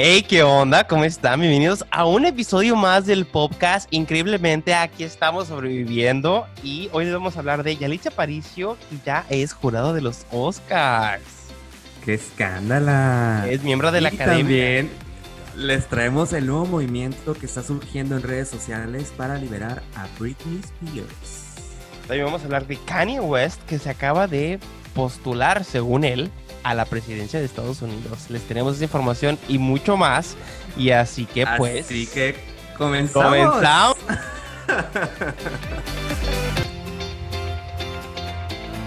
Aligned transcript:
Hey, 0.00 0.22
¿qué 0.22 0.44
onda? 0.44 0.86
¿Cómo 0.86 1.02
están? 1.02 1.40
Bienvenidos 1.40 1.84
a 1.90 2.06
un 2.06 2.24
episodio 2.24 2.76
más 2.76 3.04
del 3.04 3.26
podcast. 3.26 3.92
Increíblemente, 3.92 4.72
aquí 4.72 5.02
estamos 5.02 5.48
sobreviviendo 5.48 6.46
y 6.62 6.88
hoy 6.92 7.06
les 7.06 7.14
vamos 7.14 7.34
a 7.34 7.40
hablar 7.40 7.64
de 7.64 7.76
Yalitza 7.76 8.10
Aparicio, 8.10 8.76
que 8.88 8.96
ya 9.04 9.26
es 9.28 9.52
jurado 9.52 9.94
de 9.94 10.00
los 10.00 10.24
Oscars. 10.30 11.24
¡Qué 12.04 12.14
escándala! 12.14 13.46
Es 13.50 13.64
miembro 13.64 13.90
de 13.90 14.00
la 14.00 14.12
Y 14.12 14.14
academia. 14.14 14.38
También 14.38 14.90
les 15.56 15.88
traemos 15.88 16.32
el 16.32 16.46
nuevo 16.46 16.66
movimiento 16.66 17.34
que 17.34 17.46
está 17.46 17.64
surgiendo 17.64 18.14
en 18.14 18.22
redes 18.22 18.48
sociales 18.48 19.12
para 19.16 19.36
liberar 19.36 19.82
a 19.96 20.06
Britney 20.16 20.60
Spears. 20.60 21.56
También 22.06 22.26
vamos 22.26 22.42
a 22.42 22.44
hablar 22.44 22.68
de 22.68 22.76
Kanye 22.76 23.18
West, 23.18 23.60
que 23.64 23.80
se 23.80 23.90
acaba 23.90 24.28
de 24.28 24.60
postular, 24.94 25.64
según 25.64 26.04
él, 26.04 26.30
a 26.68 26.74
la 26.74 26.84
presidencia 26.84 27.40
de 27.40 27.46
Estados 27.46 27.80
Unidos. 27.80 28.28
Les 28.28 28.42
tenemos 28.42 28.74
esa 28.76 28.84
información 28.84 29.38
y 29.48 29.56
mucho 29.56 29.96
más. 29.96 30.36
Y 30.76 30.90
así 30.90 31.24
que, 31.24 31.46
pues. 31.56 31.86
Así 31.86 32.06
que 32.06 32.36
comenzamos. 32.76 33.54
comenzamos. 33.54 33.96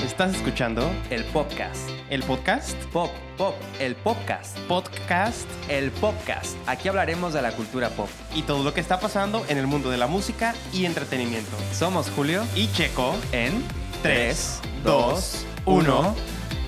¿Estás 0.05 0.35
escuchando 0.35 0.87
El 1.09 1.23
podcast. 1.25 1.89
el 2.11 2.21
podcast? 2.21 2.75
Pop, 2.93 3.09
pop, 3.37 3.55
el 3.79 3.95
podcast. 3.95 4.55
Podcast 4.67 5.49
El 5.67 5.89
podcast. 5.89 6.55
Aquí 6.67 6.87
hablaremos 6.87 7.33
de 7.33 7.41
la 7.41 7.51
cultura 7.53 7.89
pop. 7.89 8.09
y 8.35 8.43
todo 8.43 8.63
lo 8.63 8.75
que 8.75 8.81
está 8.81 8.99
pasando 8.99 9.43
en 9.47 9.57
el 9.57 9.65
mundo 9.65 9.89
de 9.89 9.97
la 9.97 10.05
música 10.05 10.53
y 10.71 10.85
entretenimiento. 10.85 11.57
Somos 11.73 12.11
Julio 12.11 12.43
Y 12.55 12.71
Checo, 12.73 13.15
en 13.31 13.63
3, 14.03 14.03
3, 14.03 14.59
2, 14.83 15.45
2, 15.65 15.65
1. 15.65 16.15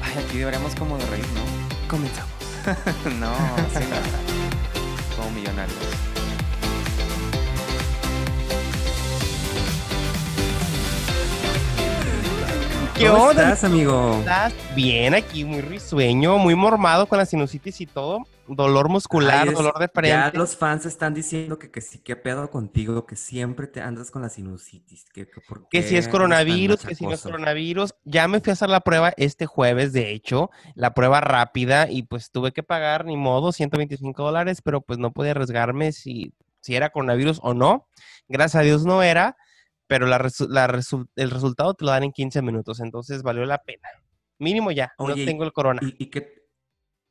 1. 0.03 0.11
Ay, 0.11 0.23
aquí 0.23 0.37
deberíamos 0.37 0.75
como 0.75 0.97
de 0.97 1.05
reír, 1.07 1.25
¿no? 1.33 1.87
Comenzamos. 1.87 2.33
no, 3.19 3.35
sí, 3.73 3.85
no. 3.89 5.15
Como 5.15 5.31
millonarios. 5.31 6.12
¿Qué 12.97 13.07
¿Cómo 13.09 13.23
onda? 13.23 13.43
estás, 13.43 13.63
amigo? 13.63 14.17
¿Estás 14.19 14.53
bien 14.75 15.15
aquí? 15.15 15.43
Muy 15.43 15.61
risueño, 15.61 16.37
muy 16.37 16.53
mormado 16.55 17.07
con 17.07 17.17
la 17.17 17.25
sinusitis 17.25 17.81
y 17.81 17.87
todo. 17.87 18.19
Dolor 18.47 18.87
muscular, 18.87 19.43
Ay, 19.43 19.49
es- 19.49 19.55
dolor 19.55 19.79
de 19.79 19.87
Ya 19.87 19.91
frente. 19.93 20.37
los 20.37 20.55
fans 20.55 20.85
están 20.85 21.13
diciendo 21.15 21.57
que, 21.57 21.71
que 21.71 21.81
sí, 21.81 21.97
que 21.99 22.15
pedo 22.15 22.51
contigo, 22.51 23.05
que 23.07 23.15
siempre 23.15 23.65
te 23.67 23.81
andas 23.81 24.11
con 24.11 24.21
la 24.21 24.29
sinusitis. 24.29 25.05
Que, 25.11 25.25
que, 25.27 25.41
por 25.47 25.67
Que 25.69 25.81
qué 25.81 25.83
si 25.87 25.97
es 25.97 26.07
coronavirus, 26.07 26.85
que 26.85 26.93
si 26.93 27.05
no 27.05 27.13
es 27.13 27.21
coronavirus. 27.21 27.95
Ya 28.03 28.27
me 28.27 28.41
fui 28.41 28.51
a 28.51 28.53
hacer 28.53 28.69
la 28.69 28.81
prueba 28.81 29.11
este 29.17 29.47
jueves, 29.47 29.91
de 29.91 30.11
hecho, 30.11 30.51
la 30.75 30.93
prueba 30.93 31.19
rápida, 31.19 31.89
y 31.89 32.03
pues 32.03 32.29
tuve 32.31 32.51
que 32.51 32.61
pagar, 32.63 33.05
ni 33.05 33.17
modo, 33.17 33.51
125 33.53 34.23
dólares, 34.23 34.61
pero 34.61 34.81
pues 34.81 34.99
no 34.99 35.11
podía 35.11 35.31
arriesgarme 35.31 35.93
si, 35.93 36.33
si 36.61 36.75
era 36.75 36.91
coronavirus 36.91 37.39
o 37.41 37.53
no. 37.55 37.87
Gracias 38.27 38.61
a 38.61 38.63
Dios 38.63 38.85
no 38.85 39.01
era, 39.01 39.35
pero 39.93 40.07
la 40.07 40.17
resu- 40.17 40.47
la 40.49 40.67
resu- 40.67 41.07
el 41.15 41.29
resultado 41.29 41.75
te 41.75 41.85
lo 41.85 41.91
dan 41.91 42.03
en 42.03 42.11
15 42.11 42.41
minutos, 42.41 42.79
entonces 42.79 43.21
valió 43.21 43.45
la 43.45 43.59
pena. 43.59 43.87
Mínimo 44.39 44.71
ya, 44.71 44.91
no 44.97 45.13
tengo 45.23 45.43
el 45.43 45.53
corona. 45.53 45.81
¿Y, 45.83 46.05
y 46.05 46.07
qué, 46.09 46.33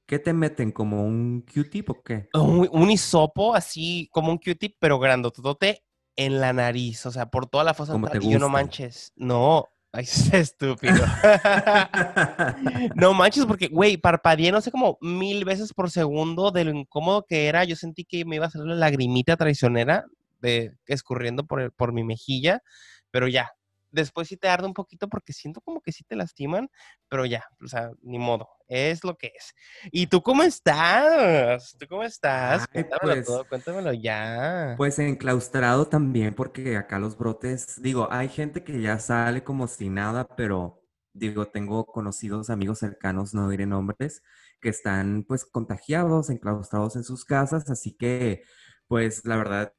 qué 0.05 0.19
te 0.19 0.33
meten? 0.33 0.73
¿Como 0.73 1.05
un 1.05 1.43
Q-tip 1.43 1.91
o 1.91 2.03
qué? 2.03 2.29
un, 2.35 2.69
un 2.73 2.91
hisopo 2.91 3.55
así 3.55 4.09
como 4.11 4.33
un 4.33 4.39
Q-tip, 4.39 4.75
pero 4.81 4.99
grandotote 4.99 5.85
en 6.17 6.41
la 6.41 6.53
nariz, 6.53 7.07
o 7.07 7.13
sea, 7.13 7.27
por 7.31 7.47
toda 7.47 7.63
la 7.63 7.73
fosa 7.73 7.93
y 8.21 8.31
yo 8.33 8.41
no 8.41 8.49
manches. 8.49 9.13
No, 9.15 9.69
ay, 9.93 10.03
es 10.03 10.35
estúpido. 10.35 11.05
no 12.97 13.15
manches, 13.15 13.47
porque, 13.47 13.69
güey, 13.69 13.97
parpadeé 13.97 14.51
no 14.51 14.61
sé 14.61 14.73
como 14.73 14.99
mil 15.01 15.45
veces 15.45 15.73
por 15.73 15.89
segundo 15.89 16.51
de 16.51 16.65
lo 16.65 16.73
incómodo 16.73 17.25
que 17.29 17.47
era. 17.47 17.63
Yo 17.63 17.77
sentí 17.77 18.05
que 18.05 18.25
me 18.25 18.35
iba 18.37 18.47
a 18.47 18.51
salir 18.51 18.67
la 18.67 18.75
lagrimita 18.75 19.37
traicionera 19.37 20.05
de, 20.43 20.75
escurriendo 20.87 21.47
por, 21.47 21.63
el- 21.63 21.73
por 21.73 21.93
mi 21.95 22.05
mejilla, 22.05 22.63
pero 23.11 23.29
ya. 23.29 23.51
Después 23.95 24.29
sí 24.29 24.39
te 24.39 24.49
arde 24.49 24.67
un 24.67 24.73
poquito 24.75 25.09
porque 25.09 25.35
siento 25.35 25.61
como 25.61 25.83
que 25.83 25.93
sí 25.93 26.03
te 26.05 26.17
lastiman, 26.17 26.71
pero 27.09 27.27
ya, 27.27 27.45
o 27.63 27.69
sea, 27.69 27.91
ni 28.03 28.19
modo, 28.19 28.49
es 28.69 29.05
lo 29.05 29.17
que 29.19 29.33
es. 29.39 29.55
¿Y 29.93 30.07
tú 30.07 30.23
cómo 30.23 30.43
estás? 30.43 31.77
¿Tú 31.79 31.87
cómo 31.89 32.03
estás? 32.03 32.63
Ay, 32.75 32.85
Cuéntamelo 32.85 33.15
pues, 33.15 33.27
todo, 33.27 33.49
cuéntamelo 33.49 33.93
ya. 33.93 34.75
Pues 34.79 34.99
enclaustrado 34.99 35.87
también, 35.89 36.35
porque 36.35 36.77
acá 36.79 36.99
los 36.99 37.19
brotes, 37.19 37.83
digo, 37.83 38.09
hay 38.11 38.29
gente 38.31 38.65
que 38.65 38.81
ya 38.81 38.99
sale 38.99 39.45
como 39.45 39.69
si 39.69 39.91
nada, 39.91 40.27
pero 40.37 40.83
digo, 41.13 41.47
tengo 41.49 41.85
conocidos 41.85 42.49
amigos 42.49 42.79
cercanos, 42.79 43.35
no 43.35 43.49
diré 43.51 43.67
nombres, 43.67 44.23
que 44.63 44.71
están 44.71 45.25
pues 45.29 45.45
contagiados, 45.45 46.31
enclaustrados 46.31 46.97
en 46.97 47.05
sus 47.05 47.25
casas, 47.27 47.69
así 47.71 47.93
que 47.95 48.43
pues 48.89 49.25
la 49.27 49.37
verdad, 49.37 49.75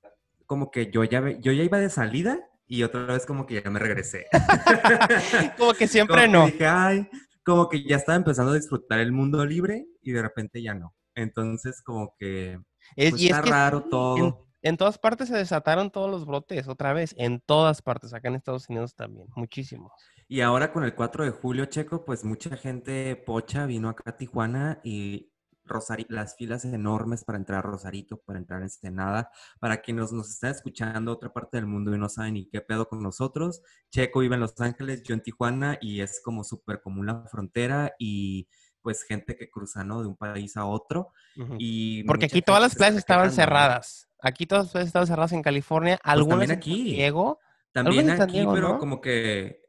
como 0.53 0.69
que 0.69 0.91
yo 0.91 1.03
ya, 1.03 1.19
yo 1.39 1.51
ya 1.51 1.63
iba 1.63 1.79
de 1.79 1.89
salida 1.89 2.39
y 2.67 2.83
otra 2.83 3.05
vez 3.05 3.25
como 3.25 3.47
que 3.47 3.59
ya 3.59 3.69
me 3.71 3.79
regresé. 3.79 4.27
como 5.57 5.73
que 5.73 5.87
siempre 5.87 6.15
Como 6.27 6.27
que 6.27 6.37
no. 6.37 6.45
dije, 6.45 6.67
"Ay", 6.67 7.09
como 7.43 7.67
que 7.69 7.83
ya 7.83 7.95
estaba 7.95 8.15
empezando 8.17 8.51
a 8.51 8.55
disfrutar 8.55 8.99
el 8.99 9.11
mundo 9.11 9.43
libre 9.47 9.87
y 10.03 10.11
de 10.11 10.21
repente 10.21 10.61
ya 10.61 10.75
no. 10.75 10.93
Entonces 11.15 11.81
como 11.81 12.13
que 12.19 12.59
Es, 12.95 13.09
pues, 13.09 13.21
y 13.23 13.25
es 13.25 13.31
está 13.31 13.41
que 13.41 13.49
raro 13.49 13.79
sí, 13.79 13.83
en- 13.85 13.89
todo. 13.89 14.47
En, 14.61 14.77
todas 14.77 14.99
partes 14.99 15.27
se 15.27 15.35
desataron 15.35 15.89
todos 15.89 16.09
los 16.11 16.25
brotes, 16.27 16.67
otra 16.67 16.93
vez, 16.93 17.15
en 17.17 17.41
todas 17.41 17.81
partes, 17.81 18.13
acá 18.13 18.27
en 18.29 18.35
Estados 18.35 18.69
Unidos 18.69 18.93
también, 18.95 19.27
muchísimos. 19.35 19.91
Y 20.29 20.39
ahora 20.41 20.71
con 20.71 20.83
el 20.83 20.93
4 20.93 21.25
de 21.25 21.31
julio, 21.31 21.65
Checo, 21.65 22.05
pues 22.05 22.23
mucha 22.23 22.55
gente 22.57 23.15
pocha 23.15 23.65
vino 23.65 23.89
acá 23.89 24.11
a 24.11 24.15
Tijuana 24.17 24.79
y 24.83 25.32
Rosari- 25.65 26.05
las 26.09 26.35
filas 26.35 26.65
enormes 26.65 27.23
para 27.23 27.37
entrar 27.37 27.59
a 27.59 27.61
Rosarito, 27.61 28.17
para 28.17 28.39
entrar 28.39 28.61
a 28.61 28.65
Ensenada. 28.65 29.29
Para 29.59 29.81
quienes 29.81 30.11
nos 30.11 30.29
están 30.29 30.51
escuchando 30.51 31.11
otra 31.11 31.31
parte 31.31 31.57
del 31.57 31.65
mundo 31.67 31.93
y 31.95 31.97
no 31.97 32.09
saben 32.09 32.35
ni 32.35 32.45
qué 32.49 32.61
pedo 32.61 32.87
con 32.87 33.01
nosotros, 33.01 33.61
Checo 33.89 34.19
vive 34.19 34.35
en 34.35 34.41
Los 34.41 34.59
Ángeles, 34.59 35.03
yo 35.03 35.13
en 35.13 35.21
Tijuana 35.21 35.77
y 35.81 36.01
es 36.01 36.21
como 36.23 36.43
súper 36.43 36.81
común 36.81 37.05
la 37.05 37.25
frontera 37.27 37.93
y 37.97 38.47
pues 38.81 39.03
gente 39.03 39.37
que 39.37 39.49
cruza, 39.49 39.83
¿no? 39.85 40.01
De 40.01 40.07
un 40.07 40.17
país 40.17 40.57
a 40.57 40.65
otro. 40.65 41.13
Y 41.57 42.03
Porque 42.03 42.25
aquí 42.25 42.41
todas 42.41 42.61
las 42.61 42.75
playas 42.75 42.95
estaban 42.97 43.31
cerradas. 43.31 44.09
Aquí 44.21 44.45
todas 44.45 44.65
las 44.65 44.71
playas 44.73 44.87
estaban 44.87 45.07
cerradas 45.07 45.31
en 45.31 45.41
California, 45.41 45.99
algunas 46.03 46.29
también 46.39 46.51
en 46.51 46.57
aquí. 46.57 46.71
San 46.71 46.83
Diego. 46.83 47.39
También 47.71 48.09
en 48.09 48.21
aquí, 48.21 48.33
Diego, 48.33 48.53
pero 48.53 48.69
¿no? 48.73 48.79
como 48.79 49.01
que... 49.01 49.63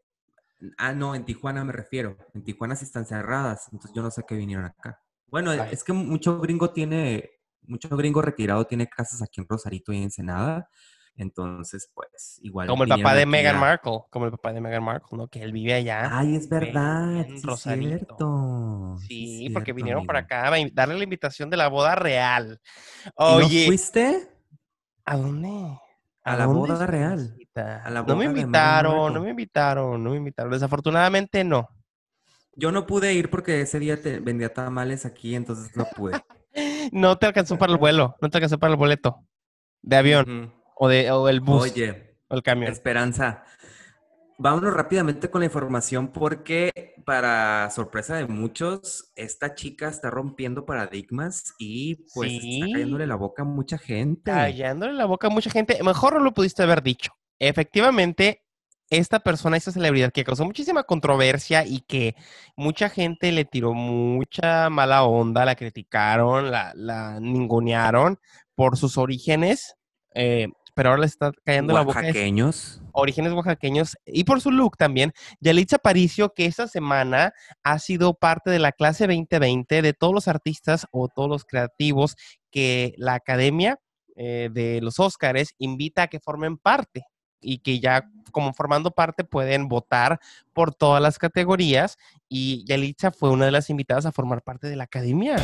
Ah, 0.79 0.93
no, 0.93 1.15
en 1.15 1.25
Tijuana 1.25 1.65
me 1.65 1.73
refiero. 1.73 2.17
En 2.35 2.43
Tijuana 2.43 2.75
sí 2.75 2.85
están 2.85 3.07
cerradas, 3.07 3.69
entonces 3.73 3.93
yo 3.95 4.03
no 4.03 4.11
sé 4.11 4.25
qué 4.27 4.35
vinieron 4.35 4.65
acá. 4.65 5.01
Bueno, 5.35 5.53
es 5.53 5.83
que 5.83 5.93
mucho 5.93 6.39
gringo 6.39 6.71
tiene, 6.71 7.29
mucho 7.63 7.89
gringo 7.97 8.23
retirado 8.23 8.65
tiene 8.69 8.87
casas 8.87 9.21
aquí 9.21 9.41
en 9.41 9.49
Rosarito 9.49 9.93
y 9.93 10.01
Ensenada, 10.01 10.71
entonces 11.17 11.91
pues 11.93 12.39
igual 12.41 12.69
Como 12.69 12.85
el 12.85 12.89
papá 12.89 13.17
de 13.17 13.27
Meghan 13.27 13.59
Markle, 13.59 14.03
como 14.11 14.27
el 14.27 14.31
papá 14.31 14.53
de 14.53 14.61
Meghan 14.61 14.85
Markle, 14.85 15.19
¿no? 15.19 15.27
Que 15.27 15.43
él 15.43 15.51
vive 15.51 15.75
allá. 15.75 16.17
Ay, 16.17 16.37
es 16.37 16.49
verdad, 16.49 17.17
en 17.17 17.41
sí, 17.41 17.45
Rosarito. 17.45 17.89
cierto. 17.89 18.97
sí, 19.09 19.51
porque 19.53 19.73
vinieron 19.73 20.07
para 20.07 20.21
acá 20.21 20.55
a 20.55 20.57
darle 20.73 20.99
la 20.99 21.03
invitación 21.03 21.51
de 21.51 21.57
la 21.57 21.67
boda 21.67 21.97
real. 21.97 22.61
¿Y 23.05 23.11
no 23.19 23.27
Oye, 23.27 23.67
fuiste? 23.67 24.29
¿a 25.05 25.17
dónde? 25.17 25.81
A 26.23 26.37
la 26.37 26.47
boda 26.47 26.87
real, 26.87 27.19
Susanita? 27.19 27.83
a 27.83 27.91
la 27.91 28.03
No 28.05 28.15
me 28.15 28.27
invitaron, 28.27 29.13
no 29.13 29.21
me 29.21 29.31
invitaron, 29.31 30.05
no 30.05 30.11
me 30.11 30.17
invitaron. 30.19 30.53
Desafortunadamente 30.53 31.43
no. 31.43 31.69
Yo 32.57 32.73
no 32.73 32.87
pude 32.87 33.13
ir 33.15 33.31
porque 33.31 33.61
ese 33.61 33.79
día 33.79 34.01
te 34.01 34.21
vendía 34.21 34.53
tamales 34.53 35.05
aquí, 35.07 35.35
entonces 35.35 35.77
no 35.77 35.87
pude. 35.97 36.21
No 36.93 37.19
te 37.19 37.27
alcanzó 37.27 37.59
para 37.59 37.73
el 37.73 37.79
vuelo, 37.79 38.15
no 38.21 38.31
te 38.31 38.37
alcanzó 38.37 38.61
para 38.61 38.73
el 38.73 38.79
boleto 38.79 39.27
de 39.83 39.97
avión 39.97 40.55
o 40.77 40.87
de 40.87 41.11
o 41.11 41.29
el 41.29 41.41
bus 41.41 41.63
Oye, 41.63 42.17
o 42.29 42.37
el 42.37 42.43
camión. 42.45 42.71
Esperanza. 42.71 43.43
Vámonos 44.39 44.75
rápidamente 44.75 45.31
con 45.31 45.41
la 45.41 45.47
información 45.47 46.09
porque 46.09 46.95
para 47.05 47.71
sorpresa 47.71 48.17
de 48.17 48.27
muchos, 48.27 49.13
esta 49.17 49.55
chica 49.55 49.89
está 49.89 50.11
rompiendo 50.11 50.65
paradigmas 50.65 51.55
y 51.59 52.07
pues 52.15 52.33
está 52.33 52.67
cayéndole 52.73 53.07
la 53.07 53.17
boca 53.17 53.43
a 53.43 53.47
mucha 53.47 53.79
gente. 53.79 54.31
Callándole 54.31 54.93
la 54.93 55.07
boca 55.07 55.27
a 55.29 55.31
mucha 55.31 55.51
gente. 55.51 55.81
Mejor 55.83 56.15
no 56.15 56.21
lo 56.21 56.35
pudiste 56.35 56.63
haber 56.63 56.83
dicho. 56.83 57.13
Efectivamente, 57.39 58.44
esta 58.99 59.21
persona, 59.21 59.57
esta 59.57 59.73
celebridad 59.73 60.13
que 60.13 60.25
causó 60.25 60.45
muchísima 60.45 60.83
controversia 60.85 61.65
y 61.67 61.81
que 61.81 62.15
mucha 62.57 62.89
gente 62.89 63.33
le 63.33 63.45
tiró 63.45 63.73
mucha 63.75 64.71
mala 64.71 65.05
onda, 65.05 65.45
la 65.45 65.55
criticaron, 65.57 66.51
la, 66.51 66.73
la 66.75 67.19
ningunearon 67.21 68.19
por 68.55 68.77
sus 68.77 68.97
orígenes, 68.99 69.75
eh, 70.15 70.49
pero 70.75 70.91
ahora 70.91 71.01
le 71.03 71.07
está 71.07 71.33
cayendo 71.45 71.73
la 71.73 71.83
boca. 71.83 72.01
es- 72.01 72.07
Oaxaqueños. 72.07 72.81
orígenes 72.93 73.33
oaxaqueños 73.33 73.97
y 74.07 74.25
por 74.25 74.41
su 74.41 74.51
look 74.51 74.77
también. 74.77 75.13
Yalitza 75.41 75.77
Aparicio, 75.77 76.33
que 76.35 76.47
esta 76.47 76.67
semana 76.69 77.33
ha 77.63 77.79
sido 77.79 78.15
parte 78.15 78.51
de 78.51 78.59
la 78.59 78.73
clase 78.73 79.07
2020 79.07 79.83
de 79.83 79.93
todos 79.93 80.13
los 80.15 80.29
artistas 80.29 80.87
o 80.93 81.09
todos 81.09 81.29
los 81.29 81.45
creativos 81.45 82.17
que 82.51 82.95
la 82.99 83.15
academia 83.15 83.79
eh, 84.17 84.49
de 84.53 84.81
los 84.81 85.01
Óscares 85.01 85.55
invita 85.59 86.03
a 86.05 86.07
que 86.09 86.21
formen 86.21 86.57
parte 86.57 87.05
y 87.45 87.59
que 87.59 87.79
ya 87.81 88.11
como 88.33 88.53
formando 88.53 88.91
parte 88.91 89.23
pueden 89.23 89.69
votar 89.69 90.19
por 90.53 90.75
todas 90.75 91.01
las 91.01 91.19
categorías 91.19 91.99
y 92.29 92.65
Yalitza 92.67 93.13
fue 93.13 93.31
una 93.31 93.45
de 93.45 93.53
las 93.53 93.71
invitadas 93.71 94.07
a 94.07 94.13
formar 94.13 94.43
parte 94.43 94.67
de 94.67 94.77
la 94.77 94.85
academia. 94.85 95.37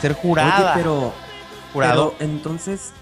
ser 0.00 0.14
jurada. 0.14 0.74
Pero, 0.74 1.12
jurado. 1.72 2.14
Pero, 2.18 2.30
entonces, 2.30 2.92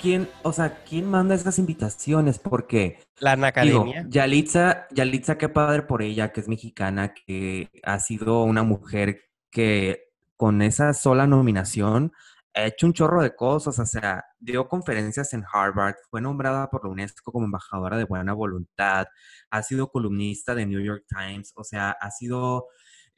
¿quién, 0.00 0.28
o 0.42 0.52
sea, 0.52 0.82
quién 0.84 1.10
manda 1.10 1.34
esas 1.34 1.58
invitaciones? 1.58 2.38
Porque 2.38 3.00
la 3.18 3.32
academia. 3.32 4.06
Yalitza, 4.08 4.86
Yalitza, 4.90 5.36
qué 5.36 5.48
padre 5.48 5.82
por 5.82 6.02
ella, 6.02 6.32
que 6.32 6.40
es 6.40 6.48
mexicana, 6.48 7.12
que 7.14 7.68
ha 7.82 7.98
sido 7.98 8.44
una 8.44 8.62
mujer 8.62 9.22
que 9.50 10.13
con 10.44 10.60
esa 10.60 10.92
sola 10.92 11.26
nominación 11.26 12.12
ha 12.52 12.66
hecho 12.66 12.84
un 12.84 12.92
chorro 12.92 13.22
de 13.22 13.34
cosas, 13.34 13.78
o 13.78 13.86
sea, 13.86 14.22
dio 14.38 14.68
conferencias 14.68 15.32
en 15.32 15.42
Harvard, 15.50 15.94
fue 16.10 16.20
nombrada 16.20 16.68
por 16.68 16.84
la 16.84 16.90
UNESCO 16.90 17.32
como 17.32 17.46
embajadora 17.46 17.96
de 17.96 18.04
buena 18.04 18.34
voluntad, 18.34 19.06
ha 19.48 19.62
sido 19.62 19.88
columnista 19.88 20.54
de 20.54 20.66
New 20.66 20.82
York 20.84 21.04
Times, 21.08 21.54
o 21.56 21.64
sea, 21.64 21.92
ha 21.98 22.10
sido 22.10 22.66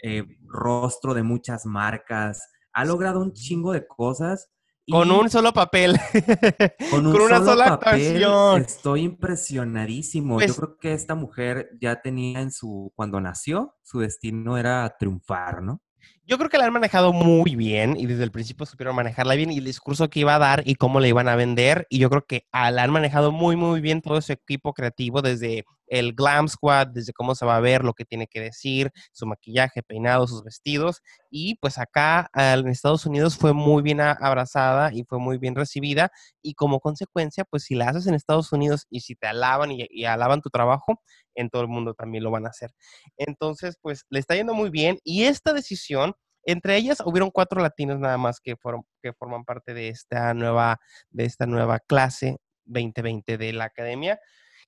eh, 0.00 0.23
rostro 0.44 1.14
de 1.14 1.25
muchas 1.25 1.67
marcas, 1.67 2.49
ha 2.73 2.84
logrado 2.84 3.19
un 3.19 3.32
chingo 3.32 3.73
de 3.73 3.84
cosas. 3.88 4.49
Con 4.88 5.11
un 5.11 5.28
solo 5.28 5.52
papel. 5.52 5.96
con, 6.93 7.08
un 7.08 7.12
con 7.12 7.23
una 7.23 7.38
solo 7.38 7.50
sola 7.50 7.64
papel, 7.81 8.23
actuación. 8.23 8.62
Estoy 8.62 9.02
impresionadísimo. 9.02 10.37
Pues- 10.37 10.55
Yo 10.55 10.55
creo 10.55 10.78
que 10.78 10.93
esta 10.93 11.17
mujer 11.17 11.70
ya 11.81 12.00
tenía 12.02 12.40
en 12.40 12.52
su, 12.52 12.93
cuando 12.94 13.20
nació, 13.20 13.75
su 13.82 13.99
destino 13.99 14.56
era 14.58 14.94
triunfar, 14.96 15.64
¿no? 15.64 15.82
Yo 16.28 16.38
creo 16.38 16.50
que 16.50 16.58
la 16.58 16.67
han 16.67 16.73
manejado 16.73 17.12
muy 17.12 17.55
bien 17.55 17.96
y 17.96 18.06
desde 18.06 18.25
el 18.25 18.32
principio 18.32 18.67
supieron 18.67 18.96
manejarla 18.96 19.37
bien 19.37 19.52
y 19.52 19.58
el 19.58 19.64
discurso 19.64 20.11
que 20.11 20.20
iba 20.20 20.34
a 20.34 20.40
dar 20.40 20.62
y 20.67 20.75
cómo 20.75 20.99
le 20.99 21.08
iban 21.08 21.28
a 21.28 21.37
vender. 21.37 21.87
Y 21.88 22.00
yo 22.00 22.11
creo 22.11 22.26
que 22.26 22.46
ah, 22.50 22.73
la 22.73 22.82
han 22.82 22.90
manejado 22.90 23.31
muy, 23.31 23.55
muy 23.55 23.81
bien 23.81 24.02
todo 24.02 24.20
su 24.20 24.32
equipo 24.32 24.75
creativo, 24.75 25.23
desde 25.23 25.64
el 25.87 26.12
glam 26.15 26.49
squad, 26.49 26.88
desde 26.88 27.12
cómo 27.12 27.35
se 27.35 27.47
va 27.47 27.56
a 27.56 27.61
ver, 27.61 27.85
lo 27.85 27.94
que 27.94 28.05
tiene 28.05 28.27
que 28.27 28.41
decir, 28.41 28.91
su 29.12 29.27
maquillaje, 29.27 29.83
peinado, 29.83 30.27
sus 30.27 30.43
vestidos. 30.43 31.03
Y 31.31 31.56
pues 31.56 31.79
acá 31.79 32.31
en 32.35 32.69
Estados 32.69 33.06
Unidos 33.06 33.37
fue 33.37 33.53
muy 33.53 33.83
bien 33.83 34.00
abrazada 34.00 34.93
y 34.93 35.05
fue 35.05 35.19
muy 35.19 35.38
bien 35.38 35.55
recibida. 35.55 36.11
Y 36.43 36.55
como 36.55 36.81
consecuencia, 36.81 37.44
pues 37.44 37.65
si 37.65 37.75
la 37.75 37.88
haces 37.88 38.06
en 38.06 38.15
Estados 38.15 38.53
Unidos 38.53 38.87
y 38.91 39.00
si 39.00 39.15
te 39.15 39.27
alaban 39.27 39.71
y, 39.73 40.05
alaban 40.05 40.41
tu 40.41 40.50
trabajo, 40.50 41.00
en 41.35 41.50
todo 41.50 41.62
el 41.62 41.69
mundo 41.69 41.94
también 41.94 42.25
lo 42.25 42.31
van 42.31 42.47
a 42.47 42.50
hacer. 42.50 42.71
Entonces, 43.17 43.77
pues 43.81 44.05
le 44.11 44.19
está 44.19 44.35
yendo 44.35 44.55
muy 44.55 44.71
bien. 44.71 44.99
Y 45.05 45.25
esta 45.25 45.53
decisión, 45.53 46.15
entre 46.44 46.77
ellas 46.77 47.03
hubieron 47.05 47.31
cuatro 47.31 47.61
latinos 47.61 47.99
nada 47.99 48.19
más 48.19 48.41
que, 48.41 48.55
que 49.03 49.12
forman 49.12 49.44
parte 49.44 49.75
de 49.75 49.88
esta 49.88 50.33
nueva, 50.35 50.79
de 51.11 51.25
esta 51.25 51.47
nueva 51.47 51.81
clase 51.81 52.38
2020 52.65 53.38
de 53.38 53.53
la 53.53 53.65
academia. 53.65 54.19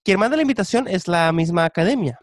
Quien 0.04 0.18
manda 0.18 0.36
la 0.36 0.42
invitación 0.42 0.88
es 0.88 1.08
la 1.08 1.30
misma 1.32 1.64
academia, 1.64 2.18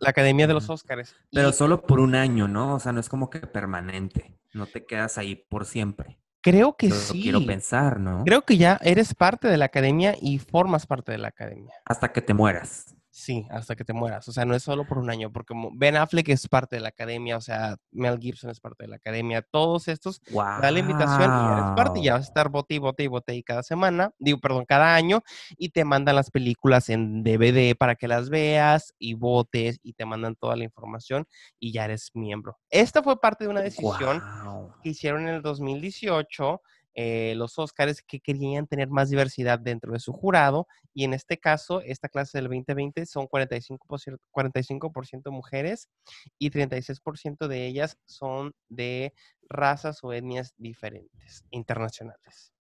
la 0.00 0.10
academia 0.10 0.46
de 0.46 0.54
los. 0.54 0.68
Óscares. 0.70 1.14
Pero 1.32 1.48
Y 1.50 1.52
solo 1.52 1.82
por 1.82 2.00
un 2.00 2.14
año, 2.14 2.46
¿no? 2.48 2.74
O 2.74 2.80
sea, 2.80 2.92
no 2.92 3.00
es 3.00 3.08
como 3.08 3.30
que 3.30 3.40
permanente. 3.40 4.38
No 4.52 4.66
te 4.66 4.84
quedas 4.84 5.18
ahí 5.18 5.36
por 5.36 5.64
siempre. 5.64 6.18
creo 6.42 6.76
que 6.76 6.88
Yo 6.88 6.94
sí. 6.94 7.22
quiero 7.22 7.44
pensar, 7.44 8.00
¿no? 8.00 8.24
Creo 8.24 8.42
que 8.42 8.56
ya 8.56 8.78
eres 8.82 9.14
parte 9.14 9.48
de 9.48 9.56
la 9.56 9.66
academia 9.66 10.16
y 10.20 10.38
formas 10.38 10.86
parte 10.86 11.12
de 11.12 11.18
la 11.18 11.28
academia. 11.28 11.74
Hasta 11.84 12.12
que 12.12 12.22
te 12.22 12.34
mueras. 12.34 12.94
Sí, 13.12 13.44
hasta 13.50 13.74
que 13.74 13.84
te 13.84 13.92
mueras. 13.92 14.28
O 14.28 14.32
sea, 14.32 14.44
no 14.44 14.54
es 14.54 14.62
solo 14.62 14.86
por 14.86 14.98
un 14.98 15.10
año, 15.10 15.32
porque 15.32 15.52
Ben 15.74 15.96
Affleck 15.96 16.28
es 16.28 16.46
parte 16.46 16.76
de 16.76 16.82
la 16.82 16.90
academia, 16.90 17.36
o 17.36 17.40
sea, 17.40 17.76
Mel 17.90 18.18
Gibson 18.20 18.50
es 18.50 18.60
parte 18.60 18.84
de 18.84 18.88
la 18.88 18.96
academia, 18.96 19.42
todos 19.42 19.88
estos 19.88 20.22
¡Wow! 20.30 20.60
da 20.62 20.70
la 20.70 20.78
invitación 20.78 21.24
y 21.24 21.44
ya 21.44 21.52
eres 21.52 21.64
parte, 21.76 21.98
y 21.98 22.04
ya 22.04 22.12
vas 22.12 22.22
a 22.22 22.28
estar 22.28 22.48
bote 22.50 22.74
y 22.74 22.78
bote 22.78 23.02
y 23.02 23.06
bote 23.08 23.34
y 23.34 23.42
cada 23.42 23.64
semana, 23.64 24.12
digo, 24.20 24.38
perdón, 24.38 24.64
cada 24.64 24.94
año, 24.94 25.22
y 25.56 25.70
te 25.70 25.84
mandan 25.84 26.14
las 26.14 26.30
películas 26.30 26.88
en 26.88 27.24
DVD 27.24 27.74
para 27.76 27.96
que 27.96 28.06
las 28.06 28.30
veas 28.30 28.94
y 28.98 29.14
votes 29.14 29.80
y 29.82 29.94
te 29.94 30.06
mandan 30.06 30.36
toda 30.36 30.54
la 30.54 30.62
información 30.62 31.26
y 31.58 31.72
ya 31.72 31.86
eres 31.86 32.12
miembro. 32.14 32.58
Esta 32.70 33.02
fue 33.02 33.20
parte 33.20 33.44
de 33.44 33.50
una 33.50 33.60
decisión 33.60 34.22
que 34.84 34.90
hicieron 34.90 35.22
en 35.22 35.34
el 35.34 35.42
2018 35.42 36.62
eh, 36.94 37.34
los 37.36 37.58
Óscares 37.58 38.02
que 38.02 38.20
querían 38.20 38.66
tener 38.66 38.88
más 38.88 39.10
diversidad 39.10 39.58
dentro 39.58 39.92
de 39.92 40.00
su 40.00 40.12
jurado 40.12 40.66
y 40.92 41.04
en 41.04 41.14
este 41.14 41.38
caso, 41.38 41.80
esta 41.82 42.08
clase 42.08 42.38
del 42.38 42.48
2020 42.48 43.06
son 43.06 43.26
45%, 43.28 44.18
45% 44.32 45.30
mujeres 45.30 45.88
y 46.38 46.50
36% 46.50 47.46
de 47.48 47.66
ellas 47.66 47.96
son 48.06 48.52
de 48.68 49.14
razas 49.48 50.02
o 50.02 50.12
etnias 50.12 50.54
diferentes, 50.56 51.44
internacionales. 51.50 52.52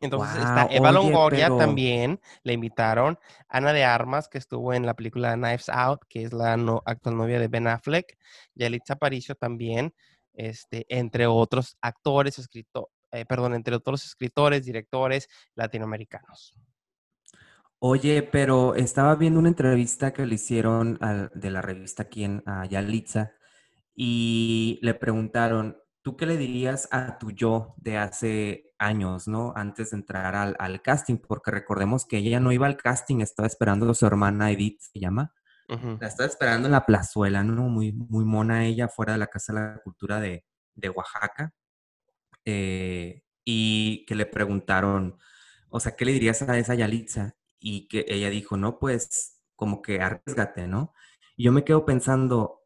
Entonces 0.00 0.36
está 0.38 0.66
Eva 0.70 0.88
oye, 0.88 0.92
Longoria 0.98 1.46
pero- 1.48 1.58
también, 1.58 2.18
le 2.44 2.54
invitaron, 2.54 3.18
Ana 3.48 3.74
de 3.74 3.84
Armas, 3.84 4.28
que 4.28 4.38
estuvo 4.38 4.72
en 4.72 4.86
la 4.86 4.94
película 4.94 5.34
Knives 5.34 5.68
Out, 5.68 6.00
que 6.08 6.22
es 6.22 6.32
la 6.32 6.56
no- 6.56 6.82
actual 6.86 7.18
novia 7.18 7.38
de 7.38 7.48
Ben 7.48 7.66
Affleck, 7.68 8.16
Yalitza 8.54 8.94
Aparicio 8.94 9.34
también, 9.34 9.94
este, 10.32 10.86
entre 10.88 11.26
otros 11.26 11.76
actores, 11.82 12.38
escrito, 12.38 12.88
eh, 13.12 13.24
perdón, 13.26 13.54
entre 13.54 13.76
otros 13.76 14.04
escritores, 14.04 14.64
directores 14.64 15.28
latinoamericanos. 15.54 16.54
Oye, 17.78 18.22
pero 18.22 18.74
estaba 18.76 19.16
viendo 19.16 19.40
una 19.40 19.48
entrevista 19.48 20.12
que 20.12 20.24
le 20.24 20.36
hicieron 20.36 20.98
al- 21.00 21.30
de 21.34 21.50
la 21.50 21.62
revista 21.62 22.04
aquí 22.04 22.24
en 22.24 22.42
a 22.46 22.64
Yalitza 22.66 23.32
y 23.94 24.78
le 24.82 24.94
preguntaron, 24.94 25.76
¿tú 26.02 26.16
qué 26.16 26.26
le 26.26 26.36
dirías 26.36 26.88
a 26.92 27.18
tu 27.18 27.32
yo 27.32 27.74
de 27.78 27.98
hace 27.98 28.72
años, 28.78 29.26
¿no? 29.28 29.52
Antes 29.56 29.90
de 29.90 29.96
entrar 29.98 30.34
al, 30.36 30.56
al 30.58 30.80
casting, 30.80 31.16
porque 31.18 31.50
recordemos 31.50 32.06
que 32.06 32.18
ella 32.18 32.40
no 32.40 32.52
iba 32.52 32.66
al 32.66 32.76
casting, 32.76 33.20
estaba 33.20 33.46
esperando 33.48 33.90
a 33.90 33.94
su 33.94 34.06
hermana 34.06 34.50
Edith, 34.52 34.80
se 34.80 35.00
llama, 35.00 35.32
la 36.00 36.06
estaba 36.08 36.28
esperando 36.28 36.68
en 36.68 36.72
la 36.72 36.86
plazuela, 36.86 37.42
¿no? 37.42 37.68
Muy, 37.68 37.92
muy 37.92 38.24
mona 38.24 38.64
ella, 38.64 38.88
fuera 38.88 39.12
de 39.14 39.18
la 39.18 39.26
Casa 39.28 39.52
de 39.52 39.60
la 39.60 39.80
Cultura 39.82 40.20
de, 40.20 40.44
de 40.74 40.88
Oaxaca. 40.88 41.52
Eh, 42.44 43.22
y 43.44 44.04
que 44.06 44.14
le 44.14 44.26
preguntaron, 44.26 45.18
o 45.68 45.80
sea, 45.80 45.96
¿qué 45.96 46.04
le 46.04 46.12
dirías 46.12 46.42
a 46.42 46.58
esa 46.58 46.74
Yalitza? 46.74 47.36
Y 47.58 47.88
que 47.88 48.04
ella 48.08 48.30
dijo, 48.30 48.56
no, 48.56 48.78
pues 48.78 49.40
como 49.56 49.82
que 49.82 50.00
arriesgate, 50.00 50.66
¿no? 50.66 50.92
Y 51.36 51.44
yo 51.44 51.52
me 51.52 51.64
quedo 51.64 51.84
pensando, 51.84 52.62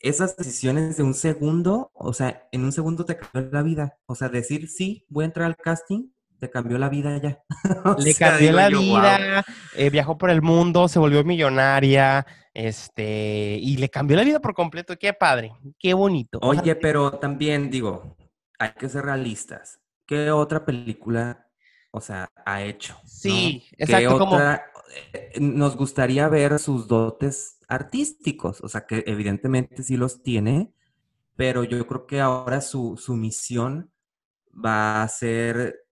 esas 0.00 0.36
decisiones 0.36 0.96
de 0.96 1.02
un 1.02 1.14
segundo, 1.14 1.90
o 1.94 2.12
sea, 2.12 2.48
en 2.52 2.64
un 2.64 2.72
segundo 2.72 3.04
te 3.04 3.16
cambió 3.16 3.50
la 3.52 3.62
vida. 3.62 3.98
O 4.06 4.14
sea, 4.14 4.28
decir 4.28 4.68
sí, 4.68 5.04
voy 5.08 5.24
a 5.24 5.26
entrar 5.26 5.46
al 5.46 5.56
casting, 5.56 6.08
te 6.38 6.50
cambió 6.50 6.78
la 6.78 6.88
vida 6.88 7.18
ya. 7.18 7.42
Le 7.98 8.12
sea, 8.12 8.30
cambió 8.30 8.52
la 8.52 8.68
vida, 8.68 9.44
eh, 9.74 9.90
viajó 9.90 10.18
por 10.18 10.30
el 10.30 10.42
mundo, 10.42 10.88
se 10.88 10.98
volvió 10.98 11.24
millonaria, 11.24 12.26
este, 12.52 13.58
y 13.60 13.76
le 13.76 13.88
cambió 13.88 14.16
la 14.16 14.24
vida 14.24 14.40
por 14.40 14.54
completo. 14.54 14.96
Qué 14.98 15.12
padre, 15.12 15.52
qué 15.78 15.94
bonito. 15.94 16.38
Oye, 16.42 16.74
pero 16.76 17.12
también 17.12 17.70
digo, 17.70 18.15
hay 18.58 18.72
que 18.78 18.88
ser 18.88 19.04
realistas. 19.04 19.80
¿Qué 20.06 20.30
otra 20.30 20.64
película, 20.64 21.48
o 21.90 22.00
sea, 22.00 22.28
ha 22.44 22.62
hecho? 22.62 22.96
no? 23.22 23.50
Sí, 23.50 23.62
¿Qué 23.84 24.06
exacto, 24.06 24.16
como- 24.16 24.36
otra? 24.36 24.70
eh, 25.12 25.32
Nos 25.40 25.76
gustaría 25.76 26.28
ver 26.28 26.58
sus 26.58 26.88
dotes 26.88 27.58
artísticos, 27.68 28.60
o 28.62 28.68
sea, 28.68 28.86
que 28.86 29.04
evidentemente 29.06 29.82
sí 29.82 29.96
los 29.96 30.22
tiene, 30.22 30.72
pero 31.36 31.64
yo 31.64 31.86
creo 31.86 32.06
que 32.06 32.20
ahora 32.20 32.60
su, 32.62 32.96
su 32.98 33.16
misión 33.16 33.92
va 34.54 35.02
a 35.02 35.08
ser, 35.08 35.85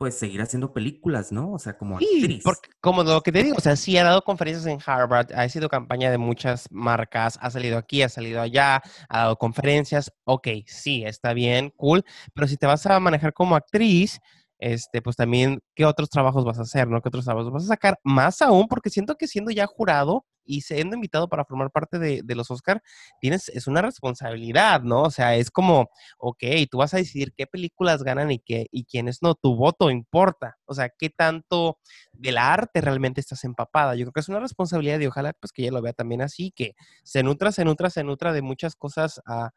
pues, 0.00 0.18
seguir 0.18 0.40
haciendo 0.40 0.72
películas, 0.72 1.30
¿no? 1.30 1.52
O 1.52 1.58
sea, 1.58 1.76
como 1.76 1.98
Sí, 1.98 2.06
actriz. 2.22 2.42
porque 2.42 2.70
como 2.80 3.02
lo 3.02 3.20
que 3.20 3.32
te 3.32 3.42
digo, 3.42 3.56
o 3.58 3.60
sea, 3.60 3.76
sí 3.76 3.98
ha 3.98 4.02
dado 4.04 4.22
conferencias 4.22 4.64
en 4.64 4.78
Harvard, 4.86 5.30
ha 5.34 5.46
sido 5.50 5.68
campaña 5.68 6.10
de 6.10 6.16
muchas 6.16 6.66
marcas, 6.70 7.38
ha 7.42 7.50
salido 7.50 7.76
aquí, 7.76 8.00
ha 8.00 8.08
salido 8.08 8.40
allá, 8.40 8.80
ha 9.10 9.18
dado 9.18 9.36
conferencias, 9.36 10.10
ok, 10.24 10.48
sí, 10.64 11.04
está 11.04 11.34
bien, 11.34 11.70
cool, 11.76 12.02
pero 12.32 12.48
si 12.48 12.56
te 12.56 12.64
vas 12.64 12.86
a 12.86 12.98
manejar 12.98 13.34
como 13.34 13.56
actriz, 13.56 14.18
este, 14.58 15.02
pues 15.02 15.16
también, 15.16 15.60
¿qué 15.74 15.84
otros 15.84 16.08
trabajos 16.08 16.46
vas 16.46 16.58
a 16.58 16.62
hacer, 16.62 16.88
no? 16.88 17.02
¿Qué 17.02 17.08
otros 17.08 17.26
trabajos 17.26 17.52
vas 17.52 17.64
a 17.64 17.68
sacar? 17.68 17.98
Más 18.02 18.40
aún, 18.40 18.68
porque 18.68 18.88
siento 18.88 19.16
que 19.16 19.28
siendo 19.28 19.50
ya 19.50 19.66
jurado 19.66 20.24
y 20.50 20.62
siendo 20.62 20.96
invitado 20.96 21.28
para 21.28 21.44
formar 21.44 21.70
parte 21.70 21.98
de, 21.98 22.22
de 22.24 22.34
los 22.34 22.50
Oscar, 22.50 22.82
tienes, 23.20 23.48
es 23.50 23.68
una 23.68 23.82
responsabilidad, 23.82 24.82
¿no? 24.82 25.02
O 25.02 25.10
sea, 25.10 25.36
es 25.36 25.50
como, 25.50 25.90
ok, 26.18 26.42
tú 26.68 26.78
vas 26.78 26.92
a 26.92 26.96
decidir 26.96 27.32
qué 27.36 27.46
películas 27.46 28.02
ganan 28.02 28.32
y, 28.32 28.40
qué, 28.40 28.66
y 28.72 28.84
quiénes 28.84 29.22
no, 29.22 29.36
tu 29.36 29.54
voto 29.54 29.90
importa, 29.90 30.58
o 30.64 30.74
sea, 30.74 30.88
qué 30.88 31.08
tanto 31.08 31.78
del 32.12 32.36
arte 32.36 32.80
realmente 32.80 33.20
estás 33.20 33.44
empapada. 33.44 33.94
Yo 33.94 34.04
creo 34.06 34.12
que 34.12 34.20
es 34.20 34.28
una 34.28 34.40
responsabilidad 34.40 34.98
y 34.98 35.06
ojalá 35.06 35.32
pues 35.34 35.52
que 35.52 35.62
ella 35.62 35.72
lo 35.72 35.82
vea 35.82 35.92
también 35.92 36.20
así, 36.20 36.50
que 36.50 36.74
se 37.04 37.22
nutra, 37.22 37.52
se 37.52 37.64
nutra, 37.64 37.88
se 37.88 38.02
nutra 38.02 38.32
de 38.32 38.42
muchas 38.42 38.74
cosas 38.74 39.22
ah, 39.26 39.50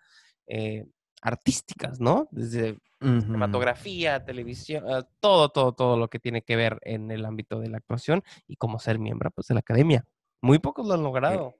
eh, 0.46 0.86
artísticas, 1.24 2.00
¿no? 2.00 2.28
Desde 2.32 2.78
cinematografía, 3.02 4.24
televisión, 4.24 4.86
ah, 4.88 5.08
todo, 5.20 5.50
todo, 5.50 5.74
todo 5.74 5.98
lo 5.98 6.08
que 6.10 6.20
tiene 6.20 6.42
que 6.44 6.56
ver 6.56 6.80
en 6.84 7.12
el 7.12 7.26
ámbito 7.26 7.60
de 7.60 7.70
la 7.70 7.78
actuación 7.78 8.24
y 8.48 8.56
como 8.56 8.80
ser 8.80 9.00
miembro 9.00 9.32
pues, 9.32 9.48
de 9.48 9.56
la 9.56 9.60
academia. 9.62 10.06
Muy 10.44 10.60
pocos 10.60 10.86
lo 10.86 10.94
han 10.94 11.02
logrado. 11.04 11.56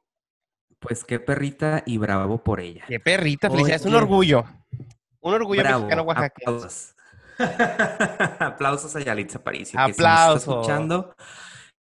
Pues 0.80 1.06
qué 1.06 1.18
perrita 1.18 1.84
y 1.86 1.98
bravo 1.98 2.44
por 2.44 2.60
ella. 2.60 2.84
Qué 2.86 3.00
perrita, 3.00 3.50
felicidades, 3.50 3.82
es 3.84 3.88
un 3.88 3.96
orgullo. 3.96 4.44
Un 5.22 5.34
orgullo 5.34 5.62
Bravo, 5.62 5.80
mexicano 5.86 6.02
oaxaqueño. 6.04 6.58
aplausos. 6.58 6.96
aplausos 8.40 8.94
a 8.98 9.00
Yalitza 9.00 9.38
Aparicio. 9.40 9.78
que 9.80 9.84
si 9.86 9.90
nos 9.90 9.98
está 9.98 10.24
Aplausos. 10.26 10.50
escuchando, 10.50 11.16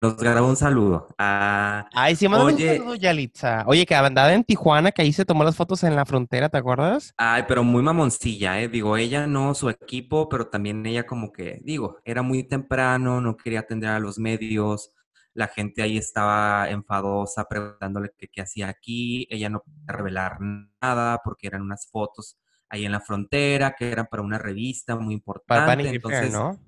nos 0.02 0.17
grabó 0.17 0.49
un 0.49 0.57
saludo. 0.57 1.07
Ah, 1.19 1.88
Ay, 1.95 2.17
sí, 2.17 2.26
mándame 2.28 2.50
un 2.52 2.57
Oye. 2.57 2.76
saludo, 2.78 2.95
Yalitza. 2.97 3.62
Oye, 3.69 3.87
que 3.87 3.95
andaba 3.95 4.33
en 4.33 4.43
Tijuana, 4.43 4.90
que 4.90 5.02
ahí 5.02 5.12
se 5.12 5.25
tomó 5.25 5.45
las 5.45 5.55
fotos 5.55 5.85
en 5.85 5.95
la 5.95 6.05
frontera, 6.05 6.49
¿te 6.49 6.59
acuerdas? 6.59 7.14
Ay, 7.17 7.45
pero 7.47 7.62
muy 7.62 7.83
mamoncilla, 7.83 8.61
¿eh? 8.61 8.67
Digo, 8.69 8.97
ella 8.97 9.28
no, 9.28 9.55
su 9.55 9.71
equipo, 9.71 10.28
pero 10.28 10.49
también 10.49 10.85
ella 10.85 11.07
como 11.07 11.33
que, 11.33 11.61
digo, 11.62 11.99
era 12.05 12.23
muy 12.23 12.43
temprano, 12.43 13.21
no 13.21 13.37
quería 13.37 13.61
atender 13.61 13.90
a 13.90 14.00
los 14.00 14.19
medios, 14.19 14.90
la 15.35 15.49
gente 15.49 15.82
ahí 15.82 15.97
estaba 15.99 16.68
enfadosa 16.68 17.44
preguntándole 17.49 18.12
qué, 18.16 18.28
qué 18.28 18.40
hacía 18.40 18.68
aquí, 18.68 19.26
ella 19.30 19.49
no 19.49 19.61
podía 19.61 19.97
revelar 19.97 20.38
nada 20.80 21.20
porque 21.23 21.47
eran 21.47 21.62
unas 21.62 21.88
fotos 21.90 22.38
ahí 22.68 22.85
en 22.85 22.92
la 22.92 23.00
frontera 23.00 23.75
que 23.76 23.90
eran 23.90 24.06
para 24.06 24.23
una 24.23 24.38
revista 24.38 24.97
muy 24.97 25.14
importante, 25.14 25.66
Vanity 25.66 25.88
Fair, 25.88 25.94
entonces, 25.97 26.32
¿no? 26.32 26.58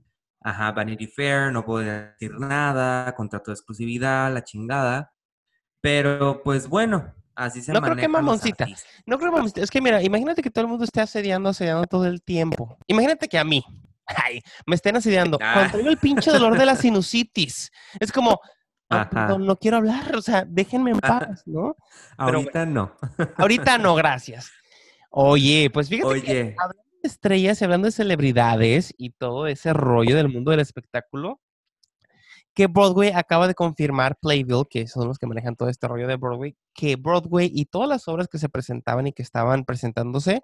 ajá, 0.40 0.72
Vanity 0.72 1.06
Fair, 1.06 1.52
no 1.52 1.64
podía 1.64 2.12
decir 2.12 2.38
nada, 2.38 3.14
contrato 3.14 3.50
de 3.50 3.54
exclusividad, 3.54 4.32
la 4.32 4.44
chingada, 4.44 5.12
pero 5.80 6.42
pues 6.42 6.68
bueno, 6.68 7.14
así 7.34 7.62
se 7.62 7.72
No 7.72 7.80
creo 7.80 7.96
que 7.96 8.08
mamoncita. 8.08 8.66
No 9.06 9.18
creo, 9.18 9.32
mami, 9.32 9.50
es 9.54 9.70
que 9.70 9.80
mira, 9.80 10.02
imagínate 10.02 10.42
que 10.42 10.50
todo 10.50 10.62
el 10.62 10.68
mundo 10.68 10.84
esté 10.84 11.00
asediando, 11.00 11.48
asediando 11.48 11.86
todo 11.86 12.06
el 12.06 12.22
tiempo. 12.22 12.78
Imagínate 12.86 13.28
que 13.28 13.38
a 13.38 13.44
mí, 13.44 13.64
ay, 14.16 14.40
me 14.66 14.74
estén 14.74 14.96
asediando. 14.96 15.38
Ah. 15.40 15.52
Cuando 15.54 15.78
tengo 15.78 15.90
el 15.90 15.98
pinche 15.98 16.30
dolor 16.30 16.58
de 16.58 16.66
la 16.66 16.76
sinusitis, 16.76 17.70
es 17.98 18.12
como, 18.12 18.40
"Ah, 18.88 19.08
perdón, 19.10 19.46
no 19.46 19.56
quiero 19.56 19.76
hablar, 19.78 20.16
o 20.16 20.22
sea, 20.22 20.44
déjenme 20.46 20.90
en 20.92 20.98
paz, 21.00 21.42
¿no? 21.46 21.76
Ahorita 22.16 22.66
no. 22.66 22.94
Ahorita 23.36 23.78
no, 23.78 23.94
gracias. 23.94 24.50
Oye, 25.10 25.70
pues 25.72 25.88
fíjate 25.88 26.22
que 26.22 26.54
hablando 26.58 26.82
de 27.02 27.08
estrellas 27.08 27.60
y 27.60 27.64
hablando 27.64 27.86
de 27.86 27.92
celebridades 27.92 28.94
y 28.96 29.10
todo 29.10 29.46
ese 29.46 29.72
rollo 29.72 30.16
del 30.16 30.28
mundo 30.28 30.50
del 30.52 30.60
espectáculo, 30.60 31.40
que 32.54 32.66
Broadway 32.66 33.10
acaba 33.14 33.48
de 33.48 33.54
confirmar, 33.54 34.16
Playbill, 34.20 34.64
que 34.68 34.86
son 34.86 35.08
los 35.08 35.18
que 35.18 35.26
manejan 35.26 35.56
todo 35.56 35.68
este 35.68 35.86
rollo 35.88 36.06
de 36.06 36.16
Broadway, 36.16 36.56
que 36.74 36.96
Broadway 36.96 37.50
y 37.52 37.64
todas 37.66 37.88
las 37.88 38.08
obras 38.08 38.28
que 38.28 38.38
se 38.38 38.48
presentaban 38.48 39.06
y 39.06 39.12
que 39.12 39.22
estaban 39.22 39.64
presentándose 39.64 40.42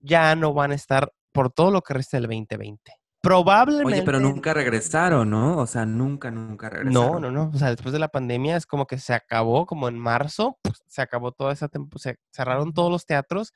ya 0.00 0.34
no 0.36 0.52
van 0.52 0.72
a 0.72 0.74
estar 0.74 1.12
por 1.32 1.50
todo 1.50 1.70
lo 1.70 1.82
que 1.82 1.94
resta 1.94 2.16
del 2.16 2.26
2020. 2.26 2.92
Probablemente. 3.20 3.94
oye, 3.94 4.02
pero 4.04 4.20
nunca 4.20 4.54
regresaron, 4.54 5.28
¿no? 5.30 5.58
O 5.58 5.66
sea, 5.66 5.84
nunca, 5.84 6.30
nunca 6.30 6.68
No, 6.70 6.76
regresaron. 6.76 7.22
no, 7.22 7.30
no. 7.30 7.50
O 7.52 7.58
sea, 7.58 7.70
después 7.70 7.92
de 7.92 7.98
la 7.98 8.08
pandemia 8.08 8.56
es 8.56 8.64
como 8.64 8.86
que 8.86 8.98
se 8.98 9.12
acabó, 9.12 9.66
como 9.66 9.88
en 9.88 9.98
marzo, 9.98 10.58
pues, 10.62 10.82
se 10.86 11.02
acabó 11.02 11.32
toda 11.32 11.52
esa 11.52 11.68
temporada, 11.68 12.00
se 12.00 12.18
cerraron 12.30 12.72
todos 12.72 12.90
los 12.92 13.06
teatros 13.06 13.52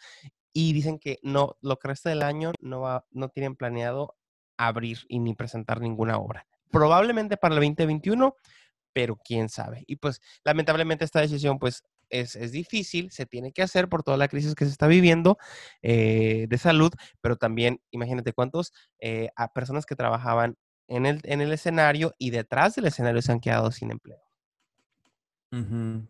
y 0.53 0.73
dicen 0.73 0.99
que 0.99 1.19
no, 1.23 1.57
lo 1.61 1.79
que 1.79 1.89
resta 1.89 2.11
del 2.11 2.23
año 2.23 2.53
no 2.61 2.81
va, 2.81 3.07
no 3.13 3.29
tienen 3.29 3.55
planeado 3.55 4.17
abrir 4.57 4.99
y 5.09 5.21
ni 5.21 5.35
presentar 5.35 5.81
ninguna 5.81 6.19
obra. 6.19 6.45
Probablemente 6.71 7.37
para 7.37 7.55
el 7.55 7.61
2021, 7.61 8.35
pero 8.93 9.17
quién 9.17 9.49
sabe. 9.49 9.85
Y 9.87 9.97
pues, 9.97 10.21
lamentablemente 10.45 11.05
esta 11.05 11.21
decisión, 11.21 11.59
pues, 11.61 11.85
es, 12.13 12.37
es 12.37 12.53
difícil, 12.53 13.11
se 13.11 13.27
tiene 13.27 13.53
que 13.53 13.63
hacer 13.63 13.89
por 13.89 14.05
toda 14.05 14.17
la 14.17 14.29
crisis 14.29 14.55
que 14.55 14.65
se 14.65 14.71
está 14.71 14.87
viviendo 14.87 15.39
eh, 15.83 16.47
de 16.49 16.59
salud, 16.59 16.93
pero 17.21 17.37
también, 17.37 17.81
imagínate 17.91 18.33
cuántos 18.33 18.73
eh, 19.01 19.31
personas 19.55 19.87
que 19.87 19.97
trabajaban 19.97 20.57
en 20.87 21.07
el, 21.07 21.21
en 21.25 21.41
el 21.41 21.53
escenario 21.53 22.15
y 22.19 22.31
detrás 22.31 22.75
del 22.75 22.87
escenario 22.87 23.23
se 23.23 23.33
han 23.33 23.41
quedado 23.41 23.73
sin 23.73 23.91
empleo. 23.91 24.21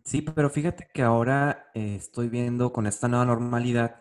Sí, 0.05 0.21
pero 0.21 0.49
fíjate 0.49 0.87
que 0.93 1.01
ahora 1.01 1.69
eh, 1.73 1.95
estoy 1.97 2.29
viendo 2.29 2.71
con 2.71 2.87
esta 2.87 3.09
nueva 3.09 3.25
normalidad 3.25 3.99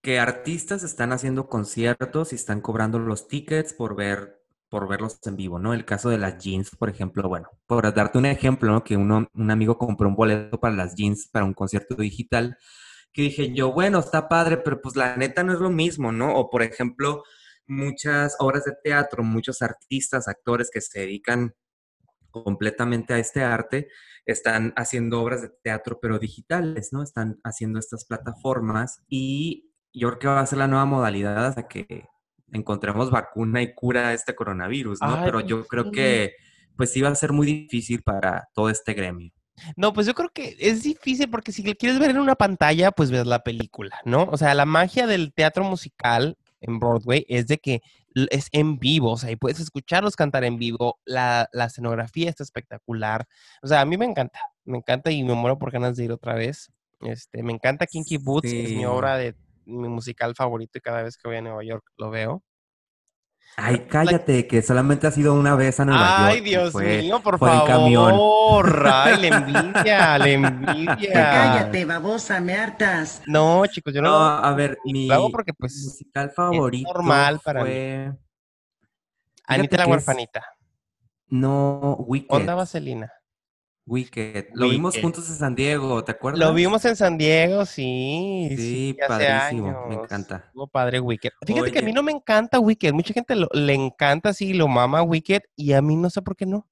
que 0.00 0.20
artistas 0.20 0.84
están 0.84 1.10
haciendo 1.10 1.48
conciertos 1.48 2.32
y 2.32 2.36
están 2.36 2.60
cobrando 2.60 3.00
los 3.00 3.26
tickets 3.26 3.72
por 3.72 3.96
ver, 3.96 4.37
por 4.68 4.88
verlos 4.88 5.18
en 5.24 5.36
vivo, 5.36 5.58
¿no? 5.58 5.74
El 5.74 5.84
caso 5.84 6.10
de 6.10 6.18
las 6.18 6.38
jeans, 6.38 6.70
por 6.76 6.90
ejemplo, 6.90 7.28
bueno, 7.28 7.48
por 7.66 7.92
darte 7.94 8.18
un 8.18 8.26
ejemplo, 8.26 8.70
¿no? 8.72 8.84
Que 8.84 8.96
uno, 8.96 9.28
un 9.34 9.50
amigo 9.50 9.78
compró 9.78 10.08
un 10.08 10.14
boleto 10.14 10.60
para 10.60 10.74
las 10.74 10.94
jeans 10.94 11.28
para 11.28 11.44
un 11.44 11.54
concierto 11.54 11.94
digital, 11.96 12.58
que 13.12 13.22
dije 13.22 13.52
yo, 13.54 13.72
bueno, 13.72 13.98
está 14.00 14.28
padre, 14.28 14.58
pero 14.58 14.80
pues 14.82 14.96
la 14.96 15.16
neta 15.16 15.42
no 15.42 15.52
es 15.52 15.60
lo 15.60 15.70
mismo, 15.70 16.12
¿no? 16.12 16.34
O 16.34 16.50
por 16.50 16.62
ejemplo, 16.62 17.22
muchas 17.66 18.36
obras 18.40 18.64
de 18.64 18.72
teatro, 18.82 19.22
muchos 19.22 19.62
artistas, 19.62 20.28
actores 20.28 20.70
que 20.70 20.80
se 20.80 21.00
dedican 21.00 21.54
completamente 22.30 23.14
a 23.14 23.18
este 23.18 23.42
arte, 23.42 23.88
están 24.26 24.74
haciendo 24.76 25.22
obras 25.22 25.42
de 25.42 25.50
teatro, 25.62 25.98
pero 26.00 26.18
digitales, 26.18 26.92
¿no? 26.92 27.02
Están 27.02 27.40
haciendo 27.44 27.78
estas 27.78 28.04
plataformas 28.04 29.02
y 29.08 29.70
yo 29.92 30.08
creo 30.08 30.18
que 30.18 30.28
va 30.28 30.40
a 30.40 30.46
ser 30.46 30.58
la 30.58 30.68
nueva 30.68 30.84
modalidad 30.84 31.46
hasta 31.46 31.66
que 31.68 32.06
encontremos 32.52 33.10
vacuna 33.10 33.62
y 33.62 33.74
cura 33.74 34.08
a 34.08 34.14
este 34.14 34.34
coronavirus, 34.34 35.00
¿no? 35.00 35.16
Ay, 35.16 35.22
pero 35.24 35.40
yo 35.40 35.66
creo 35.66 35.84
sí. 35.84 35.90
que 35.92 36.32
pues 36.76 36.92
sí 36.92 37.00
va 37.00 37.08
a 37.08 37.14
ser 37.14 37.32
muy 37.32 37.46
difícil 37.46 38.02
para 38.02 38.48
todo 38.54 38.70
este 38.70 38.94
gremio. 38.94 39.32
No, 39.76 39.92
pues 39.92 40.06
yo 40.06 40.14
creo 40.14 40.30
que 40.32 40.56
es 40.60 40.84
difícil 40.84 41.28
porque 41.28 41.50
si 41.50 41.62
quieres 41.74 41.98
ver 41.98 42.10
en 42.10 42.18
una 42.18 42.36
pantalla, 42.36 42.92
pues 42.92 43.10
ves 43.10 43.26
la 43.26 43.42
película, 43.42 43.98
¿no? 44.04 44.22
O 44.30 44.36
sea, 44.36 44.54
la 44.54 44.64
magia 44.64 45.06
del 45.08 45.32
teatro 45.32 45.64
musical 45.64 46.36
en 46.60 46.78
Broadway 46.78 47.26
es 47.28 47.48
de 47.48 47.58
que 47.58 47.82
es 48.30 48.48
en 48.52 48.78
vivo, 48.78 49.12
o 49.12 49.16
sea, 49.16 49.30
y 49.30 49.36
puedes 49.36 49.60
escucharlos 49.60 50.16
cantar 50.16 50.44
en 50.44 50.58
vivo, 50.58 50.98
la, 51.04 51.48
la 51.52 51.64
escenografía 51.66 52.30
está 52.30 52.42
espectacular, 52.42 53.26
o 53.62 53.66
sea, 53.66 53.80
a 53.80 53.84
mí 53.84 53.96
me 53.96 54.06
encanta, 54.06 54.40
me 54.64 54.78
encanta 54.78 55.10
y 55.10 55.22
me 55.24 55.34
muero 55.34 55.58
por 55.58 55.70
ganas 55.70 55.96
de 55.96 56.04
ir 56.04 56.12
otra 56.12 56.34
vez. 56.34 56.70
Este, 57.00 57.42
me 57.44 57.52
encanta 57.52 57.86
Kinky 57.86 58.16
Boots, 58.16 58.48
es 58.48 58.70
mi 58.70 58.78
Sí. 58.78 58.84
obra 58.84 59.16
de 59.16 59.34
mi 59.68 59.88
musical 59.88 60.34
favorito 60.34 60.78
y 60.78 60.80
cada 60.80 61.02
vez 61.02 61.16
que 61.16 61.28
voy 61.28 61.36
a 61.36 61.42
Nueva 61.42 61.62
York 61.64 61.84
lo 61.96 62.10
veo. 62.10 62.42
Ay, 63.56 63.86
cállate, 63.88 64.46
que 64.46 64.62
solamente 64.62 65.06
ha 65.06 65.10
sido 65.10 65.34
una 65.34 65.54
vez 65.56 65.80
a 65.80 65.84
Nueva 65.84 66.26
Ay, 66.26 66.34
York 66.36 66.46
y 66.46 66.50
Dios 66.50 66.72
fue- 66.72 66.98
mío, 67.02 67.20
por 67.20 67.38
fue 67.38 67.52
en 67.52 67.60
camión. 67.66 68.10
favor. 68.10 68.86
Ay, 68.92 69.16
la 69.30 69.36
envidia, 69.38 70.18
la 70.18 70.28
envidia. 70.28 71.12
Cállate, 71.12 71.84
babosa, 71.84 72.40
me 72.40 72.54
hartas. 72.54 73.22
No, 73.26 73.64
chicos, 73.66 73.92
yo 73.94 74.02
no, 74.02 74.10
No, 74.10 74.26
a 74.26 74.54
ver, 74.54 74.78
mi 74.84 75.10
hago 75.10 75.30
porque 75.30 75.52
pues 75.54 75.74
musical 75.84 76.30
favorito 76.30 76.92
normal 76.92 77.40
para 77.42 77.60
mí. 77.64 77.68
fue 77.70 78.12
Anita 79.46 79.68
fíjate 79.70 79.76
la 79.78 79.86
huerfanita. 79.86 80.44
no 81.28 81.96
Wicked. 82.00 82.28
Onda 82.36 82.54
Vaselina. 82.54 83.10
Wicked. 83.88 84.50
Lo 84.52 84.68
vimos 84.68 84.98
juntos 85.00 85.28
en 85.30 85.36
San 85.36 85.54
Diego, 85.54 86.04
¿te 86.04 86.12
acuerdas? 86.12 86.38
Lo 86.40 86.52
vimos 86.52 86.84
en 86.84 86.94
San 86.94 87.16
Diego, 87.16 87.64
sí. 87.64 88.50
Sí, 88.56 88.96
padrísimo, 89.08 89.86
me 89.88 89.94
encanta. 89.94 90.44
Estuvo 90.46 90.66
padre 90.66 91.00
Wicked. 91.00 91.30
Fíjate 91.46 91.72
que 91.72 91.78
a 91.78 91.82
mí 91.82 91.92
no 91.92 92.02
me 92.02 92.12
encanta 92.12 92.60
Wicked. 92.60 92.92
Mucha 92.92 93.14
gente 93.14 93.34
lo- 93.34 93.48
le 93.52 93.74
encanta, 93.74 94.32
sí, 94.34 94.52
lo 94.52 94.68
mama 94.68 95.02
Wicked 95.02 95.40
y 95.56 95.72
a 95.72 95.80
mí 95.82 95.96
no 95.96 96.10
sé 96.10 96.20
por 96.22 96.36
qué 96.36 96.44
no. 96.46 96.66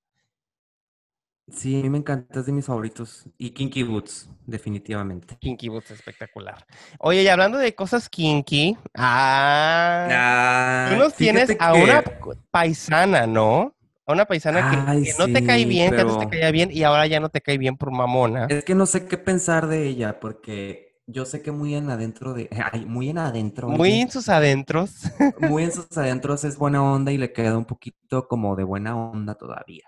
Sí, 1.48 1.78
a 1.78 1.82
mí 1.84 1.90
me 1.90 1.98
encanta, 1.98 2.40
es 2.40 2.46
de 2.46 2.52
mis 2.52 2.66
favoritos. 2.66 3.24
Y 3.38 3.50
Kinky 3.50 3.84
Boots, 3.84 4.28
definitivamente. 4.46 5.36
Kinky 5.40 5.68
Boots 5.68 5.92
espectacular. 5.92 6.66
Oye, 6.98 7.22
y 7.22 7.28
hablando 7.28 7.56
de 7.58 7.72
cosas 7.72 8.08
kinky, 8.08 8.76
ah, 8.96 10.86
tú 10.90 10.96
nos 10.96 11.14
tienes 11.14 11.56
a 11.60 11.74
una 11.74 12.02
paisana, 12.50 13.28
¿no? 13.28 13.75
A 14.06 14.12
una 14.12 14.24
paisana 14.24 14.70
que, 14.70 14.90
Ay, 14.90 15.02
que 15.02 15.12
no 15.18 15.26
te 15.26 15.44
cae 15.44 15.64
bien, 15.64 15.92
que 15.92 16.00
antes 16.00 16.18
te 16.18 16.28
caía 16.28 16.52
bien 16.52 16.70
y 16.72 16.84
ahora 16.84 17.08
ya 17.08 17.18
no 17.18 17.28
te 17.28 17.40
cae 17.40 17.58
bien 17.58 17.76
por 17.76 17.90
mamona. 17.90 18.46
Es 18.48 18.64
que 18.64 18.76
no 18.76 18.86
sé 18.86 19.06
qué 19.06 19.18
pensar 19.18 19.66
de 19.66 19.86
ella, 19.88 20.20
porque 20.20 20.86
yo 21.06 21.24
sé 21.24 21.42
que 21.42 21.52
muy 21.52 21.74
en 21.74 21.90
adentro 21.90 22.34
de... 22.34 22.48
Ay, 22.72 22.84
muy 22.86 23.10
en 23.10 23.18
adentro. 23.18 23.68
Muy 23.68 24.00
en 24.00 24.10
sus 24.10 24.28
adentros. 24.28 24.92
muy 25.40 25.64
en 25.64 25.72
sus 25.72 25.86
adentros 25.98 26.44
es 26.44 26.56
buena 26.56 26.82
onda 26.82 27.12
y 27.12 27.18
le 27.18 27.32
queda 27.32 27.56
un 27.56 27.64
poquito 27.64 28.28
como 28.28 28.56
de 28.56 28.64
buena 28.64 28.96
onda 28.96 29.34
todavía. 29.34 29.84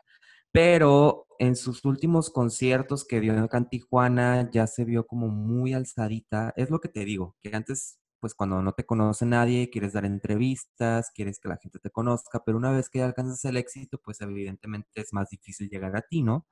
Pero 0.50 1.26
en 1.38 1.56
sus 1.56 1.84
últimos 1.84 2.30
conciertos 2.30 3.04
que 3.04 3.20
dio 3.20 3.38
acá 3.40 3.58
en 3.58 3.68
Tijuana 3.68 4.50
ya 4.50 4.66
se 4.66 4.84
vio 4.84 5.06
como 5.06 5.28
muy 5.28 5.74
alzadita. 5.74 6.52
Es 6.56 6.70
lo 6.70 6.80
que 6.80 6.88
te 6.88 7.04
digo, 7.04 7.36
que 7.42 7.54
antes, 7.54 7.98
pues 8.20 8.34
cuando 8.34 8.62
no 8.62 8.72
te 8.72 8.84
conoce 8.84 9.26
nadie, 9.26 9.70
quieres 9.70 9.92
dar 9.92 10.04
entrevistas, 10.04 11.10
quieres 11.14 11.38
que 11.40 11.48
la 11.48 11.56
gente 11.56 11.78
te 11.78 11.90
conozca, 11.90 12.42
pero 12.44 12.58
una 12.58 12.70
vez 12.72 12.88
que 12.90 13.02
alcanzas 13.02 13.44
el 13.44 13.56
éxito, 13.56 13.98
pues 14.02 14.20
evidentemente 14.20 14.88
es 14.94 15.12
más 15.12 15.28
difícil 15.30 15.68
llegar 15.68 15.96
a 15.96 16.02
ti, 16.02 16.22
¿no? 16.22 16.46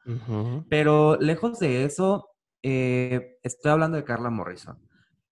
Pero 0.69 1.17
lejos 1.17 1.59
de 1.59 1.85
eso, 1.85 2.29
eh, 2.63 3.39
estoy 3.43 3.71
hablando 3.73 3.97
de 3.97 4.05
Carla 4.05 4.31
Morrison. 4.31 4.79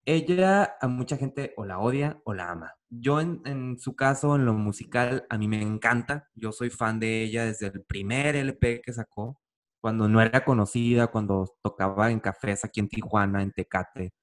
Ella 0.05 0.77
a 0.79 0.87
mucha 0.87 1.17
gente 1.17 1.53
o 1.57 1.65
la 1.65 1.79
odia 1.79 2.21
o 2.25 2.33
la 2.33 2.51
ama. 2.51 2.73
Yo 2.89 3.19
en, 3.21 3.41
en 3.45 3.79
su 3.79 3.95
caso, 3.95 4.35
en 4.35 4.45
lo 4.45 4.53
musical, 4.53 5.25
a 5.29 5.37
mí 5.37 5.47
me 5.47 5.61
encanta. 5.61 6.29
Yo 6.35 6.51
soy 6.51 6.69
fan 6.69 6.99
de 6.99 7.23
ella 7.23 7.45
desde 7.45 7.67
el 7.67 7.83
primer 7.83 8.35
LP 8.35 8.81
que 8.83 8.93
sacó, 8.93 9.39
cuando 9.81 10.07
no 10.09 10.21
era 10.21 10.43
conocida, 10.43 11.07
cuando 11.07 11.57
tocaba 11.61 12.09
en 12.11 12.19
cafés 12.19 12.65
aquí 12.65 12.79
en 12.79 12.89
Tijuana, 12.89 13.41
en 13.43 13.51
Tecate. 13.51 14.13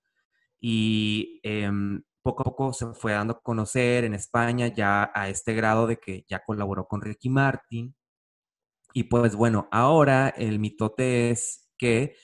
Y 0.64 1.40
em, 1.42 2.02
poco 2.22 2.42
a 2.42 2.44
poco 2.44 2.72
se 2.72 2.86
fue 2.94 3.12
dando 3.12 3.34
a 3.34 3.42
conocer 3.42 4.04
en 4.04 4.14
España 4.14 4.68
ya 4.68 5.10
a 5.14 5.28
este 5.28 5.54
grado 5.54 5.88
de 5.88 5.98
que 5.98 6.24
ya 6.28 6.44
colaboró 6.44 6.86
con 6.86 7.02
Ricky 7.02 7.28
Martin. 7.28 7.94
Y 8.94 9.04
pues 9.04 9.34
bueno, 9.34 9.68
ahora 9.72 10.28
el 10.28 10.58
mitote 10.60 11.30
es 11.30 11.68
que 11.76 12.14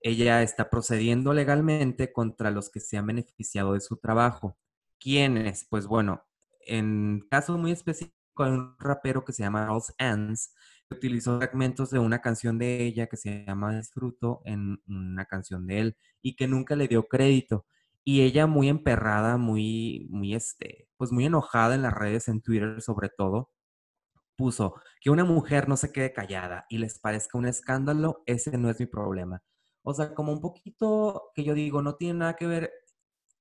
ella 0.00 0.42
está 0.42 0.70
procediendo 0.70 1.32
legalmente 1.32 2.12
contra 2.12 2.50
los 2.50 2.70
que 2.70 2.80
se 2.80 2.98
han 2.98 3.06
beneficiado 3.06 3.72
de 3.74 3.80
su 3.80 3.96
trabajo. 3.96 4.58
¿Quiénes? 5.00 5.66
Pues 5.70 5.86
bueno, 5.86 6.22
en 6.66 7.26
caso 7.30 7.56
muy 7.58 7.72
específico 7.72 8.14
hay 8.44 8.52
un 8.52 8.76
rapero 8.78 9.24
que 9.24 9.32
se 9.32 9.42
llama 9.42 9.66
Charles 9.66 9.94
Ans, 9.98 10.54
utilizó 10.90 11.38
fragmentos 11.38 11.90
de 11.90 11.98
una 11.98 12.20
canción 12.20 12.58
de 12.58 12.84
ella 12.84 13.06
que 13.06 13.16
se 13.16 13.44
llama 13.44 13.76
Disfruto 13.76 14.42
en 14.44 14.80
una 14.86 15.24
canción 15.26 15.66
de 15.66 15.80
él 15.80 15.96
y 16.22 16.36
que 16.36 16.46
nunca 16.46 16.76
le 16.76 16.88
dio 16.88 17.04
crédito. 17.08 17.66
Y 18.08 18.22
ella 18.22 18.46
muy 18.46 18.68
emperrada, 18.68 19.36
muy, 19.36 20.06
muy, 20.10 20.34
este, 20.34 20.88
pues 20.96 21.12
muy 21.12 21.26
enojada 21.26 21.74
en 21.74 21.82
las 21.82 21.92
redes, 21.92 22.28
en 22.28 22.40
Twitter 22.40 22.80
sobre 22.80 23.08
todo, 23.10 23.50
puso 24.36 24.74
que 25.00 25.10
una 25.10 25.24
mujer 25.24 25.68
no 25.68 25.76
se 25.76 25.92
quede 25.92 26.12
callada 26.12 26.66
y 26.68 26.78
les 26.78 26.98
parezca 27.00 27.38
un 27.38 27.46
escándalo, 27.46 28.22
ese 28.26 28.58
no 28.58 28.70
es 28.70 28.80
mi 28.80 28.86
problema. 28.86 29.42
O 29.82 29.94
sea, 29.94 30.14
como 30.14 30.32
un 30.32 30.40
poquito 30.40 31.30
que 31.34 31.44
yo 31.44 31.54
digo, 31.54 31.82
no 31.82 31.96
tiene 31.96 32.20
nada 32.20 32.36
que 32.36 32.46
ver 32.46 32.70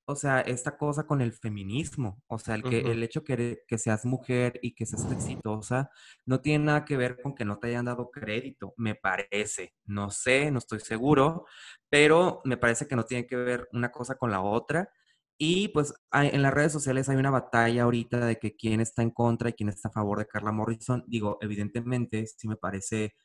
o 0.06 0.16
sea, 0.16 0.42
esta 0.42 0.78
cosa 0.78 1.06
con 1.06 1.22
el 1.22 1.34
feminismo, 1.34 2.22
o 2.28 2.38
sea, 2.38 2.56
el, 2.56 2.64
que, 2.64 2.80
el 2.80 3.02
hecho 3.04 3.24
que, 3.24 3.60
que 3.68 3.78
seas 3.78 4.06
mujer 4.06 4.60
y 4.62 4.76
que 4.76 4.86
seas 4.86 5.12
exitosa, 5.12 5.90
no 6.26 6.42
tiene 6.42 6.66
nada 6.66 6.86
que 6.86 6.98
ver 6.98 7.22
con 7.22 7.34
que 7.36 7.46
no 7.46 7.58
te 7.58 7.68
hayan 7.70 7.86
dado 7.86 8.12
crédito, 8.12 8.74
me 8.78 8.96
parece, 8.96 9.74
no 9.86 10.12
sé, 10.12 10.52
no 10.52 10.60
estoy 10.60 10.80
seguro, 10.80 11.46
pero 11.90 12.42
me 12.46 12.58
parece 12.58 12.88
que 12.88 12.96
no 12.96 13.04
tiene 13.06 13.26
que 13.26 13.36
ver 13.36 13.68
una 13.74 13.92
cosa 13.92 14.16
con 14.16 14.32
la 14.32 14.42
otra. 14.42 14.90
Y 15.38 15.68
pues 15.70 15.94
en 16.14 16.42
las 16.42 16.54
redes 16.54 16.72
sociales 16.72 17.10
hay 17.10 17.18
una 17.18 17.30
batalla 17.30 17.84
ahorita 17.84 18.26
de 18.26 18.38
que 18.40 18.56
quién 18.56 18.80
está 18.80 19.02
en 19.02 19.12
contra 19.12 19.50
y 19.50 19.54
quién 19.54 19.68
está 19.70 19.90
a 19.90 19.92
favor 19.92 20.20
de 20.20 20.28
Carla 20.28 20.54
Morrison. 20.54 21.04
Digo, 21.08 21.38
evidentemente, 21.42 22.26
sí 22.26 22.48
me 22.48 22.56
parece 22.56 23.16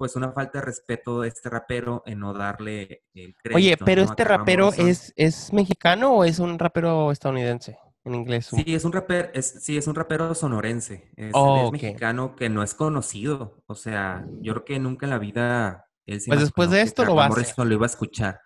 pues 0.00 0.16
una 0.16 0.32
falta 0.32 0.60
de 0.60 0.64
respeto 0.64 1.20
de 1.20 1.28
este 1.28 1.50
rapero 1.50 2.02
en 2.06 2.20
no 2.20 2.32
darle 2.32 3.04
el 3.12 3.34
crédito. 3.34 3.56
Oye, 3.56 3.76
pero 3.76 4.00
este 4.00 4.24
rapero 4.24 4.72
es, 4.72 5.12
es 5.14 5.52
mexicano 5.52 6.14
o 6.14 6.24
es 6.24 6.38
un 6.38 6.58
rapero 6.58 7.12
estadounidense 7.12 7.76
en 8.04 8.14
inglés? 8.14 8.46
Sí, 8.46 8.64
es 8.74 8.86
un 8.86 8.92
rapero, 8.92 9.28
es, 9.34 9.62
sí, 9.62 9.76
es 9.76 9.86
un 9.86 9.94
rapero 9.94 10.34
sonorense. 10.34 11.10
Es, 11.18 11.32
oh, 11.34 11.70
mexicano 11.70 12.34
que 12.34 12.48
no 12.48 12.62
es 12.62 12.72
conocido. 12.72 13.62
O 13.66 13.74
sea, 13.74 14.24
yo 14.40 14.54
creo 14.54 14.64
que 14.64 14.78
nunca 14.78 15.04
en 15.04 15.10
la 15.10 15.18
vida 15.18 15.84
él 16.06 16.22
Pues 16.26 16.40
después 16.40 16.70
de 16.70 16.80
esto 16.80 17.04
lo 17.04 17.14
va 17.14 17.26
a 17.26 17.28
Morrison 17.28 17.68
lo 17.68 17.74
iba 17.74 17.84
a 17.84 17.92
escuchar. 17.92 18.40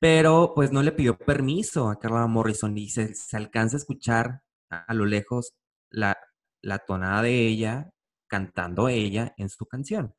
Pero 0.00 0.50
pues 0.52 0.72
no 0.72 0.82
le 0.82 0.90
pidió 0.90 1.16
permiso 1.16 1.90
a 1.90 2.00
Carla 2.00 2.26
Morrison 2.26 2.76
y 2.76 2.88
se, 2.88 3.14
alcanza 3.34 3.76
a 3.76 3.78
escuchar 3.78 4.42
a, 4.68 4.92
lo 4.94 5.06
lejos 5.06 5.54
la, 5.90 6.18
la 6.60 6.80
tonada 6.80 7.22
de 7.22 7.46
ella 7.46 7.88
cantando 8.26 8.88
ella 8.88 9.32
en 9.36 9.48
su 9.48 9.64
canción. 9.64 10.16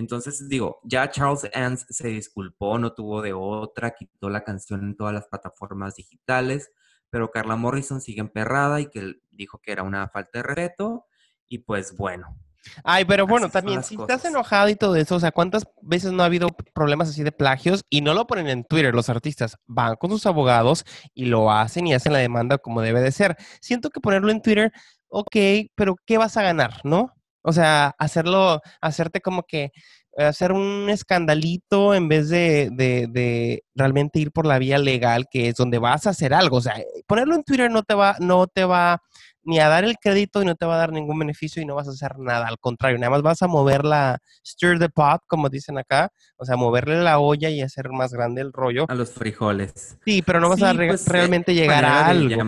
Entonces, 0.00 0.48
digo, 0.48 0.80
ya 0.82 1.10
Charles 1.10 1.48
Ans 1.54 1.84
se 1.90 2.08
disculpó, 2.08 2.78
no 2.78 2.94
tuvo 2.94 3.20
de 3.20 3.34
otra, 3.34 3.90
quitó 3.90 4.30
la 4.30 4.44
canción 4.44 4.80
en 4.80 4.96
todas 4.96 5.12
las 5.12 5.28
plataformas 5.28 5.94
digitales, 5.94 6.72
pero 7.10 7.30
Carla 7.30 7.56
Morrison 7.56 8.00
sigue 8.00 8.20
emperrada 8.20 8.80
y 8.80 8.86
que 8.86 9.16
dijo 9.30 9.58
que 9.58 9.72
era 9.72 9.82
una 9.82 10.08
falta 10.08 10.38
de 10.38 10.42
respeto 10.42 11.04
y 11.46 11.58
pues 11.58 11.94
bueno. 11.98 12.34
Ay, 12.82 13.04
pero 13.04 13.26
bueno, 13.26 13.50
también 13.50 13.84
si 13.84 13.94
estás 13.94 14.24
enojado 14.24 14.70
y 14.70 14.74
todo 14.74 14.96
eso, 14.96 15.16
o 15.16 15.20
sea, 15.20 15.32
¿cuántas 15.32 15.64
veces 15.82 16.12
no 16.12 16.22
ha 16.22 16.26
habido 16.26 16.48
problemas 16.74 17.10
así 17.10 17.22
de 17.22 17.32
plagios 17.32 17.82
y 17.90 18.00
no 18.00 18.14
lo 18.14 18.26
ponen 18.26 18.48
en 18.48 18.64
Twitter 18.64 18.94
los 18.94 19.10
artistas? 19.10 19.58
Van 19.66 19.96
con 19.96 20.10
sus 20.10 20.24
abogados 20.24 20.84
y 21.12 21.26
lo 21.26 21.52
hacen 21.52 21.86
y 21.86 21.92
hacen 21.92 22.14
la 22.14 22.20
demanda 22.20 22.56
como 22.56 22.80
debe 22.80 23.02
de 23.02 23.12
ser. 23.12 23.36
Siento 23.60 23.90
que 23.90 24.00
ponerlo 24.00 24.30
en 24.30 24.40
Twitter, 24.40 24.72
ok, 25.08 25.36
pero 25.74 25.96
¿qué 26.06 26.16
vas 26.16 26.38
a 26.38 26.42
ganar, 26.42 26.80
no? 26.84 27.12
O 27.42 27.52
sea, 27.52 27.94
hacerlo, 27.98 28.60
hacerte 28.80 29.20
como 29.20 29.44
que 29.44 29.70
hacer 30.16 30.52
un 30.52 30.88
escandalito 30.90 31.94
en 31.94 32.08
vez 32.08 32.28
de, 32.28 32.68
de, 32.72 33.62
realmente 33.74 34.18
ir 34.18 34.32
por 34.32 34.46
la 34.46 34.58
vía 34.58 34.78
legal, 34.78 35.26
que 35.30 35.48
es 35.48 35.54
donde 35.54 35.78
vas 35.78 36.06
a 36.06 36.10
hacer 36.10 36.34
algo. 36.34 36.58
O 36.58 36.60
sea, 36.60 36.74
ponerlo 37.06 37.34
en 37.34 37.44
Twitter 37.44 37.70
no 37.70 37.82
te 37.82 37.94
va, 37.94 38.16
no 38.18 38.46
te 38.46 38.64
va 38.64 39.00
ni 39.42 39.58
a 39.58 39.68
dar 39.68 39.84
el 39.84 39.96
crédito 39.96 40.42
y 40.42 40.44
no 40.44 40.54
te 40.54 40.66
va 40.66 40.74
a 40.74 40.78
dar 40.78 40.92
ningún 40.92 41.18
beneficio 41.18 41.62
y 41.62 41.64
no 41.64 41.74
vas 41.74 41.88
a 41.88 41.92
hacer 41.92 42.18
nada. 42.18 42.46
Al 42.46 42.58
contrario, 42.58 42.98
nada 42.98 43.10
más 43.10 43.22
vas 43.22 43.42
a 43.42 43.46
mover 43.46 43.84
la 43.84 44.18
stir 44.46 44.78
the 44.78 44.88
pot, 44.88 45.22
como 45.26 45.48
dicen 45.48 45.78
acá. 45.78 46.10
O 46.36 46.44
sea, 46.44 46.56
moverle 46.56 47.02
la 47.02 47.18
olla 47.18 47.48
y 47.48 47.62
hacer 47.62 47.88
más 47.90 48.12
grande 48.12 48.42
el 48.42 48.52
rollo. 48.52 48.86
A 48.88 48.94
los 48.94 49.12
frijoles. 49.12 49.96
Sí, 50.04 50.22
pero 50.22 50.40
no 50.40 50.50
vas 50.50 50.62
a 50.62 50.74
pues, 50.74 51.06
eh, 51.06 51.10
realmente 51.10 51.54
llegar 51.54 51.84
a 51.84 52.06
algo 52.08 52.44